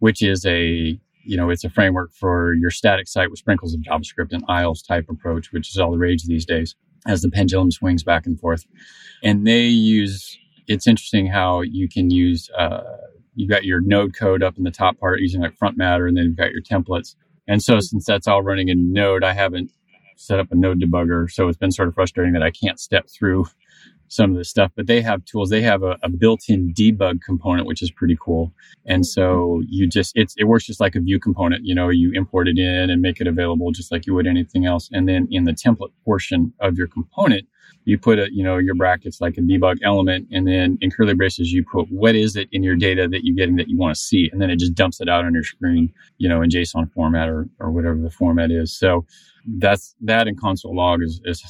which 0.00 0.22
is 0.22 0.44
a 0.44 0.98
you 1.28 1.36
know, 1.36 1.50
it's 1.50 1.64
a 1.64 1.70
framework 1.70 2.12
for 2.12 2.54
your 2.54 2.70
static 2.70 3.08
site 3.08 3.30
with 3.30 3.40
sprinkles 3.40 3.74
of 3.74 3.80
JavaScript 3.80 4.32
and 4.32 4.44
ISLE 4.48 4.76
type 4.86 5.06
approach, 5.10 5.50
which 5.50 5.70
is 5.70 5.76
all 5.76 5.90
the 5.90 5.98
rage 5.98 6.22
these 6.24 6.46
days 6.46 6.76
as 7.06 7.22
the 7.22 7.30
pendulum 7.30 7.70
swings 7.70 8.02
back 8.02 8.26
and 8.26 8.38
forth. 8.38 8.64
And 9.22 9.46
they 9.46 9.64
use, 9.64 10.38
it's 10.66 10.86
interesting 10.86 11.26
how 11.26 11.62
you 11.62 11.88
can 11.88 12.10
use, 12.10 12.50
uh, 12.58 12.82
you've 13.34 13.50
got 13.50 13.64
your 13.64 13.80
node 13.80 14.14
code 14.16 14.42
up 14.42 14.56
in 14.58 14.64
the 14.64 14.70
top 14.70 14.98
part 14.98 15.20
using 15.20 15.40
like 15.40 15.56
front 15.56 15.76
matter, 15.76 16.06
and 16.06 16.16
then 16.16 16.24
you've 16.24 16.36
got 16.36 16.52
your 16.52 16.62
templates. 16.62 17.14
And 17.48 17.62
so 17.62 17.80
since 17.80 18.06
that's 18.06 18.26
all 18.26 18.42
running 18.42 18.68
in 18.68 18.92
node, 18.92 19.22
I 19.22 19.32
haven't 19.32 19.70
set 20.16 20.40
up 20.40 20.50
a 20.50 20.54
node 20.54 20.80
debugger. 20.80 21.30
So 21.30 21.48
it's 21.48 21.58
been 21.58 21.70
sort 21.70 21.88
of 21.88 21.94
frustrating 21.94 22.32
that 22.32 22.42
I 22.42 22.50
can't 22.50 22.80
step 22.80 23.06
through 23.08 23.46
some 24.08 24.30
of 24.30 24.36
the 24.36 24.44
stuff, 24.44 24.70
but 24.76 24.86
they 24.86 25.00
have 25.02 25.24
tools. 25.24 25.50
They 25.50 25.62
have 25.62 25.82
a, 25.82 25.98
a, 26.02 26.08
built-in 26.08 26.72
debug 26.74 27.20
component, 27.22 27.66
which 27.66 27.82
is 27.82 27.90
pretty 27.90 28.16
cool. 28.20 28.52
And 28.84 29.02
mm-hmm. 29.02 29.20
so 29.20 29.62
you 29.68 29.88
just, 29.88 30.12
it's, 30.14 30.34
it 30.38 30.44
works 30.44 30.66
just 30.66 30.80
like 30.80 30.94
a 30.94 31.00
Vue 31.00 31.18
component. 31.18 31.64
You 31.64 31.74
know, 31.74 31.88
you 31.88 32.12
import 32.14 32.48
it 32.48 32.58
in 32.58 32.90
and 32.90 33.02
make 33.02 33.20
it 33.20 33.26
available 33.26 33.70
just 33.72 33.90
like 33.90 34.06
you 34.06 34.14
would 34.14 34.26
anything 34.26 34.66
else. 34.66 34.88
And 34.92 35.08
then 35.08 35.28
in 35.30 35.44
the 35.44 35.52
template 35.52 35.92
portion 36.04 36.52
of 36.60 36.76
your 36.78 36.86
component, 36.86 37.46
you 37.84 37.98
put 37.98 38.18
a, 38.18 38.28
you 38.32 38.42
know, 38.42 38.58
your 38.58 38.74
brackets 38.74 39.20
like 39.20 39.38
a 39.38 39.40
debug 39.40 39.78
element. 39.82 40.26
And 40.32 40.46
then 40.46 40.76
in 40.80 40.90
curly 40.90 41.14
braces, 41.14 41.52
you 41.52 41.64
put 41.64 41.90
what 41.90 42.14
is 42.14 42.36
it 42.36 42.48
in 42.52 42.62
your 42.62 42.76
data 42.76 43.08
that 43.08 43.24
you're 43.24 43.36
getting 43.36 43.56
that 43.56 43.68
you 43.68 43.78
want 43.78 43.94
to 43.94 44.00
see. 44.00 44.28
And 44.32 44.40
then 44.40 44.50
it 44.50 44.56
just 44.56 44.74
dumps 44.74 45.00
it 45.00 45.08
out 45.08 45.24
on 45.24 45.34
your 45.34 45.44
screen, 45.44 45.92
you 46.18 46.28
know, 46.28 46.42
in 46.42 46.50
JSON 46.50 46.92
format 46.92 47.28
or, 47.28 47.48
or 47.60 47.70
whatever 47.70 47.96
the 47.96 48.10
format 48.10 48.50
is. 48.50 48.76
So 48.76 49.04
that's, 49.58 49.94
that 50.00 50.26
in 50.26 50.36
console 50.36 50.74
log 50.74 51.02
is, 51.02 51.20
is 51.24 51.42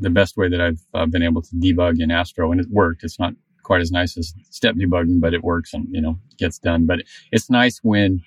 the 0.00 0.10
best 0.10 0.36
way 0.36 0.48
that 0.48 0.60
I've 0.60 0.80
uh, 0.94 1.06
been 1.06 1.22
able 1.22 1.42
to 1.42 1.56
debug 1.56 2.00
in 2.00 2.10
Astro, 2.10 2.50
and 2.50 2.60
it 2.60 2.68
worked. 2.70 3.04
It's 3.04 3.18
not 3.18 3.34
quite 3.62 3.80
as 3.80 3.90
nice 3.90 4.16
as 4.16 4.34
step 4.50 4.74
debugging, 4.74 5.20
but 5.20 5.34
it 5.34 5.44
works 5.44 5.72
and 5.72 5.86
you 5.90 6.00
know 6.00 6.18
gets 6.38 6.58
done. 6.58 6.86
But 6.86 7.00
it's 7.32 7.50
nice 7.50 7.80
when 7.82 8.20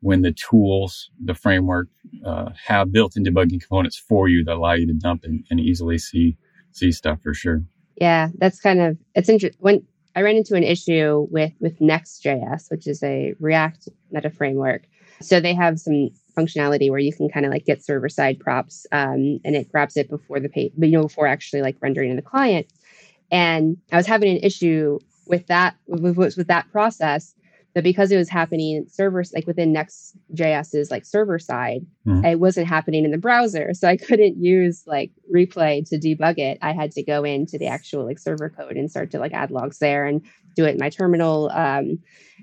when 0.00 0.22
the 0.22 0.32
tools, 0.32 1.10
the 1.22 1.34
framework, 1.34 1.88
uh, 2.24 2.50
have 2.66 2.92
built-in 2.92 3.24
debugging 3.24 3.60
components 3.60 3.96
for 3.96 4.28
you 4.28 4.44
that 4.44 4.54
allow 4.54 4.72
you 4.72 4.86
to 4.86 4.92
dump 4.92 5.24
and, 5.24 5.44
and 5.50 5.60
easily 5.60 5.98
see 5.98 6.36
see 6.72 6.92
stuff 6.92 7.20
for 7.22 7.34
sure. 7.34 7.62
Yeah, 7.96 8.28
that's 8.38 8.60
kind 8.60 8.80
of 8.80 8.96
it's 9.14 9.28
interesting. 9.28 9.58
When 9.60 9.82
I 10.14 10.22
ran 10.22 10.36
into 10.36 10.54
an 10.54 10.62
issue 10.64 11.26
with 11.30 11.52
with 11.60 11.80
Next.js, 11.80 12.70
which 12.70 12.86
is 12.86 13.02
a 13.02 13.34
React 13.40 13.88
meta 14.10 14.30
framework, 14.30 14.82
so 15.20 15.40
they 15.40 15.54
have 15.54 15.78
some 15.78 16.10
functionality 16.38 16.90
where 16.90 16.98
you 16.98 17.12
can 17.12 17.28
kind 17.28 17.44
of 17.46 17.52
like 17.52 17.64
get 17.64 17.84
server 17.84 18.08
side 18.08 18.38
props 18.38 18.86
um, 18.92 19.40
and 19.44 19.56
it 19.56 19.70
grabs 19.70 19.96
it 19.96 20.08
before 20.08 20.40
the 20.40 20.48
page, 20.48 20.72
but 20.76 20.88
you 20.88 20.96
know, 20.96 21.02
before 21.02 21.26
actually 21.26 21.62
like 21.62 21.76
rendering 21.80 22.10
in 22.10 22.16
the 22.16 22.22
client. 22.22 22.66
And 23.30 23.76
I 23.92 23.96
was 23.96 24.06
having 24.06 24.30
an 24.30 24.42
issue 24.42 24.98
with 25.26 25.46
that, 25.48 25.76
with, 25.86 26.16
with 26.16 26.46
that 26.48 26.70
process. 26.70 27.34
But 27.74 27.84
because 27.84 28.10
it 28.10 28.16
was 28.16 28.30
happening 28.30 28.86
servers 28.88 29.32
like 29.32 29.46
within 29.46 29.72
Next.js's 29.72 30.90
like 30.90 31.04
server 31.04 31.38
side, 31.38 31.86
mm-hmm. 32.06 32.24
it 32.24 32.40
wasn't 32.40 32.66
happening 32.66 33.04
in 33.04 33.10
the 33.10 33.18
browser. 33.18 33.72
So 33.74 33.86
I 33.86 33.96
couldn't 33.96 34.42
use 34.42 34.82
like 34.86 35.12
replay 35.32 35.88
to 35.88 35.98
debug 35.98 36.38
it. 36.38 36.58
I 36.62 36.72
had 36.72 36.90
to 36.92 37.02
go 37.02 37.24
into 37.24 37.58
the 37.58 37.66
actual 37.66 38.04
like 38.04 38.18
server 38.18 38.48
code 38.48 38.76
and 38.76 38.90
start 38.90 39.10
to 39.12 39.18
like 39.18 39.32
add 39.32 39.50
logs 39.50 39.78
there 39.78 40.06
and 40.06 40.22
do 40.56 40.64
it 40.64 40.72
in 40.72 40.78
my 40.78 40.88
terminal. 40.88 41.50
Um, 41.50 41.98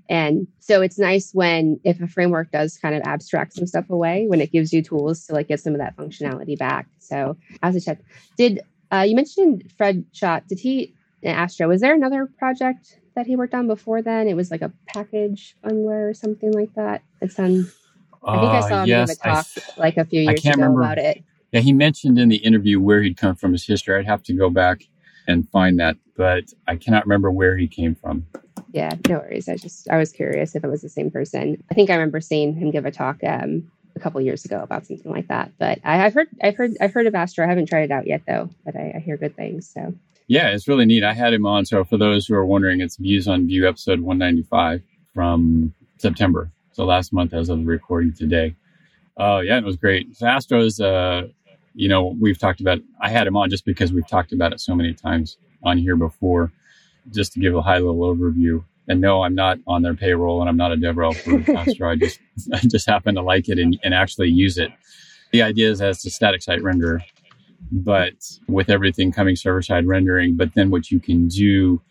and 0.09 0.47
so 0.59 0.81
it's 0.81 0.99
nice 0.99 1.31
when 1.33 1.79
if 1.83 2.01
a 2.01 2.07
framework 2.07 2.51
does 2.51 2.77
kind 2.77 2.95
of 2.95 3.01
abstract 3.03 3.53
some 3.53 3.65
stuff 3.65 3.89
away, 3.89 4.25
when 4.27 4.41
it 4.41 4.51
gives 4.51 4.71
you 4.71 4.81
tools 4.81 5.25
to 5.27 5.33
like 5.33 5.47
get 5.47 5.59
some 5.59 5.73
of 5.73 5.79
that 5.79 5.95
functionality 5.95 6.57
back. 6.57 6.87
So 6.99 7.37
as 7.63 7.75
a 7.75 7.81
check, 7.81 7.99
did 8.37 8.61
uh, 8.91 9.05
you 9.07 9.15
mentioned 9.15 9.71
Fred 9.77 10.05
Schott? 10.13 10.47
Did 10.47 10.59
he 10.59 10.93
Astro? 11.23 11.67
Was 11.67 11.81
there 11.81 11.93
another 11.93 12.27
project 12.37 12.99
that 13.15 13.25
he 13.25 13.35
worked 13.35 13.53
on 13.53 13.67
before 13.67 14.01
then? 14.01 14.27
It 14.27 14.35
was 14.35 14.51
like 14.51 14.61
a 14.61 14.71
package 14.87 15.55
unware 15.63 16.09
or 16.09 16.13
something 16.13 16.51
like 16.51 16.73
that. 16.75 17.01
It's 17.21 17.39
on. 17.39 17.67
I 18.27 18.39
think 18.39 18.51
I 18.51 18.57
uh, 18.57 18.69
saw 18.69 18.81
him 18.81 18.87
yes, 18.87 19.09
give 19.09 19.17
a 19.17 19.23
talk 19.23 19.45
I, 19.57 19.79
like 19.79 19.97
a 19.97 20.05
few 20.05 20.21
years 20.21 20.39
ago 20.43 20.51
remember. 20.51 20.81
about 20.81 20.97
it. 20.97 21.23
Yeah, 21.51 21.61
he 21.61 21.73
mentioned 21.73 22.17
in 22.17 22.29
the 22.29 22.37
interview 22.37 22.79
where 22.79 23.01
he'd 23.01 23.17
come 23.17 23.35
from, 23.35 23.51
his 23.51 23.65
history. 23.65 23.97
I'd 23.97 24.05
have 24.05 24.23
to 24.23 24.33
go 24.33 24.49
back 24.49 24.81
and 25.27 25.47
find 25.49 25.79
that, 25.79 25.97
but 26.17 26.45
I 26.67 26.75
cannot 26.75 27.05
remember 27.05 27.31
where 27.31 27.55
he 27.55 27.67
came 27.67 27.95
from. 27.95 28.25
Yeah, 28.75 28.91
no 29.07 29.19
worries. 29.19 29.47
I 29.47 29.55
just 29.55 29.89
I 29.89 29.97
was 29.97 30.11
curious 30.11 30.53
if 30.53 30.65
it 30.65 30.67
was 30.67 30.81
the 30.81 30.89
same 30.89 31.09
person. 31.09 31.63
I 31.71 31.73
think 31.73 31.89
I 31.89 31.93
remember 31.93 32.19
seeing 32.19 32.53
him 32.53 32.71
give 32.71 32.85
a 32.85 32.91
talk 32.91 33.23
um, 33.25 33.71
a 33.95 34.01
couple 34.01 34.19
years 34.19 34.43
ago 34.43 34.59
about 34.61 34.85
something 34.85 35.09
like 35.09 35.29
that. 35.29 35.53
But 35.57 35.79
I, 35.85 35.95
have 35.95 36.13
heard 36.13 36.27
I've 36.43 36.57
heard 36.57 36.73
I've 36.81 36.91
heard 36.91 37.07
of 37.07 37.15
Astro. 37.15 37.45
I 37.45 37.47
haven't 37.47 37.67
tried 37.67 37.83
it 37.83 37.91
out 37.91 38.05
yet 38.05 38.23
though, 38.27 38.49
but 38.65 38.75
I, 38.75 38.95
I 38.97 38.99
hear 38.99 39.15
good 39.15 39.33
things. 39.37 39.71
So 39.73 39.93
yeah, 40.27 40.49
it's 40.49 40.67
really 40.67 40.85
neat. 40.85 41.05
I 41.05 41.13
had 41.13 41.31
him 41.31 41.45
on. 41.45 41.65
So 41.65 41.85
for 41.85 41.95
those 41.95 42.27
who 42.27 42.35
are 42.35 42.45
wondering, 42.45 42.81
it's 42.81 42.97
Views 42.97 43.29
on 43.29 43.47
Vue 43.47 43.65
episode 43.65 44.01
195 44.01 44.81
from 45.13 45.73
September. 45.97 46.51
So 46.73 46.83
last 46.83 47.13
month 47.13 47.33
as 47.33 47.47
of 47.47 47.65
recording 47.65 48.11
today. 48.11 48.55
Oh 49.15 49.39
yeah, 49.39 49.57
it 49.57 49.63
was 49.63 49.77
great. 49.77 50.17
So 50.17 50.27
Astro's 50.27 50.81
uh 50.81 51.29
you 51.75 51.87
know, 51.87 52.13
we've 52.19 52.37
talked 52.37 52.59
about 52.59 52.79
I 52.99 53.09
had 53.09 53.25
him 53.25 53.37
on 53.37 53.49
just 53.49 53.63
because 53.63 53.93
we've 53.93 54.07
talked 54.07 54.33
about 54.33 54.51
it 54.51 54.59
so 54.59 54.75
many 54.75 54.93
times 54.93 55.37
on 55.63 55.77
here 55.77 55.95
before 55.95 56.51
just 57.11 57.33
to 57.33 57.39
give 57.39 57.55
a 57.55 57.61
high 57.61 57.77
level 57.77 58.15
overview. 58.15 58.63
And 58.87 59.01
no, 59.01 59.23
I'm 59.23 59.35
not 59.35 59.57
on 59.67 59.81
their 59.81 59.95
payroll 59.95 60.41
and 60.41 60.49
I'm 60.49 60.57
not 60.57 60.71
a 60.71 60.75
DevRel 60.75 61.15
for 61.15 61.85
I 61.89 61.95
just, 61.95 62.19
I 62.53 62.59
just 62.59 62.87
happen 62.87 63.15
to 63.15 63.21
like 63.21 63.49
it 63.49 63.57
and, 63.57 63.79
and 63.83 63.93
actually 63.93 64.29
use 64.29 64.57
it. 64.57 64.71
The 65.31 65.41
idea 65.41 65.69
is 65.69 65.81
as 65.81 66.05
a 66.05 66.09
static 66.09 66.41
site 66.41 66.61
renderer, 66.61 66.99
but 67.71 68.13
with 68.47 68.69
everything 68.69 69.11
coming 69.11 69.35
server 69.35 69.61
side 69.61 69.87
rendering. 69.87 70.35
But 70.35 70.53
then 70.53 70.69
what 70.69 70.91
you 70.91 70.99
can 70.99 71.27
do 71.27 71.81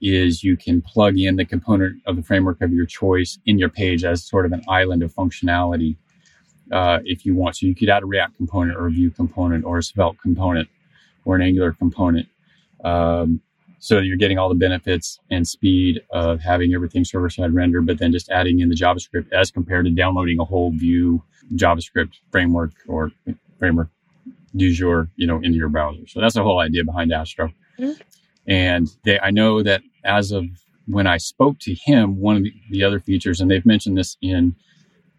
is 0.00 0.44
you 0.44 0.56
can 0.56 0.80
plug 0.82 1.18
in 1.18 1.36
the 1.36 1.44
component 1.44 2.00
of 2.06 2.16
the 2.16 2.22
framework 2.22 2.60
of 2.60 2.72
your 2.72 2.86
choice 2.86 3.38
in 3.46 3.58
your 3.58 3.68
page 3.68 4.04
as 4.04 4.24
sort 4.24 4.46
of 4.46 4.52
an 4.52 4.62
island 4.68 5.02
of 5.02 5.12
functionality. 5.14 5.96
Uh, 6.72 6.98
if 7.04 7.26
you 7.26 7.34
want. 7.34 7.56
So 7.56 7.66
you 7.66 7.74
could 7.74 7.90
add 7.90 8.02
a 8.02 8.06
React 8.06 8.36
component 8.38 8.78
or 8.78 8.86
a 8.86 8.90
Vue 8.90 9.10
component 9.10 9.66
or 9.66 9.78
a 9.78 9.82
Svelte 9.82 10.18
component 10.18 10.66
or 11.26 11.36
an 11.36 11.42
Angular 11.42 11.72
component. 11.72 12.26
Um, 12.82 13.42
so 13.84 13.98
you're 13.98 14.16
getting 14.16 14.38
all 14.38 14.48
the 14.48 14.54
benefits 14.54 15.20
and 15.30 15.46
speed 15.46 16.00
of 16.10 16.40
having 16.40 16.72
everything 16.72 17.04
server 17.04 17.28
side 17.28 17.52
render, 17.52 17.82
but 17.82 17.98
then 17.98 18.12
just 18.12 18.30
adding 18.30 18.60
in 18.60 18.70
the 18.70 18.74
JavaScript 18.74 19.30
as 19.30 19.50
compared 19.50 19.84
to 19.84 19.90
downloading 19.90 20.40
a 20.40 20.44
whole 20.44 20.70
Vue 20.70 21.22
JavaScript 21.52 22.14
framework 22.32 22.70
or 22.88 23.10
framework 23.58 23.88
du 24.56 24.72
jour, 24.72 25.10
you 25.16 25.26
know, 25.26 25.36
into 25.36 25.58
your 25.58 25.68
browser. 25.68 26.00
So 26.08 26.22
that's 26.22 26.32
the 26.32 26.42
whole 26.42 26.60
idea 26.60 26.82
behind 26.82 27.12
Astro. 27.12 27.52
Mm-hmm. 27.78 28.00
And 28.46 28.88
they, 29.04 29.20
I 29.20 29.30
know 29.30 29.62
that 29.62 29.82
as 30.02 30.32
of 30.32 30.46
when 30.86 31.06
I 31.06 31.18
spoke 31.18 31.58
to 31.58 31.74
him, 31.74 32.18
one 32.18 32.38
of 32.38 32.42
the, 32.42 32.54
the 32.70 32.84
other 32.84 33.00
features, 33.00 33.42
and 33.42 33.50
they've 33.50 33.66
mentioned 33.66 33.98
this 33.98 34.16
in 34.22 34.56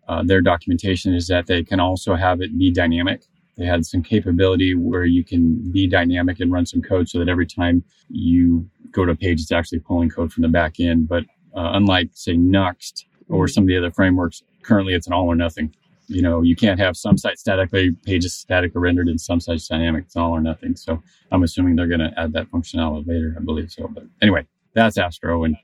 uh, 0.07 0.23
their 0.23 0.41
documentation, 0.41 1.13
is 1.13 1.27
that 1.27 1.45
they 1.45 1.63
can 1.63 1.79
also 1.79 2.15
have 2.15 2.41
it 2.41 2.57
be 2.57 2.71
dynamic. 2.71 3.21
They 3.57 3.65
had 3.65 3.85
some 3.85 4.03
capability 4.03 4.75
where 4.75 5.05
you 5.05 5.23
can 5.23 5.71
be 5.71 5.87
dynamic 5.87 6.39
and 6.39 6.51
run 6.51 6.65
some 6.65 6.81
code 6.81 7.07
so 7.07 7.19
that 7.19 7.29
every 7.29 7.45
time 7.45 7.83
you 8.09 8.69
go 8.91 9.05
to 9.05 9.13
a 9.13 9.15
page, 9.15 9.41
it's 9.41 9.51
actually 9.51 9.79
pulling 9.79 10.09
code 10.09 10.33
from 10.33 10.41
the 10.41 10.49
back 10.49 10.79
end. 10.79 11.07
But 11.07 11.23
uh, 11.55 11.71
unlike, 11.73 12.09
say, 12.13 12.35
Nuxt 12.35 13.05
or 13.29 13.47
some 13.47 13.63
of 13.63 13.67
the 13.67 13.77
other 13.77 13.91
frameworks, 13.91 14.43
currently 14.61 14.93
it's 14.93 15.07
an 15.07 15.13
all 15.13 15.27
or 15.27 15.35
nothing. 15.35 15.73
You 16.07 16.21
know, 16.21 16.41
you 16.41 16.55
can't 16.55 16.79
have 16.79 16.95
some 16.97 17.17
sites 17.17 17.41
statically, 17.41 17.91
pages 18.05 18.33
static 18.33 18.75
or 18.75 18.79
rendered, 18.79 19.07
and 19.07 19.19
some 19.19 19.39
sites 19.39 19.67
dynamic. 19.67 20.05
It's 20.05 20.15
all 20.15 20.31
or 20.31 20.41
nothing. 20.41 20.75
So 20.75 21.01
I'm 21.31 21.43
assuming 21.43 21.75
they're 21.75 21.87
going 21.87 22.01
to 22.01 22.13
add 22.17 22.33
that 22.33 22.51
functionality 22.51 23.07
later. 23.07 23.35
I 23.37 23.41
believe 23.41 23.71
so. 23.71 23.87
But 23.87 24.03
anyway, 24.21 24.45
that's 24.73 24.97
Astro 24.97 25.45
and 25.45 25.55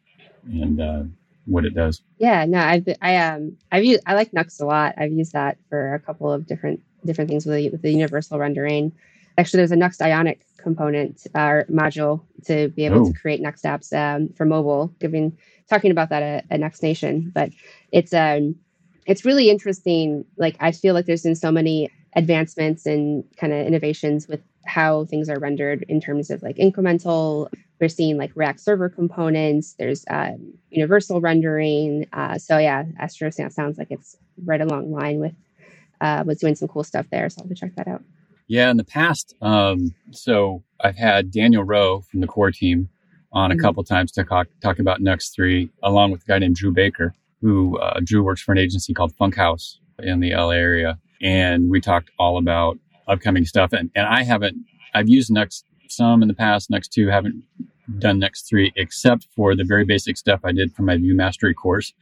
and 0.45 0.81
uh, 0.81 1.03
what 1.45 1.65
it 1.65 1.75
does. 1.75 2.01
Yeah, 2.17 2.45
no, 2.45 2.59
I've 2.59 2.87
I 3.01 3.17
um 3.17 3.57
I've 3.71 3.83
used 3.83 4.01
I 4.05 4.15
like 4.15 4.31
Nuxt 4.31 4.61
a 4.61 4.65
lot. 4.65 4.95
I've 4.97 5.11
used 5.11 5.33
that 5.33 5.57
for 5.69 5.93
a 5.93 5.99
couple 5.99 6.31
of 6.31 6.47
different 6.47 6.81
different 7.05 7.29
things 7.29 7.45
with 7.45 7.55
the, 7.55 7.69
with 7.69 7.81
the 7.81 7.91
universal 7.91 8.39
rendering. 8.39 8.91
Actually, 9.37 9.57
there's 9.59 9.71
a 9.71 9.75
Nuxt 9.75 10.01
Ionic 10.01 10.41
component 10.57 11.25
or 11.33 11.61
uh, 11.61 11.63
module 11.71 12.21
to 12.45 12.69
be 12.69 12.85
able 12.85 13.05
to 13.11 13.19
create 13.19 13.41
Nuxt 13.41 13.63
apps 13.63 13.91
um, 13.97 14.29
for 14.33 14.45
mobile. 14.45 14.93
Giving 14.99 15.37
talking 15.69 15.91
about 15.91 16.09
that 16.09 16.21
at, 16.21 16.45
at 16.51 16.59
Nuxt 16.59 16.83
Nation, 16.83 17.31
but 17.33 17.49
it's 17.91 18.13
um 18.13 18.55
it's 19.05 19.25
really 19.25 19.49
interesting. 19.49 20.25
Like 20.37 20.55
I 20.59 20.71
feel 20.71 20.93
like 20.93 21.05
there's 21.05 21.23
been 21.23 21.35
so 21.35 21.51
many 21.51 21.89
advancements 22.15 22.85
and 22.85 23.23
kind 23.37 23.53
of 23.53 23.65
innovations 23.65 24.27
with 24.27 24.41
how 24.65 25.05
things 25.05 25.29
are 25.29 25.39
rendered 25.39 25.83
in 25.87 25.99
terms 25.99 26.29
of 26.29 26.43
like 26.43 26.57
incremental. 26.57 27.49
We're 27.79 27.89
seeing 27.89 28.17
like 28.17 28.31
React 28.35 28.59
server 28.59 28.89
components. 28.89 29.73
There's 29.79 30.05
um, 30.09 30.53
universal 30.69 31.19
rendering. 31.19 32.05
Uh, 32.13 32.37
so 32.37 32.57
yeah, 32.57 32.83
Astro 32.99 33.31
sounds 33.31 33.77
like 33.77 33.89
it's 33.89 34.17
right 34.45 34.61
along 34.61 34.91
line 34.91 35.19
with 35.19 35.33
uh, 36.01 36.23
was 36.25 36.39
doing 36.39 36.55
some 36.55 36.67
cool 36.67 36.83
stuff 36.83 37.07
there. 37.11 37.29
So 37.29 37.39
I'll 37.39 37.47
have 37.47 37.55
to 37.55 37.59
check 37.59 37.75
that 37.75 37.87
out. 37.87 38.03
Yeah, 38.47 38.69
in 38.69 38.75
the 38.75 38.83
past, 38.83 39.33
um, 39.41 39.95
so 40.11 40.61
I've 40.81 40.97
had 40.97 41.31
Daniel 41.31 41.63
Roe 41.63 42.01
from 42.01 42.19
the 42.19 42.27
core 42.27 42.51
team 42.51 42.89
on 43.31 43.49
a 43.49 43.53
mm-hmm. 43.53 43.61
couple 43.61 43.83
times 43.83 44.11
to 44.13 44.25
talk, 44.25 44.47
talk 44.61 44.79
about 44.79 44.99
Nuxt 44.99 45.33
3, 45.33 45.69
along 45.83 46.11
with 46.11 46.23
a 46.23 46.25
guy 46.25 46.39
named 46.39 46.55
Drew 46.55 46.73
Baker, 46.73 47.15
who 47.39 47.77
uh, 47.77 48.01
Drew 48.03 48.23
works 48.23 48.41
for 48.41 48.51
an 48.51 48.57
agency 48.57 48.93
called 48.93 49.15
Funkhaus 49.15 49.77
in 49.99 50.19
the 50.19 50.35
LA 50.35 50.49
area. 50.49 50.99
And 51.21 51.69
we 51.69 51.79
talked 51.79 52.11
all 52.19 52.37
about 52.37 52.77
upcoming 53.07 53.45
stuff. 53.45 53.71
And, 53.71 53.89
and 53.95 54.05
I 54.05 54.23
haven't, 54.23 54.57
I've 54.93 55.07
used 55.07 55.29
Nuxt 55.29 55.63
some 55.87 56.21
in 56.21 56.27
the 56.27 56.33
past, 56.33 56.69
Nuxt 56.69 56.89
2, 56.89 57.07
haven't 57.07 57.43
done 57.99 58.19
Nuxt 58.19 58.49
3, 58.49 58.73
except 58.75 59.27
for 59.33 59.55
the 59.55 59.63
very 59.63 59.85
basic 59.85 60.17
stuff 60.17 60.41
I 60.43 60.51
did 60.51 60.73
for 60.75 60.81
my 60.81 60.97
Vue 60.97 61.15
Mastery 61.15 61.53
course 61.53 61.93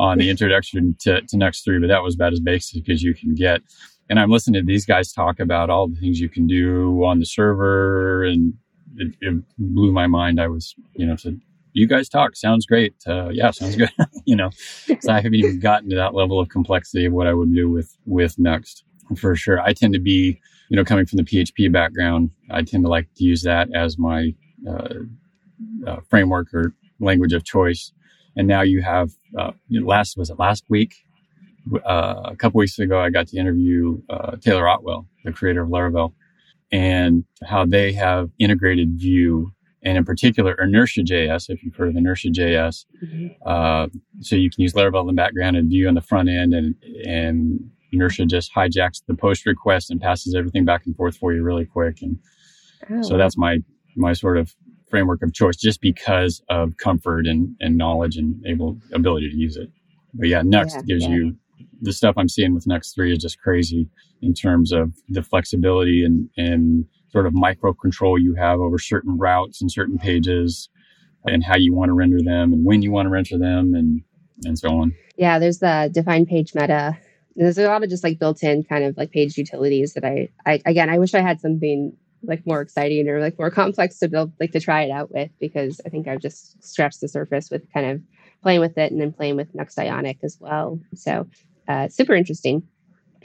on 0.00 0.18
the 0.18 0.30
introduction 0.34 0.96
to, 1.00 1.20
to 1.22 1.36
Nuxt 1.36 1.64
3, 1.64 1.78
but 1.78 1.88
that 1.88 2.02
was 2.02 2.14
about 2.14 2.32
as 2.32 2.40
basic 2.40 2.88
as 2.88 3.02
you 3.02 3.14
can 3.14 3.34
get. 3.34 3.60
And 4.08 4.18
I'm 4.18 4.30
listening 4.30 4.60
to 4.60 4.66
these 4.66 4.86
guys 4.86 5.12
talk 5.12 5.38
about 5.38 5.70
all 5.70 5.86
the 5.86 5.96
things 5.96 6.18
you 6.18 6.28
can 6.28 6.46
do 6.46 7.04
on 7.04 7.20
the 7.20 7.26
server, 7.26 8.24
and 8.24 8.54
it, 8.96 9.14
it 9.20 9.44
blew 9.58 9.92
my 9.92 10.08
mind. 10.08 10.40
I 10.40 10.48
was, 10.48 10.74
you 10.94 11.06
know, 11.06 11.14
said, 11.14 11.40
you 11.72 11.86
guys 11.86 12.08
talk 12.08 12.34
sounds 12.34 12.66
great. 12.66 12.94
Uh, 13.06 13.28
yeah, 13.28 13.52
sounds 13.52 13.76
good. 13.76 13.90
you 14.24 14.34
know, 14.34 14.50
so 14.98 15.12
I 15.12 15.16
haven't 15.16 15.36
even 15.36 15.60
gotten 15.60 15.88
to 15.90 15.96
that 15.96 16.14
level 16.14 16.40
of 16.40 16.48
complexity 16.48 17.04
of 17.04 17.12
what 17.12 17.28
I 17.28 17.34
would 17.34 17.54
do 17.54 17.70
with 17.70 17.96
with 18.06 18.36
Nuxt 18.36 18.82
for 19.16 19.36
sure. 19.36 19.60
I 19.60 19.72
tend 19.72 19.94
to 19.94 20.00
be, 20.00 20.40
you 20.68 20.76
know, 20.76 20.84
coming 20.84 21.06
from 21.06 21.18
the 21.18 21.22
PHP 21.22 21.72
background, 21.72 22.30
I 22.50 22.62
tend 22.62 22.84
to 22.84 22.88
like 22.88 23.08
to 23.16 23.24
use 23.24 23.42
that 23.42 23.68
as 23.74 23.98
my 23.98 24.34
uh, 24.68 24.94
uh, 25.86 25.96
framework 26.08 26.52
or 26.52 26.74
language 27.00 27.32
of 27.32 27.44
choice. 27.44 27.92
And 28.40 28.48
now 28.48 28.62
you 28.62 28.80
have 28.80 29.10
uh, 29.38 29.50
last 29.70 30.16
was 30.16 30.30
it 30.30 30.38
last 30.38 30.64
week? 30.70 30.94
Uh, 31.74 32.22
a 32.24 32.36
couple 32.36 32.58
weeks 32.58 32.78
ago, 32.78 32.98
I 32.98 33.10
got 33.10 33.26
to 33.28 33.36
interview 33.36 34.00
uh, 34.08 34.36
Taylor 34.36 34.66
Otwell, 34.66 35.06
the 35.26 35.32
creator 35.32 35.60
of 35.60 35.68
Laravel, 35.68 36.14
and 36.72 37.24
how 37.44 37.66
they 37.66 37.92
have 37.92 38.30
integrated 38.38 38.98
Vue 38.98 39.52
and 39.82 39.98
in 39.98 40.06
particular 40.06 40.54
inertia 40.54 41.02
js 41.02 41.50
if 41.50 41.62
you've 41.62 41.74
heard 41.74 41.90
of 41.90 41.96
Inertia.js. 41.96 42.86
Mm-hmm. 43.04 43.26
Uh, 43.44 43.88
so 44.20 44.36
you 44.36 44.48
can 44.48 44.62
use 44.62 44.72
Laravel 44.72 45.02
in 45.02 45.08
the 45.08 45.12
background 45.12 45.58
and 45.58 45.68
Vue 45.68 45.86
on 45.86 45.94
the 45.94 46.00
front 46.00 46.30
end, 46.30 46.54
and 46.54 46.74
and 47.04 47.70
Inertia 47.92 48.24
just 48.24 48.54
hijacks 48.54 49.02
the 49.06 49.14
post 49.14 49.44
request 49.44 49.90
and 49.90 50.00
passes 50.00 50.34
everything 50.34 50.64
back 50.64 50.86
and 50.86 50.96
forth 50.96 51.18
for 51.18 51.34
you 51.34 51.42
really 51.42 51.66
quick. 51.66 52.00
And 52.00 52.18
oh. 52.90 53.02
so 53.02 53.18
that's 53.18 53.36
my 53.36 53.58
my 53.96 54.14
sort 54.14 54.38
of 54.38 54.54
framework 54.90 55.22
of 55.22 55.32
choice, 55.32 55.56
just 55.56 55.80
because 55.80 56.42
of 56.48 56.76
comfort 56.76 57.26
and 57.26 57.56
and 57.60 57.76
knowledge 57.76 58.16
and 58.16 58.44
able 58.46 58.78
ability 58.92 59.30
to 59.30 59.36
use 59.36 59.56
it. 59.56 59.70
But 60.14 60.28
yeah, 60.28 60.42
Nuxt 60.42 60.74
yeah, 60.74 60.82
gives 60.82 61.04
yeah. 61.04 61.10
you 61.10 61.36
the 61.80 61.92
stuff 61.92 62.14
I'm 62.16 62.28
seeing 62.28 62.54
with 62.54 62.64
Nuxt 62.66 62.94
three 62.94 63.12
is 63.12 63.18
just 63.18 63.40
crazy 63.40 63.88
in 64.22 64.34
terms 64.34 64.72
of 64.72 64.92
the 65.08 65.22
flexibility 65.22 66.04
and 66.04 66.28
and 66.36 66.84
sort 67.10 67.26
of 67.26 67.32
micro 67.34 67.72
control 67.72 68.18
you 68.18 68.34
have 68.34 68.60
over 68.60 68.78
certain 68.78 69.18
routes 69.18 69.60
and 69.60 69.70
certain 69.70 69.98
pages 69.98 70.68
and 71.24 71.44
how 71.44 71.56
you 71.56 71.74
want 71.74 71.88
to 71.88 71.92
render 71.92 72.18
them 72.22 72.52
and 72.52 72.64
when 72.64 72.82
you 72.82 72.90
want 72.90 73.06
to 73.06 73.10
render 73.10 73.38
them 73.38 73.74
and 73.74 74.02
and 74.44 74.58
so 74.58 74.70
on. 74.70 74.94
Yeah, 75.16 75.38
there's 75.38 75.58
the 75.58 75.90
define 75.92 76.24
page 76.24 76.54
meta. 76.54 76.96
There's 77.36 77.58
a 77.58 77.66
lot 77.66 77.82
of 77.82 77.90
just 77.90 78.02
like 78.02 78.18
built-in 78.18 78.64
kind 78.64 78.84
of 78.84 78.96
like 78.96 79.10
page 79.10 79.36
utilities 79.36 79.94
that 79.94 80.04
I, 80.04 80.28
I 80.46 80.60
again 80.66 80.88
I 80.88 80.98
wish 80.98 81.14
I 81.14 81.20
had 81.20 81.40
something 81.40 81.96
like 82.22 82.46
more 82.46 82.60
exciting 82.60 83.08
or 83.08 83.20
like 83.20 83.38
more 83.38 83.50
complex 83.50 83.98
to 83.98 84.08
build 84.08 84.32
like 84.40 84.52
to 84.52 84.60
try 84.60 84.82
it 84.82 84.90
out 84.90 85.10
with 85.10 85.30
because 85.40 85.80
I 85.84 85.88
think 85.88 86.08
I've 86.08 86.20
just 86.20 86.62
scratched 86.62 87.00
the 87.00 87.08
surface 87.08 87.50
with 87.50 87.70
kind 87.72 87.90
of 87.90 88.02
playing 88.42 88.60
with 88.60 88.76
it 88.78 88.92
and 88.92 89.00
then 89.00 89.12
playing 89.12 89.36
with 89.36 89.54
Nuxt 89.54 89.78
Ionic 89.78 90.18
as 90.22 90.38
well. 90.40 90.80
So 90.94 91.26
uh, 91.68 91.88
super 91.88 92.14
interesting. 92.14 92.62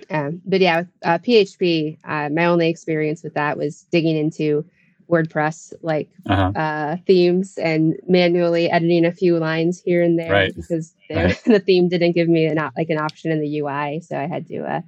Um, 0.10 0.41
but 0.46 0.62
yeah, 0.62 0.84
uh, 1.04 1.18
PHP, 1.20 1.98
uh, 2.04 2.30
my 2.30 2.46
only 2.46 2.70
experience 2.70 3.24
with 3.24 3.34
that 3.36 3.58
was 3.58 3.84
digging 3.91 4.18
into 4.18 4.66
WordPress 5.10 5.74
like 5.82 6.10
uh-huh. 6.28 6.52
uh, 6.60 6.98
themes 7.06 7.58
and 7.58 7.96
manually 8.08 8.70
editing 8.70 9.06
a 9.06 9.12
few 9.12 9.38
lines 9.38 9.82
here 9.82 10.02
and 10.02 10.18
there 10.18 10.32
right. 10.32 10.56
because 10.56 10.93
right. 11.10 11.39
the 11.46 11.60
theme 11.60 11.88
didn't 11.89 12.14
give 12.14 12.28
me 12.28 12.46
an 12.46 12.58
like 12.76 12.89
an 12.89 12.98
option 12.98 13.32
in 13.32 13.39
the 13.39 13.60
UI, 13.60 14.02
so 14.02 14.18
I 14.18 14.28
had 14.28 14.48
to 14.48 14.64
uh, 14.64 14.82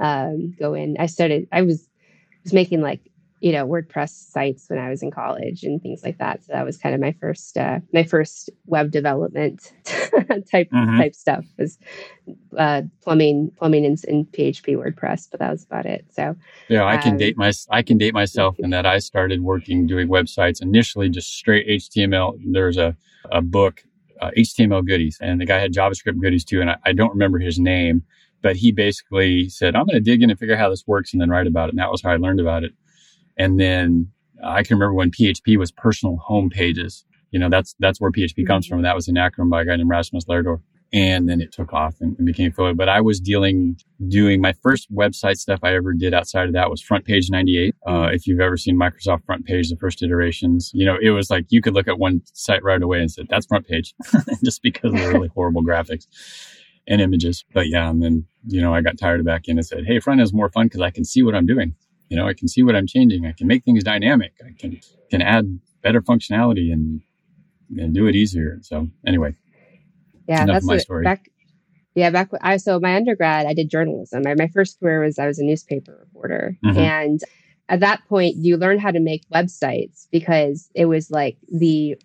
um, 0.00 0.54
go 0.58 0.74
in. 0.74 0.96
I 0.98 1.06
started. 1.06 1.48
I 1.52 1.62
was 1.62 1.86
was 2.44 2.52
making 2.52 2.80
like 2.80 3.00
you 3.42 3.50
know 3.50 3.66
WordPress 3.66 4.10
sites 4.30 4.70
when 4.70 4.78
I 4.78 4.88
was 4.88 5.02
in 5.02 5.10
college 5.10 5.64
and 5.64 5.82
things 5.82 6.04
like 6.04 6.18
that. 6.18 6.44
So 6.44 6.52
that 6.52 6.64
was 6.64 6.78
kind 6.78 6.94
of 6.94 7.00
my 7.00 7.10
first 7.20 7.58
uh, 7.58 7.80
my 7.92 8.04
first 8.04 8.50
web 8.66 8.92
development 8.92 9.72
type 9.84 10.70
mm-hmm. 10.70 10.96
type 10.96 11.14
stuff 11.14 11.44
was 11.58 11.76
uh, 12.56 12.82
plumbing 13.02 13.50
plumbing 13.58 13.84
in, 13.84 13.96
in, 14.06 14.26
PHP 14.26 14.76
WordPress, 14.76 15.28
but 15.28 15.40
that 15.40 15.50
was 15.50 15.64
about 15.64 15.86
it. 15.86 16.06
So 16.12 16.36
yeah, 16.68 16.84
I 16.84 16.96
can 16.96 17.12
um, 17.12 17.18
date 17.18 17.36
my 17.36 17.52
I 17.68 17.82
can 17.82 17.98
date 17.98 18.14
myself 18.14 18.60
in 18.60 18.70
that 18.70 18.86
I 18.86 19.00
started 19.00 19.42
working 19.42 19.88
doing 19.88 20.06
websites 20.06 20.62
initially 20.62 21.08
just 21.08 21.34
straight 21.34 21.66
HTML. 21.66 22.38
There's 22.52 22.76
a 22.76 22.96
a 23.32 23.42
book 23.42 23.82
uh, 24.20 24.30
HTML 24.38 24.86
goodies, 24.86 25.18
and 25.20 25.40
the 25.40 25.46
guy 25.46 25.58
had 25.58 25.72
JavaScript 25.72 26.20
goodies 26.20 26.44
too, 26.44 26.60
and 26.60 26.70
I, 26.70 26.76
I 26.86 26.92
don't 26.92 27.10
remember 27.10 27.40
his 27.40 27.58
name. 27.58 28.04
But 28.40 28.56
he 28.56 28.72
basically 28.72 29.48
said, 29.48 29.76
I'm 29.76 29.86
going 29.86 29.94
to 29.94 30.00
dig 30.00 30.20
in 30.20 30.28
and 30.28 30.36
figure 30.36 30.56
out 30.56 30.60
how 30.60 30.68
this 30.68 30.84
works 30.84 31.12
and 31.12 31.22
then 31.22 31.30
write 31.30 31.46
about 31.46 31.68
it. 31.68 31.74
And 31.74 31.78
that 31.78 31.92
was 31.92 32.02
how 32.02 32.10
I 32.10 32.16
learned 32.16 32.40
about 32.40 32.64
it. 32.64 32.72
And 33.38 33.58
then 33.58 34.10
I 34.44 34.62
can 34.62 34.76
remember 34.76 34.94
when 34.94 35.10
PHP 35.10 35.56
was 35.56 35.72
personal 35.72 36.16
home 36.16 36.50
pages. 36.50 37.04
You 37.30 37.38
know, 37.38 37.48
that's 37.48 37.74
that's 37.78 38.00
where 38.00 38.10
PHP 38.10 38.46
comes 38.46 38.66
from. 38.66 38.82
That 38.82 38.94
was 38.94 39.08
an 39.08 39.16
acronym 39.16 39.50
by 39.50 39.62
a 39.62 39.64
guy 39.64 39.76
named 39.76 39.88
Rasmus 39.88 40.24
Lerdorf. 40.26 40.60
And 40.94 41.26
then 41.26 41.40
it 41.40 41.52
took 41.52 41.72
off 41.72 41.94
and, 42.02 42.14
and 42.18 42.26
became 42.26 42.52
Philly. 42.52 42.74
But 42.74 42.90
I 42.90 43.00
was 43.00 43.18
dealing, 43.18 43.78
doing 44.08 44.42
my 44.42 44.52
first 44.62 44.92
website 44.94 45.38
stuff 45.38 45.60
I 45.62 45.74
ever 45.74 45.94
did 45.94 46.12
outside 46.12 46.48
of 46.48 46.52
that 46.52 46.68
was 46.68 46.82
Front 46.82 47.06
Page 47.06 47.30
98. 47.30 47.74
Uh, 47.86 48.10
if 48.12 48.26
you've 48.26 48.40
ever 48.40 48.58
seen 48.58 48.78
Microsoft 48.78 49.24
Front 49.24 49.46
Page, 49.46 49.70
the 49.70 49.76
first 49.76 50.02
iterations, 50.02 50.70
you 50.74 50.84
know, 50.84 50.98
it 51.00 51.08
was 51.08 51.30
like 51.30 51.46
you 51.48 51.62
could 51.62 51.72
look 51.72 51.88
at 51.88 51.98
one 51.98 52.20
site 52.34 52.62
right 52.62 52.82
away 52.82 53.00
and 53.00 53.10
say, 53.10 53.24
that's 53.30 53.46
Front 53.46 53.66
Page, 53.66 53.94
just 54.44 54.60
because 54.60 54.92
of 54.92 55.00
the 55.00 55.08
really 55.08 55.28
horrible 55.28 55.64
graphics 55.64 56.06
and 56.86 57.00
images. 57.00 57.44
But 57.54 57.68
yeah, 57.68 57.88
and 57.88 58.02
then, 58.02 58.26
you 58.46 58.60
know, 58.60 58.74
I 58.74 58.82
got 58.82 58.98
tired 58.98 59.20
of 59.20 59.26
back 59.26 59.48
in 59.48 59.56
and 59.56 59.66
said, 59.66 59.84
hey, 59.86 59.98
front 59.98 60.20
is 60.20 60.34
more 60.34 60.50
fun 60.50 60.66
because 60.66 60.82
I 60.82 60.90
can 60.90 61.04
see 61.04 61.22
what 61.22 61.34
I'm 61.34 61.46
doing. 61.46 61.74
You 62.12 62.18
know, 62.18 62.28
I 62.28 62.34
can 62.34 62.46
see 62.46 62.62
what 62.62 62.76
I'm 62.76 62.86
changing. 62.86 63.24
I 63.24 63.32
can 63.32 63.46
make 63.46 63.64
things 63.64 63.82
dynamic. 63.82 64.34
I 64.46 64.52
can 64.52 64.78
can 65.10 65.22
add 65.22 65.58
better 65.80 66.02
functionality 66.02 66.70
and 66.70 67.00
and 67.78 67.94
do 67.94 68.06
it 68.06 68.14
easier. 68.14 68.58
So 68.60 68.88
anyway, 69.06 69.34
yeah, 70.28 70.44
that's 70.44 70.66
my 70.66 70.76
story. 70.76 71.04
Back, 71.04 71.30
yeah, 71.94 72.10
back 72.10 72.28
I 72.42 72.58
so 72.58 72.78
my 72.80 72.96
undergrad 72.96 73.46
I 73.46 73.54
did 73.54 73.70
journalism. 73.70 74.24
My, 74.26 74.34
my 74.34 74.48
first 74.48 74.78
career 74.78 75.02
was 75.02 75.18
I 75.18 75.26
was 75.26 75.38
a 75.38 75.42
newspaper 75.42 76.06
reporter, 76.06 76.58
mm-hmm. 76.62 76.78
and 76.78 77.20
at 77.70 77.80
that 77.80 78.06
point 78.10 78.36
you 78.36 78.58
learn 78.58 78.78
how 78.78 78.90
to 78.90 79.00
make 79.00 79.22
websites 79.30 80.06
because 80.12 80.68
it 80.74 80.84
was 80.84 81.10
like 81.10 81.38
the 81.50 81.96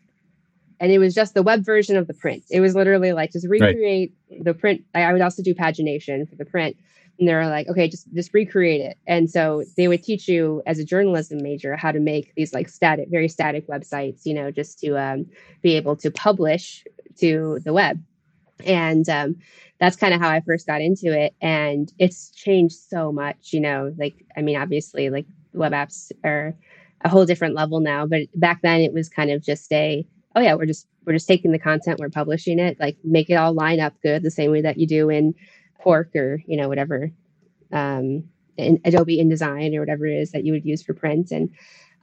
and 0.80 0.90
it 0.90 1.00
was 1.00 1.14
just 1.14 1.34
the 1.34 1.44
web 1.44 1.66
version 1.66 1.98
of 1.98 2.08
the 2.08 2.14
print. 2.14 2.46
It 2.50 2.62
was 2.62 2.76
literally 2.76 3.12
like 3.12 3.34
just 3.34 3.46
recreate 3.46 4.14
right. 4.32 4.42
the 4.46 4.54
print. 4.54 4.86
I 4.96 5.12
would 5.12 5.22
also 5.22 5.44
do 5.44 5.54
pagination 5.54 6.30
for 6.30 6.38
the 6.38 6.46
print, 6.46 6.78
and 7.20 7.28
they 7.28 7.34
were 7.34 7.48
like 7.48 7.68
okay 7.68 7.88
just 7.88 8.12
just 8.14 8.34
recreate 8.34 8.82
it. 8.82 8.98
And 9.08 9.30
so 9.30 9.64
they 9.76 9.88
would 9.88 10.04
teach 10.04 10.28
you 10.28 10.62
as 10.66 10.80
a 10.80 10.86
journalism 10.86 11.40
major 11.42 11.76
how 11.76 11.92
to 11.92 12.00
make 12.00 12.34
these 12.36 12.54
like 12.54 12.70
static 12.70 13.08
very 13.10 13.28
static 13.30 13.68
websites 13.68 14.26
you 14.26 14.34
know 14.34 14.52
just 14.52 14.80
to 14.80 14.98
um, 14.98 15.26
be 15.62 15.76
able 15.76 15.96
to 15.98 16.12
publish 16.12 16.86
to 17.20 17.60
the 17.64 17.74
web. 17.74 18.02
And 18.66 19.08
um, 19.10 19.36
that's 19.80 19.96
kind 19.96 20.14
of 20.14 20.20
how 20.20 20.30
i 20.30 20.42
first 20.42 20.66
got 20.66 20.82
into 20.82 21.18
it. 21.18 21.36
And 21.42 21.92
it's 22.00 22.32
changed 22.32 22.76
so 22.76 23.12
much 23.12 23.54
you 23.54 23.60
know 23.60 23.94
like 23.98 24.26
i 24.36 24.42
mean 24.42 24.58
obviously 24.58 25.10
like 25.10 25.26
web 25.54 25.74
apps 25.74 26.12
are 26.24 26.56
a 27.02 27.10
whole 27.10 27.26
different 27.26 27.56
level 27.56 27.80
now 27.80 28.06
but 28.06 28.22
back 28.36 28.62
then 28.62 28.82
it 28.82 28.94
was 28.94 29.10
kind 29.10 29.32
of 29.32 29.44
just 29.44 29.72
a 29.72 30.06
oh 30.36 30.42
yeah 30.42 30.56
we're 30.56 30.66
just 30.66 30.88
we're 31.06 31.14
just 31.14 31.28
taking 31.28 31.52
the 31.52 31.60
content 31.60 32.00
we're 32.00 32.10
publishing 32.10 32.60
it 32.60 32.78
like 32.80 32.98
make 33.04 33.30
it 33.30 33.36
all 33.36 33.54
line 33.54 33.80
up 33.80 33.94
good 34.02 34.24
the 34.24 34.32
same 34.32 34.52
way 34.52 34.62
that 34.62 34.78
you 34.78 34.88
do 34.88 35.10
in 35.10 35.34
Quark 35.88 36.14
or 36.18 36.44
you 36.46 36.58
know 36.58 36.68
whatever 36.68 37.12
um, 37.72 38.26
in 38.58 38.82
Adobe 38.84 39.20
InDesign 39.24 39.74
or 39.74 39.80
whatever 39.80 40.06
it 40.06 40.18
is 40.18 40.32
that 40.32 40.44
you 40.44 40.52
would 40.52 40.66
use 40.66 40.84
for 40.84 40.94
print. 40.94 41.32
And 41.32 41.50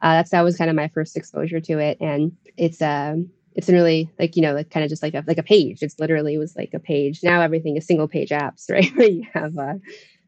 uh, 0.01 0.15
that's 0.15 0.31
that 0.31 0.41
was 0.41 0.57
kind 0.57 0.71
of 0.71 0.77
my 0.77 0.89
first 0.89 1.19
exposure 1.19 1.61
to 1.61 1.79
it. 1.79 1.99
And 2.01 2.33
it's 2.57 2.81
um 2.81 3.29
it's 3.55 3.69
really 3.69 4.11
like 4.19 4.37
you 4.37 4.43
know 4.43 4.55
like 4.55 4.71
kind 4.71 4.85
of 4.85 4.89
just 4.89 5.03
like 5.03 5.13
a 5.13 5.23
like 5.27 5.37
a 5.37 5.43
page. 5.43 5.83
It's 5.83 6.01
literally 6.01 6.39
was 6.39 6.57
like 6.57 6.73
a 6.73 6.79
page. 6.79 7.21
Now 7.23 7.43
everything 7.43 7.77
is 7.77 7.87
single 7.87 8.09
page 8.09 8.31
apps, 8.31 8.71
right? 8.71 8.91
you 8.97 9.27
have 9.35 9.59
uh, 9.59 9.75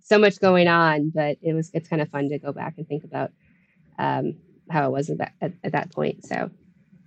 so 0.05 0.19
much 0.19 0.39
going 0.39 0.69
on, 0.69 1.11
but 1.15 1.39
it 1.41 1.55
was 1.55 1.71
it's 1.73 1.89
kind 1.89 2.03
of 2.03 2.11
fun 2.11 2.29
to 2.29 2.39
go 2.39 2.53
back 2.53 2.75
and 2.77 2.87
think 2.87 3.05
about 3.05 3.31
um, 3.99 4.35
how 4.69 4.87
it 4.87 4.93
was 4.93 5.09
at 5.09 5.17
that, 5.17 5.33
at, 5.41 5.53
at 5.65 5.73
that 5.73 5.95
point. 5.95 6.27
So 6.27 6.51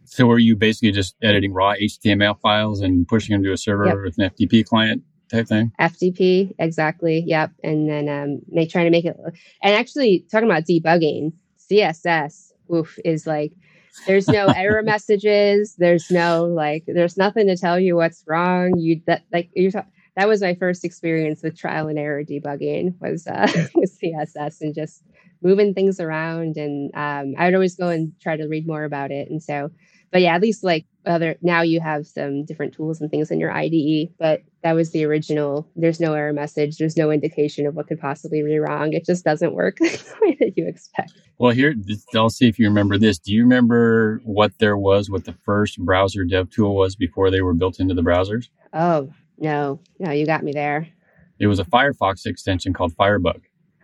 so 0.05 0.25
were 0.25 0.39
you 0.39 0.55
basically 0.55 0.93
just 0.93 1.15
editing 1.21 1.53
raw 1.53 1.75
HTML 1.75 2.39
files 2.41 2.81
and 2.81 3.07
pushing 3.07 3.35
them 3.35 3.43
to 3.43 3.51
a 3.51 3.57
server 3.57 3.85
yep. 3.85 3.97
with 4.03 4.17
an 4.17 4.31
FTP 4.31 4.65
client? 4.65 5.03
Type 5.29 5.47
thing. 5.47 5.71
FTP, 5.79 6.53
exactly. 6.59 7.23
Yep. 7.25 7.51
And 7.63 7.89
then 7.89 8.09
um, 8.09 8.41
make 8.49 8.69
trying 8.69 8.85
to 8.85 8.91
make 8.91 9.05
it. 9.05 9.15
Look, 9.23 9.35
And 9.63 9.75
actually, 9.75 10.25
talking 10.31 10.49
about 10.49 10.63
debugging, 10.63 11.33
CSS, 11.71 12.51
oof, 12.73 12.97
is 13.05 13.27
like 13.27 13.53
there's 14.07 14.27
no 14.27 14.47
error 14.55 14.81
messages. 14.83 15.75
There's 15.77 16.09
no 16.09 16.45
like, 16.45 16.83
there's 16.87 17.17
nothing 17.17 17.47
to 17.47 17.57
tell 17.57 17.79
you 17.79 17.95
what's 17.95 18.23
wrong. 18.27 18.77
You 18.77 19.01
that 19.07 19.23
like 19.31 19.49
you 19.55 19.71
that 20.15 20.27
was 20.27 20.41
my 20.41 20.55
first 20.55 20.83
experience 20.83 21.41
with 21.41 21.57
trial 21.57 21.87
and 21.87 21.97
error 21.97 22.23
debugging 22.23 22.99
was 22.99 23.25
uh, 23.27 23.47
with 23.75 23.97
CSS 24.01 24.57
and 24.61 24.75
just 24.75 25.03
moving 25.41 25.73
things 25.73 25.99
around. 25.99 26.57
And 26.57 26.91
um, 26.93 27.35
I 27.37 27.45
would 27.45 27.53
always 27.53 27.75
go 27.75 27.89
and 27.89 28.11
try 28.19 28.35
to 28.35 28.47
read 28.47 28.67
more 28.67 28.83
about 28.83 29.11
it. 29.11 29.29
And 29.29 29.41
so, 29.41 29.69
but 30.11 30.21
yeah, 30.21 30.35
at 30.35 30.41
least 30.41 30.63
like 30.63 30.85
other 31.05 31.35
now 31.41 31.61
you 31.61 31.79
have 31.79 32.05
some 32.05 32.45
different 32.45 32.73
tools 32.73 33.01
and 33.01 33.09
things 33.09 33.31
in 33.31 33.39
your 33.39 33.51
IDE, 33.51 34.09
but 34.17 34.43
that 34.63 34.73
was 34.73 34.91
the 34.91 35.05
original. 35.05 35.67
There's 35.75 35.99
no 35.99 36.13
error 36.13 36.33
message. 36.33 36.77
There's 36.77 36.97
no 36.97 37.11
indication 37.11 37.65
of 37.65 37.75
what 37.75 37.87
could 37.87 37.99
possibly 37.99 38.43
be 38.43 38.57
wrong. 38.57 38.93
It 38.93 39.05
just 39.05 39.23
doesn't 39.23 39.53
work 39.53 39.77
the 39.79 40.15
way 40.21 40.37
that 40.39 40.57
you 40.57 40.67
expect. 40.67 41.13
Well, 41.37 41.51
here 41.51 41.73
I'll 42.15 42.29
see 42.29 42.47
if 42.47 42.59
you 42.59 42.67
remember 42.67 42.97
this. 42.97 43.17
Do 43.19 43.33
you 43.33 43.43
remember 43.43 44.21
what 44.23 44.51
there 44.59 44.77
was? 44.77 45.09
What 45.09 45.25
the 45.25 45.33
first 45.33 45.77
browser 45.79 46.25
dev 46.25 46.49
tool 46.49 46.75
was 46.75 46.95
before 46.95 47.31
they 47.31 47.41
were 47.41 47.53
built 47.53 47.79
into 47.79 47.93
the 47.93 48.03
browsers? 48.03 48.49
Oh 48.73 49.11
no, 49.37 49.79
no, 49.99 50.11
you 50.11 50.25
got 50.25 50.43
me 50.43 50.51
there. 50.51 50.87
It 51.39 51.47
was 51.47 51.59
a 51.59 51.65
Firefox 51.65 52.25
extension 52.25 52.73
called 52.73 52.93
Firebug. 52.95 53.41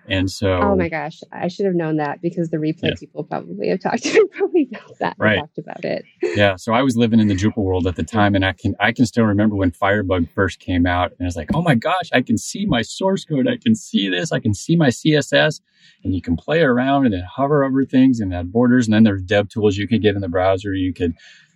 And 0.08 0.30
so, 0.30 0.60
oh 0.62 0.76
my 0.76 0.90
gosh, 0.90 1.22
I 1.32 1.48
should 1.48 1.66
have 1.66 1.76
known 1.76 1.98
that 1.98 2.22
because 2.22 2.50
the 2.50 2.58
replay 2.58 2.90
yes. 2.90 3.00
people 3.00 3.24
probably 3.24 3.70
have 3.70 3.80
talked 3.82 4.04
to 4.04 4.28
probably 4.38 4.70
about 4.72 5.00
that. 5.00 5.16
Right. 5.18 5.40
Talked 5.40 5.58
about 5.58 5.84
it. 5.84 6.06
yeah. 6.22 6.56
So 6.56 6.74
I 6.74 6.82
was 6.82 6.96
living 6.96 7.20
in 7.20 7.28
the 7.28 7.36
Drupal 7.36 7.58
world 7.58 7.88
at 7.88 7.96
the 7.96 8.04
time, 8.04 8.36
and 8.36 8.46
I 8.46 8.54
can 8.54 8.76
I 8.80 8.92
can 8.92 9.06
still 9.06 9.26
remember 9.26 9.56
when 9.56 9.72
Firebug 9.72 10.30
first 10.30 10.60
came 10.60 10.86
out, 10.86 11.12
and 11.12 11.22
I 11.22 11.26
was 11.26 11.36
like, 11.36 11.50
oh 11.54 11.62
my 11.62 11.76
gosh, 11.76 12.10
I 12.14 12.22
can 12.22 12.38
see 12.38 12.66
my 12.66 12.82
source 12.82 13.26
code, 13.26 13.48
I 13.48 13.58
can 13.58 13.76
see 13.76 14.10
this, 14.10 14.32
I 14.32 14.40
can 14.40 14.54
see 14.54 14.76
my 14.76 14.90
CSS, 14.90 15.62
and 16.04 16.14
you 16.14 16.22
can 16.22 16.36
play 16.36 16.62
around 16.62 17.06
and 17.06 17.14
then 17.14 17.24
hover 17.24 17.64
over 17.64 17.86
things 17.86 18.20
and 18.20 18.34
add 18.34 18.52
borders, 18.52 18.88
and 18.88 18.94
then 18.94 19.04
there's 19.04 19.24
dev 19.24 19.50
tools 19.50 19.78
you 19.78 19.88
could 19.88 20.02
get 20.02 20.16
in 20.16 20.22
the 20.22 20.30
browser. 20.30 20.74
You 20.74 20.94
could, 20.94 21.14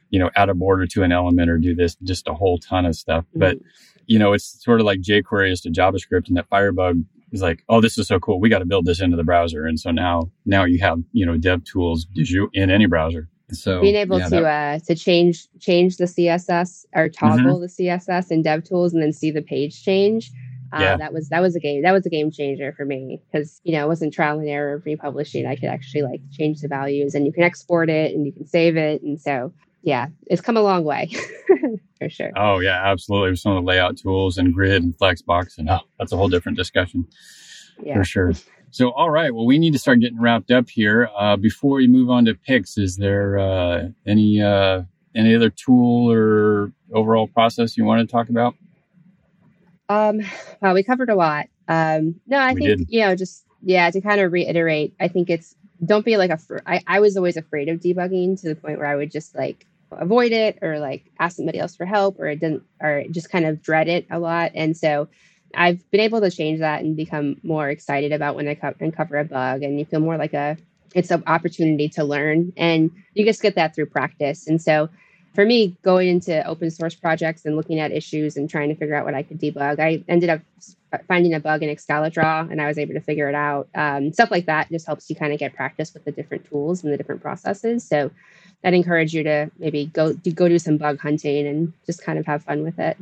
you 0.10 0.20
know, 0.20 0.30
add 0.36 0.50
a 0.50 0.56
border 0.56 0.88
to 0.88 1.04
an 1.04 1.12
element 1.12 1.50
or 1.50 1.58
do 1.58 1.76
this, 1.76 1.96
just 2.04 2.28
a 2.28 2.34
whole 2.34 2.58
ton 2.58 2.86
of 2.86 2.96
stuff, 2.96 3.26
mm-hmm. 3.26 3.40
but 3.40 3.58
you 4.10 4.18
know, 4.18 4.34
it's 4.34 4.64
sort 4.64 4.80
of 4.80 4.88
like 4.88 5.02
jQuery 5.02 5.52
is 5.52 5.62
to 5.62 5.70
JavaScript 5.70 6.30
and 6.30 6.38
that 6.38 6.50
Firebug 6.50 7.04
is 7.32 7.42
like, 7.42 7.64
oh, 7.70 7.82
this 7.82 7.98
is 7.98 8.08
so 8.08 8.20
cool. 8.20 8.40
We 8.40 8.50
got 8.50 8.60
to 8.60 8.66
build 8.66 8.86
this 8.86 9.02
into 9.02 9.18
the 9.18 9.24
browser. 9.24 9.66
And 9.66 9.80
so 9.80 9.92
now, 9.92 10.32
now 10.46 10.64
you 10.64 10.80
have, 10.80 11.00
you 11.12 11.26
know, 11.26 11.38
dev 11.38 11.64
tools 11.64 12.08
in 12.54 12.70
any 12.70 12.86
browser. 12.86 13.30
So 13.52 13.82
being 13.82 13.96
able 13.96 14.20
yeah, 14.20 14.30
to 14.30 14.42
that, 14.42 14.82
uh, 14.82 14.86
to 14.86 14.96
change 14.96 15.48
change 15.60 15.98
the 15.98 16.06
CSS 16.06 16.86
or 16.96 17.10
toggle 17.10 17.60
mm-hmm. 17.60 17.62
the 17.62 17.68
CSS 17.68 18.32
in 18.32 18.44
DevTools 18.44 18.94
and 18.94 19.02
then 19.02 19.14
see 19.14 19.32
the 19.32 19.42
page 19.42 19.84
change. 19.84 20.32
Uh, 20.72 20.82
yeah. 20.82 20.98
that 20.98 21.14
was 21.14 21.30
that 21.30 21.42
was 21.42 21.56
a 21.56 21.60
game 21.60 21.82
that 21.82 21.92
was 21.92 22.06
a 22.06 22.12
game 22.12 22.30
changer 22.30 22.72
for 22.78 22.86
me 22.86 23.20
because 23.32 23.60
you 23.64 23.74
know 23.74 23.86
it 23.86 23.88
wasn't 23.88 24.14
trial 24.14 24.38
and 24.38 24.48
error 24.48 24.76
of 24.76 24.86
republishing. 24.86 25.48
I 25.48 25.56
could 25.56 25.70
actually 25.70 26.04
like 26.04 26.22
change 26.32 26.62
the 26.62 26.68
values 26.68 27.16
and 27.16 27.26
you 27.26 27.34
can 27.34 27.42
export 27.44 27.90
it 27.90 28.14
and 28.14 28.26
you 28.26 28.32
can 28.32 28.46
save 28.46 28.78
it. 28.78 29.02
And 29.02 29.20
so 29.20 29.52
yeah, 29.82 30.08
it's 30.28 30.42
come 30.42 30.58
a 30.58 30.62
long 30.62 30.84
way 30.84 31.12
for 32.00 32.10
sure. 32.10 32.32
Oh 32.36 32.60
yeah, 32.60 32.82
absolutely. 32.84 33.36
Some 33.36 33.54
of 33.54 33.64
the 33.64 33.68
layout 33.68 33.98
tools 33.98 34.38
and 34.38 34.54
grid 34.54 34.84
and 34.84 34.98
flexbox 34.98 35.58
and 35.58 35.70
oh, 35.70 35.80
that's 35.98 36.12
a 36.12 36.18
whole 36.18 36.30
different 36.30 36.58
discussion 36.58 37.08
yeah. 37.84 37.96
for 37.96 38.04
sure. 38.04 38.34
So, 38.72 38.92
all 38.92 39.10
right. 39.10 39.34
Well, 39.34 39.46
we 39.46 39.58
need 39.58 39.74
to 39.74 39.80
start 39.80 40.00
getting 40.00 40.22
wrapped 40.22 40.52
up 40.52 40.70
here. 40.70 41.10
Uh, 41.18 41.38
before 41.38 41.78
we 41.78 41.88
move 41.88 42.10
on 42.10 42.26
to 42.26 42.36
picks, 42.36 42.78
is 42.78 42.98
there 42.98 43.40
uh, 43.40 43.88
any 44.06 44.42
uh, 44.42 44.84
any 45.16 45.36
other 45.36 45.50
tool 45.50 46.12
or 46.12 46.72
overall 46.94 47.28
process 47.28 47.78
you 47.78 47.84
want 47.84 48.08
to 48.08 48.12
talk 48.12 48.30
about? 48.30 48.56
Um, 49.90 50.22
well, 50.62 50.76
we 50.76 50.84
covered 50.84 51.10
a 51.10 51.16
lot. 51.16 51.48
Um, 51.68 52.20
no, 52.28 52.38
I 52.38 52.54
we 52.54 52.62
think 52.62 52.78
did. 52.80 52.88
you 52.90 53.02
know, 53.02 53.16
just 53.16 53.44
yeah, 53.64 53.90
to 53.90 54.02
kind 54.02 54.22
of 54.22 54.32
reiterate, 54.32 54.94
I 55.00 55.08
think 55.08 55.30
it's 55.32 55.56
don't 55.84 56.06
be 56.06 56.18
like 56.18 56.30
a. 56.30 56.40
I, 56.68 56.84
I 56.86 57.00
was 57.00 57.18
always 57.18 57.38
afraid 57.38 57.70
of 57.70 57.80
debugging 57.80 58.40
to 58.42 58.50
the 58.50 58.56
point 58.56 58.78
where 58.78 58.88
I 58.88 58.96
would 58.96 59.12
just 59.12 59.36
like 59.36 59.66
avoid 59.92 60.32
it 60.32 60.60
or 60.62 60.80
like 60.80 61.12
ask 61.20 61.36
somebody 61.38 61.60
else 61.60 61.76
for 61.76 61.86
help 61.86 62.20
or 62.20 62.28
it 62.28 62.40
didn't 62.40 62.64
or 62.82 63.04
just 63.12 63.30
kind 63.30 63.46
of 63.46 63.62
dread 63.62 63.88
it 63.88 64.06
a 64.12 64.20
lot. 64.20 64.52
And 64.56 64.76
so 64.76 65.08
I've 65.56 65.90
been 65.92 66.02
able 66.02 66.22
to 66.22 66.30
change 66.30 66.60
that 66.60 66.82
and 66.82 66.96
become 66.96 67.38
more 67.44 67.70
excited 67.70 68.12
about 68.12 68.36
when 68.36 68.48
I 68.48 68.56
co- 68.56 68.76
uncover 68.80 69.18
a 69.18 69.26
bug 69.26 69.64
and 69.64 69.80
you 69.80 69.86
feel 69.86 70.00
more 70.00 70.18
like 70.18 70.34
a 70.34 70.58
it's 70.96 71.12
an 71.12 71.24
opportunity 71.28 71.88
to 71.88 72.04
learn 72.04 72.52
and 72.58 72.92
you 73.14 73.24
just 73.26 73.42
get 73.42 73.56
that 73.56 73.76
through 73.76 73.86
practice. 73.88 74.48
And 74.48 74.62
so 74.62 74.90
for 75.36 75.46
me, 75.46 75.78
going 75.84 76.08
into 76.10 76.46
open 76.48 76.72
source 76.72 76.96
projects 76.96 77.46
and 77.46 77.56
looking 77.56 77.80
at 77.80 77.92
issues 77.92 78.36
and 78.36 78.50
trying 78.50 78.70
to 78.70 78.76
figure 78.76 78.96
out 78.96 79.06
what 79.06 79.14
I 79.14 79.22
could 79.22 79.40
debug, 79.40 79.80
I 79.80 80.04
ended 80.08 80.30
up 80.30 80.42
finding 81.08 81.34
a 81.34 81.40
bug 81.40 81.62
in 81.62 81.70
Excalidraw 81.70 82.52
and 82.52 82.60
I 82.60 82.68
was 82.68 82.80
able 82.80 82.96
to 82.96 83.02
figure 83.02 83.30
it 83.30 83.36
out. 83.36 83.70
Um, 83.76 84.12
stuff 84.12 84.32
like 84.32 84.48
that 84.48 84.70
just 84.70 84.88
helps 84.88 85.10
you 85.10 85.16
kind 85.16 85.32
of 85.32 85.40
get 85.40 85.54
practice 85.54 85.94
with 85.94 86.06
the 86.06 86.12
different 86.12 86.50
tools 86.50 86.84
and 86.84 86.92
the 86.92 86.98
different 86.98 87.22
processes. 87.22 87.88
So 87.88 88.10
I'd 88.64 88.74
encourage 88.74 89.14
you 89.14 89.24
to 89.24 89.50
maybe 89.58 89.86
go 89.86 90.14
do, 90.14 90.32
go 90.32 90.50
do 90.50 90.60
some 90.60 90.78
bug 90.78 91.00
hunting 91.00 91.48
and 91.48 91.74
just 91.86 92.04
kind 92.04 92.20
of 92.20 92.26
have 92.26 92.44
fun 92.44 92.64
with 92.64 92.78
it. 92.78 92.98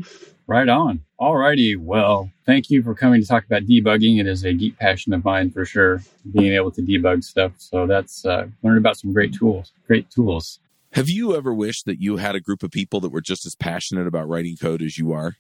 Right 0.46 0.70
on. 0.70 1.02
All 1.20 1.36
righty. 1.36 1.76
Well, 1.76 2.32
thank 2.46 2.70
you 2.70 2.82
for 2.84 2.94
coming 2.94 3.22
to 3.22 3.28
talk 3.28 3.46
about 3.46 3.64
debugging. 3.64 4.20
It 4.20 4.28
is 4.28 4.46
a 4.46 4.54
deep 4.54 4.78
passion 4.78 5.14
of 5.14 5.26
mine 5.26 5.52
for 5.52 5.66
sure, 5.66 6.02
being 6.32 6.54
able 6.54 6.72
to 6.72 6.82
debug 6.82 7.24
stuff. 7.24 7.54
So 7.58 7.86
that's 7.88 8.26
uh, 8.26 8.48
learn 8.64 8.78
about 8.78 8.98
some 8.98 9.14
great 9.14 9.34
tools. 9.34 9.74
Great 9.88 10.10
tools. 10.10 10.60
Have 10.94 11.10
you 11.10 11.36
ever 11.36 11.54
wished 11.54 11.86
that 11.86 12.00
you 12.00 12.18
had 12.18 12.36
a 12.36 12.40
group 12.40 12.64
of 12.64 12.72
people 12.72 13.02
that 13.02 13.10
were 13.10 13.22
just 13.22 13.46
as 13.46 13.56
passionate 13.56 14.08
about 14.08 14.30
writing 14.30 14.56
code 14.56 14.82
as 14.82 14.98
you 14.98 15.12
are? 15.12 15.36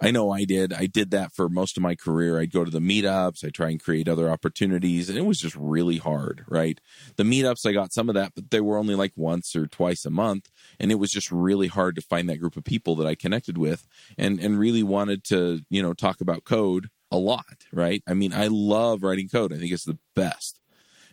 I 0.00 0.10
know 0.10 0.30
I 0.30 0.44
did. 0.44 0.72
I 0.72 0.86
did 0.86 1.10
that 1.10 1.32
for 1.32 1.48
most 1.48 1.76
of 1.76 1.82
my 1.82 1.94
career. 1.94 2.38
I'd 2.38 2.52
go 2.52 2.64
to 2.64 2.70
the 2.70 2.80
meetups, 2.80 3.44
I 3.44 3.50
try 3.50 3.70
and 3.70 3.82
create 3.82 4.08
other 4.08 4.30
opportunities, 4.30 5.08
and 5.08 5.18
it 5.18 5.26
was 5.26 5.40
just 5.40 5.56
really 5.56 5.98
hard, 5.98 6.44
right? 6.48 6.80
The 7.16 7.22
meetups, 7.24 7.66
I 7.66 7.72
got 7.72 7.92
some 7.92 8.08
of 8.08 8.14
that, 8.14 8.32
but 8.34 8.50
they 8.50 8.60
were 8.60 8.78
only 8.78 8.94
like 8.94 9.12
once 9.16 9.54
or 9.54 9.66
twice 9.66 10.04
a 10.04 10.10
month, 10.10 10.50
and 10.80 10.90
it 10.90 10.96
was 10.96 11.10
just 11.10 11.30
really 11.30 11.68
hard 11.68 11.94
to 11.96 12.02
find 12.02 12.28
that 12.28 12.40
group 12.40 12.56
of 12.56 12.64
people 12.64 12.96
that 12.96 13.06
I 13.06 13.14
connected 13.14 13.58
with 13.58 13.86
and 14.16 14.40
and 14.40 14.58
really 14.58 14.82
wanted 14.82 15.24
to, 15.24 15.60
you 15.70 15.82
know, 15.82 15.92
talk 15.92 16.20
about 16.20 16.44
code 16.44 16.88
a 17.10 17.18
lot, 17.18 17.64
right? 17.72 18.02
I 18.06 18.14
mean, 18.14 18.32
I 18.32 18.48
love 18.48 19.02
writing 19.02 19.28
code. 19.28 19.52
I 19.52 19.58
think 19.58 19.72
it's 19.72 19.84
the 19.84 19.98
best. 20.16 20.58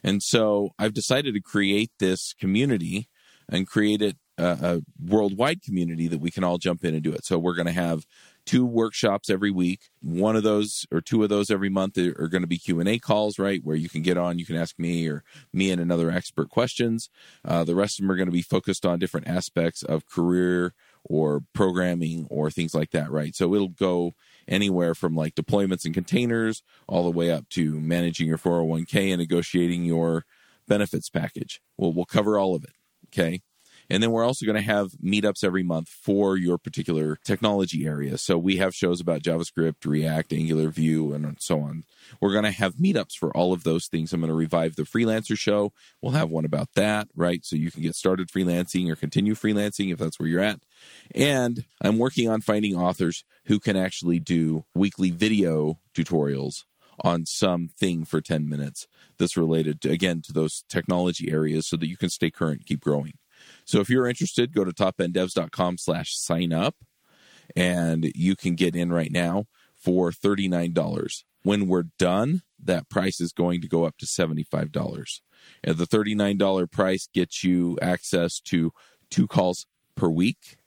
And 0.04 0.24
so 0.24 0.70
I've 0.80 0.94
decided 0.94 1.34
to 1.34 1.42
create 1.42 1.92
this 2.00 2.34
community 2.40 3.10
and 3.50 3.68
create 3.68 4.02
it 4.02 4.16
a, 4.40 4.58
a 4.62 4.82
worldwide 5.04 5.62
community 5.62 6.08
that 6.08 6.22
we 6.22 6.32
can 6.32 6.44
all 6.44 6.58
jump 6.58 6.84
in 6.84 6.94
and 6.94 7.04
do 7.04 7.12
it. 7.12 7.26
So 7.26 7.38
we're 7.38 7.56
going 7.56 7.68
to 7.68 7.74
have 7.74 8.06
two 8.50 8.66
workshops 8.66 9.30
every 9.30 9.52
week. 9.52 9.92
One 10.02 10.36
of 10.36 10.42
those 10.42 10.88
or 10.92 11.02
two 11.02 11.22
of 11.22 11.30
those 11.30 11.52
every 11.52 11.70
month 11.70 12.00
are, 12.00 12.28
going 12.28 12.42
to 12.42 12.48
be 12.48 12.58
Q 12.58 12.80
and 12.80 12.90
A 12.90 12.98
calls, 12.98 13.38
right, 13.38 13.62
where 13.64 13.76
you 13.76 13.90
can 13.90 14.02
get 14.02 14.18
on, 14.18 14.40
you 14.40 14.46
can 14.46 14.56
ask 14.56 14.80
me 14.80 15.08
or 15.08 15.24
me 15.54 15.70
and 15.70 15.80
another 15.80 16.10
expert 16.10 16.50
questions. 16.50 17.12
Uh, 17.46 17.64
the 17.64 17.76
rest 17.76 18.00
of 18.00 18.04
them 18.04 18.12
are 18.12 18.16
going 18.16 18.26
to 18.26 18.32
be 18.32 18.42
focused 18.42 18.88
on 18.88 18.98
different 18.98 19.28
aspects 19.28 19.84
of 19.84 20.08
career 20.08 20.74
or 21.04 21.44
programming 21.54 22.26
or 22.32 22.50
things 22.50 22.74
like 22.74 22.90
that, 22.90 23.12
right? 23.12 23.36
So 23.36 23.54
it'll 23.54 23.68
go 23.68 24.16
anywhere 24.48 24.96
from 24.96 25.16
like 25.16 25.36
deployments 25.36 25.86
and 25.86 25.94
containers 25.94 26.64
all 26.88 27.04
the 27.04 27.16
way 27.16 27.30
up 27.30 27.48
to 27.50 27.80
managing 27.80 28.28
your 28.28 28.40
401k 28.40 29.12
and 29.12 29.20
negotiating 29.20 29.86
your 29.86 30.26
benefits 30.68 31.08
package. 31.08 31.62
Well, 31.78 31.94
we'll 31.94 32.06
cover 32.06 32.40
all 32.40 32.56
of 32.56 32.64
it. 32.64 32.74
Okay. 33.14 33.44
And 33.90 34.04
then 34.04 34.12
we're 34.12 34.26
also 34.26 34.46
going 34.46 34.56
to 34.56 34.62
have 34.62 34.92
meetups 35.04 35.44
every 35.44 35.64
month 35.64 35.90
for 35.90 36.38
your 36.38 36.58
particular 36.58 37.18
technology 37.26 37.86
area. 37.86 38.18
So 38.18 38.38
we 38.38 38.58
have 38.58 38.76
shows 38.76 39.02
about 39.02 39.24
JavaScript, 39.24 39.86
React, 39.86 40.34
Angular, 40.34 40.70
Vue, 40.70 41.14
and 41.14 41.38
so 41.40 41.62
on. 41.62 41.84
We're 42.22 42.32
going 42.32 42.44
to 42.44 42.52
have 42.52 42.76
meetups 42.76 43.14
for 43.14 43.36
all 43.36 43.52
of 43.52 43.64
those 43.64 43.88
things. 43.88 44.14
I'm 44.14 44.22
going 44.22 44.30
to 44.30 44.36
revive 44.36 44.76
the 44.76 44.84
freelancer 44.84 45.38
show. 45.38 45.74
We'll 46.02 46.12
have 46.14 46.30
one 46.30 46.46
about 46.46 46.70
that, 46.76 47.08
right? 47.16 47.44
So 47.44 47.56
you 47.56 47.72
can 47.72 47.82
get 47.82 47.96
started 47.96 48.30
freelancing 48.30 48.90
or 48.90 48.96
continue 48.96 49.34
freelancing 49.34 49.92
if 49.92 49.98
that's 49.98 50.20
where 50.20 50.30
you're 50.30 50.42
at. 50.42 50.60
And 51.16 51.66
I'm 51.82 51.98
working 51.98 52.30
on 52.30 52.42
finding 52.42 52.76
authors 52.76 53.24
who 53.46 53.60
can 53.60 53.76
actually 53.76 54.20
do 54.20 54.66
weekly 54.76 55.10
video 55.10 55.80
tutorials 55.96 56.64
on 57.02 57.26
something 57.26 58.06
for 58.06 58.22
10 58.22 58.48
minutes 58.48 58.88
that's 59.18 59.38
related 59.38 59.82
to, 59.82 59.90
again 59.90 60.22
to 60.22 60.34
those 60.34 60.64
technology 60.70 61.32
areas 61.32 61.68
so 61.68 61.78
that 61.78 61.88
you 61.88 61.98
can 61.98 62.10
stay 62.10 62.30
current 62.30 62.66
keep 62.66 62.82
growing 62.82 63.14
so 63.70 63.82
if 63.82 63.90
you're 63.92 64.08
interested, 64.08 64.52
go 64.52 64.64
to 64.64 64.72
topenddevs.com 64.72 65.78
slash 65.78 66.18
sign 66.18 66.52
up 66.52 66.76
and 67.56 68.12
you 68.16 68.36
can 68.36 68.56
get 68.56 68.76
in 68.76 68.92
right 68.92 69.12
now 69.12 69.46
for 69.76 70.10
$39. 70.10 71.24
When 71.44 71.68
we're 71.68 71.86
done, 72.00 72.42
that 72.64 72.90
price 72.90 73.22
is 73.22 73.32
going 73.32 73.62
to 73.62 73.68
go 73.68 73.84
up 73.84 73.96
to 74.00 74.08
$75. 74.08 75.22
And 75.64 75.78
the 75.78 75.86
$39 75.86 76.72
price 76.72 77.10
gets 77.14 77.44
you 77.44 77.78
access 77.80 78.40
to 78.46 78.72
two 79.12 79.28
calls 79.28 79.68
per 79.96 80.10
week. 80.10 80.58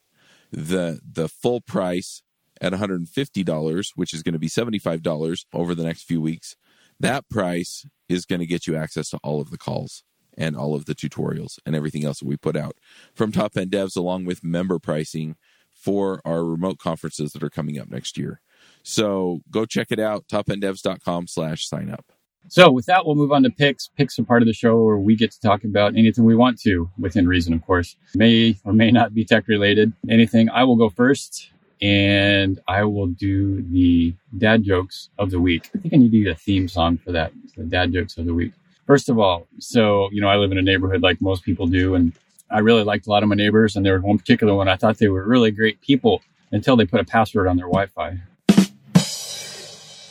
The 0.53 1.01
the 1.05 1.29
full 1.29 1.61
price 1.61 2.23
at 2.61 2.73
$150, 2.73 3.89
which 3.97 4.15
is 4.15 4.23
going 4.23 4.35
to 4.35 4.39
be 4.39 4.49
$75 4.49 5.45
over 5.53 5.75
the 5.75 5.83
next 5.83 6.05
few 6.05 6.21
weeks, 6.21 6.55
that 7.01 7.29
price 7.29 7.85
is 8.09 8.27
going 8.27 8.39
to 8.39 8.47
get 8.47 8.69
you 8.69 8.77
access 8.77 9.11
to 9.11 9.19
all 9.25 9.41
of 9.41 9.51
the 9.51 9.59
calls 9.59 10.05
and 10.43 10.57
all 10.57 10.75
of 10.75 10.87
the 10.87 10.95
tutorials 10.95 11.61
and 11.65 11.77
everything 11.77 12.05
else 12.05 12.19
that 12.19 12.27
we 12.27 12.37
put 12.37 12.57
out 12.57 12.77
from 13.15 13.31
Top 13.31 13.57
End 13.57 13.71
Devs, 13.71 13.97
along 13.97 14.25
with 14.25 14.43
member 14.43 14.81
pricing 14.81 15.37
for 15.73 16.21
our 16.25 16.45
remote 16.45 16.79
conferences 16.79 17.33
that 17.33 17.45
are 17.45 17.51
coming 17.51 17.79
up 17.79 17.89
next 17.89 18.19
year. 18.19 18.41
So 18.83 19.41
go 19.51 19.65
check 19.65 19.89
it 19.91 20.01
out, 20.01 20.27
topenddevs.com 20.27 21.29
slash 21.29 21.69
sign 21.69 21.91
up. 21.91 22.07
So 22.49 22.73
with 22.73 22.87
that, 22.87 23.07
we'll 23.07 23.15
move 23.15 23.31
on 23.31 23.45
to 23.45 23.51
picks. 23.51 23.89
Picks 23.97 24.19
are 24.19 24.25
part 24.25 24.43
of 24.43 24.47
the 24.47 24.53
show 24.53 24.83
where 24.83 24.99
we 24.99 25.15
get 25.15 25.31
to 25.31 25.41
talk 25.41 25.63
about 25.63 25.97
anything 25.97 26.25
we 26.25 26.35
want 26.35 26.61
to, 26.63 26.91
within 26.99 27.29
reason, 27.29 27.55
of 27.55 27.65
course. 27.65 27.95
May 28.17 28.57
or 28.65 28.73
may 28.73 28.91
not 28.91 29.15
be 29.15 29.25
tech 29.25 29.47
related. 29.47 29.93
Anything. 30.11 30.51
I 30.51 30.65
will 30.65 30.75
go 30.75 30.91
first 30.91 31.51
and 31.81 32.59
I 32.67 32.83
will 32.83 33.07
do 33.07 33.63
the 33.63 34.15
dad 34.39 34.65
jokes 34.65 35.09
of 35.19 35.31
the 35.31 35.41
week. 35.41 35.71
I 35.75 35.79
think 35.79 35.95
I 35.95 35.99
need 35.99 36.11
to 36.11 36.25
get 36.25 36.33
a 36.33 36.35
theme 36.35 36.67
song 36.67 36.99
for 36.99 37.13
that. 37.13 37.33
The 37.57 37.63
dad 37.63 37.93
jokes 37.93 38.19
of 38.19 38.27
the 38.27 38.35
week. 38.35 38.53
First 38.87 39.09
of 39.09 39.19
all, 39.19 39.47
so, 39.59 40.09
you 40.13 40.21
know, 40.21 40.29
I 40.29 40.37
live 40.37 40.51
in 40.51 40.59
a 40.59 40.63
neighborhood 40.63 41.03
like 41.03 41.21
most 41.21 41.45
people 41.45 41.67
do, 41.67 41.95
and 41.95 42.13
I 42.51 42.59
really 42.59 42.83
liked 42.83 43.07
a 43.07 43.11
lot 43.11 43.23
of 43.23 43.29
my 43.29 43.37
neighbors. 43.37 43.77
And 43.77 43.87
there 43.87 43.95
was 43.95 44.03
one 44.03 44.19
particular 44.19 44.55
one 44.55 44.69
I 44.69 44.77
thought 44.77 44.99
they 44.99 45.09
were 45.09 45.25
really 45.25 45.51
great 45.51 45.81
people 45.81 46.21
until 46.51 46.77
they 46.77 46.85
put 46.85 47.01
a 47.01 47.05
password 47.05 47.47
on 47.47 47.57
their 47.57 47.67
Wi 47.67 47.87
Fi. 47.87 48.19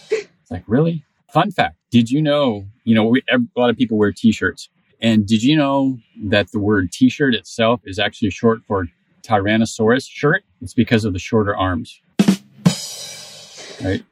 It's 0.09 0.27
like, 0.49 0.63
really? 0.67 1.03
Fun 1.31 1.51
fact 1.51 1.77
Did 1.91 2.11
you 2.11 2.21
know, 2.21 2.65
you 2.83 2.95
know, 2.95 3.05
we, 3.05 3.23
a 3.29 3.39
lot 3.55 3.69
of 3.69 3.77
people 3.77 3.97
wear 3.97 4.11
t 4.11 4.31
shirts. 4.31 4.69
And 5.01 5.25
did 5.25 5.43
you 5.43 5.55
know 5.57 5.97
that 6.25 6.51
the 6.51 6.59
word 6.59 6.91
t 6.91 7.09
shirt 7.09 7.33
itself 7.35 7.81
is 7.85 7.99
actually 7.99 8.29
short 8.31 8.61
for 8.67 8.87
Tyrannosaurus 9.23 10.07
shirt? 10.09 10.43
It's 10.61 10.73
because 10.73 11.05
of 11.05 11.13
the 11.13 11.19
shorter 11.19 11.55
arms. 11.55 12.01
Right? 13.83 14.03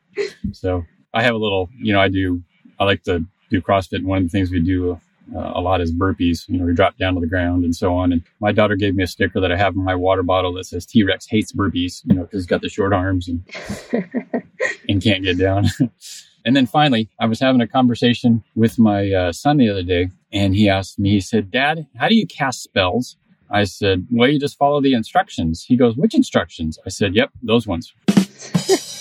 So 0.51 0.86
I 1.14 1.24
have 1.24 1.36
a 1.36 1.38
little, 1.38 1.70
you 1.78 1.93
know, 1.93 2.01
I 2.01 2.07
do, 2.07 2.41
I 2.80 2.86
like 2.86 3.03
to 3.03 3.26
do 3.50 3.62
CrossFit. 3.62 3.97
And 3.97 4.08
one 4.08 4.20
of 4.20 4.24
the 4.26 4.30
things 4.30 4.52
we 4.52 4.60
do 4.60 5.00
uh, 5.36 5.52
a 5.56 5.62
lot 5.62 5.82
is 5.82 5.93
burpees. 5.93 6.47
You 6.47 6.60
know, 6.60 6.66
we 6.66 6.74
drop 6.74 6.97
down 6.97 7.16
to 7.16 7.20
the 7.20 7.28
ground 7.28 7.64
and 7.64 7.76
so 7.76 7.95
on. 7.95 8.12
And 8.12 8.24
my 8.39 8.52
daughter 8.52 8.76
gave 8.76 8.95
me 8.95 9.04
a 9.04 9.08
sticker 9.08 9.39
that 9.39 9.52
I 9.52 9.58
have 9.58 9.76
in 9.76 9.84
my 9.84 9.95
water 9.95 10.24
bottle 10.24 10.54
that 10.54 10.66
says 10.66 10.86
T 10.86 11.04
Rex 11.04 11.28
hates 11.28 11.52
burpees, 11.52 12.02
you 12.06 12.16
know, 12.16 12.24
because 12.24 12.41
he's 12.41 12.47
got 12.47 12.62
the 12.62 12.70
short 12.70 12.93
arms 12.93 13.28
and, 13.28 13.43
and 14.89 15.02
can't 15.02 15.24
get 15.24 15.38
down. 15.38 15.68
and 16.45 16.56
then 16.56 16.66
finally, 16.66 17.10
I 17.20 17.26
was 17.26 17.39
having 17.39 17.62
a 17.62 17.68
conversation 17.68 18.43
with 18.56 18.80
my 18.80 19.12
uh, 19.12 19.32
son 19.32 19.58
the 19.58 19.70
other 19.70 19.84
day, 19.84 20.10
and 20.32 20.56
he 20.56 20.70
asked 20.70 21.00
me, 21.00 21.12
he 21.12 21.22
said, 21.22 21.52
Dad, 21.52 21.88
how 21.97 22.08
do 22.08 22.16
you 22.16 22.26
cast 22.26 22.64
spells? 22.64 23.16
I 23.52 23.64
said, 23.64 24.08
Well, 24.12 24.30
you 24.30 24.39
just 24.39 24.58
follow 24.58 24.82
the 24.82 24.93
instructions. 24.93 25.64
He 25.64 25.76
goes, 25.76 25.95
Which 25.95 26.14
instructions? 26.14 26.78
I 26.86 26.89
said, 26.89 27.16
Yep, 27.16 27.32
those 27.41 27.66
ones. 27.68 27.93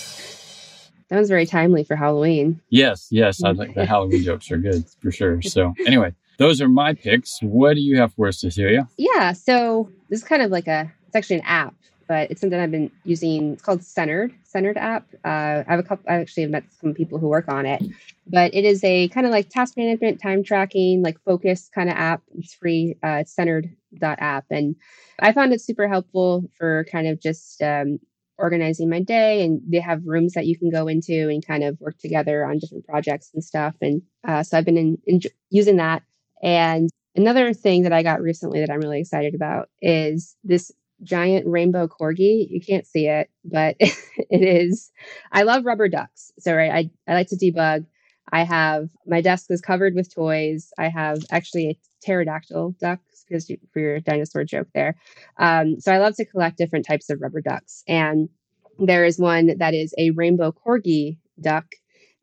That 1.09 1.17
was 1.17 1.29
very 1.29 1.45
timely 1.45 1.83
for 1.83 1.95
Halloween. 1.95 2.61
Yes, 2.69 3.07
yes. 3.09 3.43
I 3.43 3.53
think 3.53 3.73
the 3.75 3.85
Halloween 3.93 4.23
jokes 4.23 4.51
are 4.51 4.57
good 4.57 4.85
for 5.01 5.11
sure. 5.11 5.41
So, 5.41 5.73
anyway, 5.87 6.13
those 6.37 6.61
are 6.61 6.69
my 6.69 6.93
picks. 6.93 7.39
What 7.41 7.73
do 7.73 7.81
you 7.81 7.97
have 7.97 8.13
for 8.13 8.27
us, 8.27 8.41
Cecelia? 8.41 8.87
Yeah. 8.97 9.33
So, 9.33 9.89
this 10.09 10.21
is 10.21 10.27
kind 10.27 10.43
of 10.43 10.51
like 10.51 10.67
a, 10.67 10.91
it's 11.07 11.15
actually 11.15 11.37
an 11.37 11.45
app, 11.45 11.73
but 12.07 12.29
it's 12.29 12.41
something 12.41 12.59
I've 12.59 12.69
been 12.69 12.91
using. 13.05 13.53
It's 13.53 13.63
called 13.63 13.83
Centered, 13.83 14.33
Centered 14.43 14.77
app. 14.77 15.07
Uh, 15.25 15.63
I 15.65 15.65
have 15.67 15.79
a 15.79 15.83
couple, 15.83 16.05
I 16.07 16.15
actually 16.15 16.43
have 16.43 16.51
met 16.51 16.63
some 16.79 16.93
people 16.93 17.17
who 17.17 17.27
work 17.27 17.47
on 17.47 17.65
it, 17.65 17.81
but 18.27 18.53
it 18.53 18.63
is 18.63 18.83
a 18.83 19.07
kind 19.07 19.25
of 19.25 19.31
like 19.31 19.49
task 19.49 19.77
management, 19.77 20.21
time 20.21 20.43
tracking, 20.43 21.01
like 21.01 21.19
focus 21.25 21.71
kind 21.73 21.89
of 21.89 21.95
app. 21.95 22.21
It's 22.37 22.53
free. 22.53 22.97
Uh, 23.03 23.21
it's 23.21 23.33
centered.app. 23.33 24.45
And 24.51 24.75
I 25.19 25.31
found 25.33 25.53
it 25.53 25.61
super 25.61 25.87
helpful 25.87 26.43
for 26.55 26.85
kind 26.91 27.07
of 27.07 27.19
just 27.19 27.63
um, 27.63 27.99
organizing 28.39 28.89
my 28.89 29.01
day 29.01 29.43
and 29.43 29.61
they 29.67 29.79
have 29.79 30.05
rooms 30.05 30.33
that 30.33 30.47
you 30.47 30.57
can 30.57 30.69
go 30.69 30.87
into 30.87 31.29
and 31.29 31.45
kind 31.45 31.63
of 31.63 31.79
work 31.79 31.97
together 31.99 32.45
on 32.45 32.57
different 32.57 32.85
projects 32.85 33.29
and 33.33 33.43
stuff 33.43 33.75
and 33.81 34.01
uh, 34.27 34.41
so 34.41 34.57
i've 34.57 34.65
been 34.65 34.77
in, 34.77 34.97
in, 35.05 35.19
using 35.49 35.77
that. 35.77 36.03
And 36.41 36.89
another 37.15 37.53
thing 37.53 37.83
that 37.83 37.93
i 37.93 38.01
got 38.01 38.21
recently 38.21 38.61
that 38.61 38.71
i'm 38.71 38.79
really 38.79 39.01
excited 39.01 39.35
about 39.35 39.69
is 39.81 40.35
this 40.43 40.71
giant 41.01 41.47
rainbow 41.47 41.87
corgi. 41.87 42.45
You 42.49 42.61
can't 42.61 42.87
see 42.87 43.07
it 43.07 43.29
but 43.43 43.75
it 43.79 44.41
is 44.41 44.91
i 45.31 45.43
love 45.43 45.65
rubber 45.65 45.87
ducks 45.87 46.31
so 46.39 46.57
I, 46.57 46.89
I 47.07 47.13
like 47.13 47.27
to 47.27 47.35
debug. 47.35 47.85
I 48.31 48.43
have 48.43 48.89
my 49.07 49.21
desk 49.21 49.47
is 49.49 49.61
covered 49.61 49.95
with 49.95 50.13
toys. 50.13 50.71
I 50.77 50.89
have 50.89 51.25
actually 51.31 51.69
a 51.69 51.79
pterodactyl 52.01 52.75
duck 52.79 52.99
because 53.29 53.51
for 53.71 53.79
your 53.79 53.99
dinosaur 53.99 54.43
joke 54.43 54.67
there. 54.73 54.95
Um, 55.37 55.79
so 55.79 55.93
I 55.93 55.99
love 55.99 56.15
to 56.15 56.25
collect 56.25 56.57
different 56.57 56.85
types 56.85 57.09
of 57.09 57.21
rubber 57.21 57.41
ducks, 57.41 57.83
and 57.87 58.29
there 58.79 59.05
is 59.05 59.19
one 59.19 59.57
that 59.57 59.73
is 59.73 59.93
a 59.97 60.11
rainbow 60.11 60.51
corgi 60.51 61.17
duck. 61.41 61.65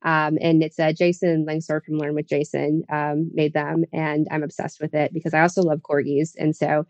Um, 0.02 0.38
and 0.40 0.62
it's 0.62 0.78
a 0.78 0.92
Jason 0.92 1.46
Lengstorf 1.46 1.84
from 1.84 1.98
Learn 1.98 2.14
with 2.14 2.28
Jason 2.28 2.84
um, 2.92 3.30
made 3.34 3.54
them, 3.54 3.84
and 3.92 4.28
I'm 4.30 4.42
obsessed 4.42 4.80
with 4.80 4.94
it 4.94 5.12
because 5.12 5.34
I 5.34 5.40
also 5.40 5.62
love 5.62 5.80
corgis, 5.80 6.34
and 6.38 6.54
so 6.54 6.86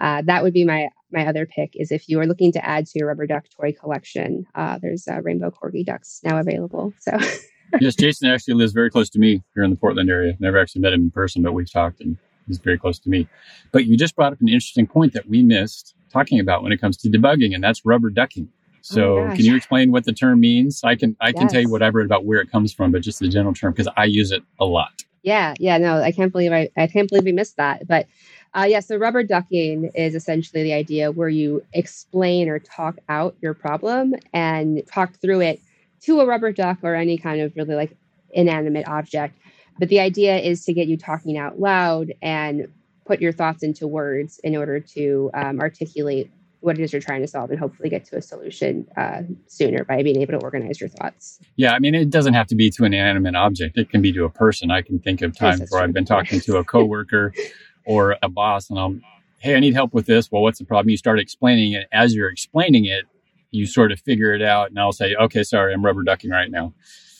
uh, 0.00 0.22
that 0.26 0.42
would 0.42 0.52
be 0.52 0.64
my 0.64 0.88
my 1.12 1.26
other 1.26 1.46
pick. 1.46 1.72
Is 1.74 1.92
if 1.92 2.08
you 2.08 2.18
are 2.20 2.26
looking 2.26 2.52
to 2.52 2.66
add 2.66 2.86
to 2.86 2.98
your 2.98 3.08
rubber 3.08 3.26
duck 3.26 3.44
toy 3.56 3.72
collection, 3.72 4.46
uh, 4.54 4.78
there's 4.82 5.06
uh, 5.06 5.20
rainbow 5.22 5.50
corgi 5.50 5.84
ducks 5.84 6.20
now 6.24 6.38
available. 6.38 6.92
So. 7.00 7.16
yes, 7.80 7.94
Jason 7.94 8.28
actually 8.28 8.54
lives 8.54 8.72
very 8.72 8.90
close 8.90 9.10
to 9.10 9.18
me 9.18 9.42
here 9.54 9.62
in 9.62 9.70
the 9.70 9.76
Portland 9.76 10.10
area. 10.10 10.34
Never 10.40 10.58
actually 10.58 10.80
met 10.80 10.92
him 10.92 11.02
in 11.02 11.10
person, 11.10 11.42
but 11.42 11.52
we've 11.52 11.70
talked, 11.70 12.00
and 12.00 12.16
He's 12.46 12.58
very 12.58 12.78
close 12.78 12.98
to 13.00 13.10
me. 13.10 13.28
But 13.72 13.86
you 13.86 13.96
just 13.96 14.16
brought 14.16 14.32
up 14.32 14.40
an 14.40 14.48
interesting 14.48 14.86
point 14.86 15.12
that 15.14 15.28
we 15.28 15.42
missed 15.42 15.94
talking 16.12 16.40
about 16.40 16.62
when 16.62 16.72
it 16.72 16.80
comes 16.80 16.96
to 16.98 17.08
debugging, 17.08 17.54
and 17.54 17.62
that's 17.62 17.84
rubber 17.84 18.10
ducking. 18.10 18.48
So 18.80 19.18
oh 19.18 19.28
can 19.34 19.44
you 19.44 19.56
explain 19.56 19.90
what 19.90 20.04
the 20.04 20.12
term 20.12 20.38
means? 20.38 20.82
I 20.84 20.94
can 20.94 21.16
I 21.20 21.32
can 21.32 21.42
yes. 21.42 21.52
tell 21.52 21.60
you 21.60 21.70
whatever 21.70 22.00
about 22.00 22.24
where 22.24 22.40
it 22.40 22.50
comes 22.50 22.72
from, 22.72 22.92
but 22.92 23.02
just 23.02 23.18
the 23.18 23.28
general 23.28 23.52
term 23.52 23.72
because 23.72 23.92
I 23.96 24.04
use 24.04 24.30
it 24.30 24.42
a 24.60 24.64
lot. 24.64 25.02
Yeah, 25.22 25.54
yeah, 25.58 25.76
no, 25.76 26.00
I 26.00 26.12
can't 26.12 26.30
believe 26.30 26.52
I, 26.52 26.68
I 26.76 26.86
can't 26.86 27.08
believe 27.08 27.24
we 27.24 27.32
missed 27.32 27.56
that. 27.56 27.88
But 27.88 28.06
uh, 28.54 28.64
yeah, 28.68 28.78
so 28.78 28.96
rubber 28.96 29.24
ducking 29.24 29.90
is 29.96 30.14
essentially 30.14 30.62
the 30.62 30.72
idea 30.72 31.10
where 31.10 31.28
you 31.28 31.64
explain 31.72 32.48
or 32.48 32.60
talk 32.60 32.98
out 33.08 33.34
your 33.42 33.52
problem 33.52 34.14
and 34.32 34.82
talk 34.86 35.14
through 35.16 35.40
it 35.40 35.60
to 36.02 36.20
a 36.20 36.26
rubber 36.26 36.52
duck 36.52 36.78
or 36.84 36.94
any 36.94 37.18
kind 37.18 37.40
of 37.40 37.52
really 37.56 37.74
like 37.74 37.96
inanimate 38.30 38.86
object 38.86 39.36
but 39.78 39.88
the 39.88 40.00
idea 40.00 40.38
is 40.38 40.64
to 40.64 40.72
get 40.72 40.88
you 40.88 40.96
talking 40.96 41.36
out 41.36 41.60
loud 41.60 42.14
and 42.22 42.68
put 43.04 43.20
your 43.20 43.32
thoughts 43.32 43.62
into 43.62 43.86
words 43.86 44.40
in 44.42 44.56
order 44.56 44.80
to 44.80 45.30
um, 45.34 45.60
articulate 45.60 46.30
what 46.60 46.78
it 46.78 46.82
is 46.82 46.92
you're 46.92 47.02
trying 47.02 47.20
to 47.20 47.28
solve 47.28 47.50
and 47.50 47.60
hopefully 47.60 47.88
get 47.88 48.04
to 48.04 48.16
a 48.16 48.22
solution 48.22 48.86
uh, 48.96 49.22
sooner 49.46 49.84
by 49.84 50.02
being 50.02 50.20
able 50.20 50.32
to 50.32 50.44
organize 50.44 50.80
your 50.80 50.88
thoughts. 50.88 51.38
Yeah, 51.54 51.72
I 51.72 51.78
mean, 51.78 51.94
it 51.94 52.10
doesn't 52.10 52.34
have 52.34 52.48
to 52.48 52.56
be 52.56 52.70
to 52.70 52.84
an 52.84 52.92
inanimate 52.92 53.36
object. 53.36 53.78
It 53.78 53.90
can 53.90 54.02
be 54.02 54.12
to 54.12 54.24
a 54.24 54.30
person. 54.30 54.70
I 54.70 54.82
can 54.82 54.98
think 54.98 55.22
of 55.22 55.36
times 55.36 55.60
yes, 55.60 55.70
where 55.70 55.80
true. 55.80 55.88
I've 55.88 55.94
been 55.94 56.04
talking 56.04 56.40
to 56.40 56.56
a 56.56 56.64
coworker 56.72 57.32
or 57.84 58.16
a 58.22 58.28
boss 58.28 58.68
and 58.68 58.78
I'm, 58.78 59.02
hey, 59.38 59.54
I 59.54 59.60
need 59.60 59.74
help 59.74 59.94
with 59.94 60.06
this. 60.06 60.32
Well, 60.32 60.42
what's 60.42 60.58
the 60.58 60.64
problem? 60.64 60.90
You 60.90 60.96
start 60.96 61.20
explaining 61.20 61.74
it. 61.74 61.86
As 61.92 62.14
you're 62.14 62.28
explaining 62.28 62.86
it, 62.86 63.04
you 63.52 63.66
sort 63.66 63.92
of 63.92 64.00
figure 64.00 64.34
it 64.34 64.42
out. 64.42 64.70
And 64.70 64.80
I'll 64.80 64.92
say, 64.92 65.14
okay, 65.14 65.44
sorry, 65.44 65.72
I'm 65.72 65.84
rubber 65.84 66.02
ducking 66.02 66.30
right 66.30 66.50
now 66.50 66.74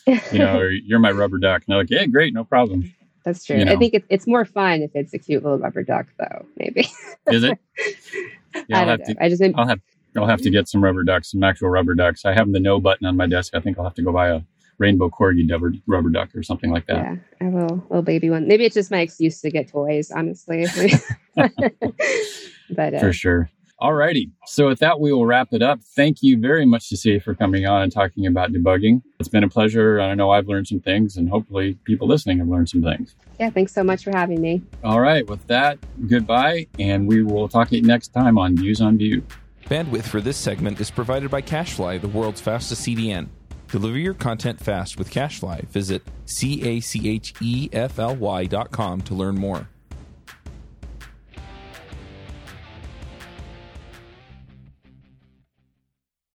you 0.07 0.39
know, 0.39 0.61
you're 0.85 0.99
my 0.99 1.11
rubber 1.11 1.37
duck. 1.37 1.63
And 1.65 1.73
they're 1.73 1.77
like, 1.77 1.89
yeah, 1.89 2.05
great, 2.05 2.33
no 2.33 2.43
problem. 2.43 2.93
That's 3.25 3.43
true. 3.43 3.57
You 3.57 3.65
know? 3.65 3.73
I 3.73 3.75
think 3.75 3.93
it, 3.93 4.05
it's 4.09 4.25
more 4.25 4.45
fun 4.45 4.81
if 4.81 4.91
it's 4.95 5.13
a 5.13 5.19
cute 5.19 5.43
little 5.43 5.59
rubber 5.59 5.83
duck, 5.83 6.07
though. 6.17 6.45
Maybe. 6.57 6.89
Is 7.27 7.43
it? 7.43 7.57
Yeah, 8.69 8.79
I'll 8.79 8.87
have 8.87 8.99
know. 8.99 9.13
to. 9.13 9.23
I 9.23 9.29
just. 9.29 9.43
I'll 9.55 9.67
have. 9.67 9.79
I'll 10.15 10.25
have 10.25 10.41
to 10.41 10.49
get 10.49 10.67
some 10.67 10.83
rubber 10.83 11.03
ducks, 11.03 11.31
some 11.31 11.43
actual 11.43 11.69
rubber 11.69 11.93
ducks. 11.93 12.25
I 12.25 12.33
have 12.33 12.51
the 12.51 12.59
no 12.59 12.79
button 12.79 13.05
on 13.05 13.15
my 13.15 13.27
desk. 13.27 13.53
I 13.53 13.59
think 13.59 13.77
I'll 13.77 13.83
have 13.83 13.93
to 13.95 14.01
go 14.01 14.11
buy 14.11 14.29
a 14.29 14.41
rainbow 14.79 15.09
corgi 15.09 15.49
rubber, 15.49 15.73
rubber 15.85 16.09
duck 16.09 16.35
or 16.35 16.41
something 16.41 16.71
like 16.71 16.87
that. 16.87 16.97
Yeah, 16.97 17.15
I 17.41 17.49
will. 17.49 17.65
A 17.65 17.87
little 17.89 18.01
baby 18.01 18.31
one. 18.31 18.47
Maybe 18.47 18.65
it's 18.65 18.73
just 18.73 18.89
my 18.89 18.99
excuse 18.99 19.41
to 19.41 19.51
get 19.51 19.67
toys, 19.67 20.09
honestly. 20.11 20.65
but 21.35 22.93
uh, 22.95 22.99
for 22.99 23.13
sure. 23.13 23.49
Alrighty. 23.79 24.31
So 24.47 24.67
with 24.67 24.79
that, 24.79 24.99
we 24.99 25.13
will 25.13 25.25
wrap 25.25 25.49
it 25.51 25.61
up. 25.61 25.81
Thank 25.95 26.23
you 26.23 26.39
very 26.39 26.65
much, 26.65 26.87
Cecelia, 26.87 27.19
for 27.19 27.35
coming 27.35 27.67
on 27.67 27.83
and 27.83 27.91
talking 27.91 28.25
about 28.25 28.51
debugging. 28.51 29.03
It's 29.19 29.29
been 29.29 29.43
a 29.43 29.49
pleasure. 29.49 29.99
I 29.99 30.15
know 30.15 30.31
I've 30.31 30.47
learned 30.47 30.67
some 30.67 30.79
things 30.79 31.15
and 31.15 31.29
hopefully 31.29 31.77
people 31.83 32.07
listening 32.07 32.39
have 32.39 32.47
learned 32.47 32.69
some 32.69 32.81
things. 32.81 33.15
Yeah, 33.39 33.51
thanks 33.51 33.73
so 33.73 33.83
much 33.83 34.03
for 34.03 34.09
having 34.09 34.41
me. 34.41 34.63
All 34.83 34.99
right. 34.99 35.27
With 35.27 35.45
that, 35.47 35.77
goodbye. 36.07 36.67
And 36.79 37.07
we 37.07 37.21
will 37.21 37.47
talk 37.47 37.69
to 37.69 37.75
you 37.75 37.83
next 37.83 38.07
time 38.09 38.39
on 38.39 38.57
Views 38.57 38.81
on 38.81 38.97
Vue. 38.97 39.23
Bandwidth 39.65 40.05
for 40.05 40.21
this 40.21 40.37
segment 40.37 40.79
is 40.79 40.89
provided 40.89 41.29
by 41.29 41.41
CacheFly, 41.41 42.01
the 42.01 42.07
world's 42.07 42.41
fastest 42.41 42.83
CDN. 42.83 43.27
Deliver 43.67 43.97
your 43.97 44.13
content 44.13 44.59
fast 44.59 44.97
with 44.97 45.11
CacheFly. 45.11 45.67
Visit 45.67 46.01
C 46.25 46.63
A 46.63 46.79
C 46.79 47.09
H 47.09 47.33
E 47.41 47.69
F 47.73 47.99
L 47.99 48.15
Y 48.15 48.45
dot 48.45 48.71
com 48.71 49.01
to 49.01 49.13
learn 49.13 49.35
more. 49.35 49.67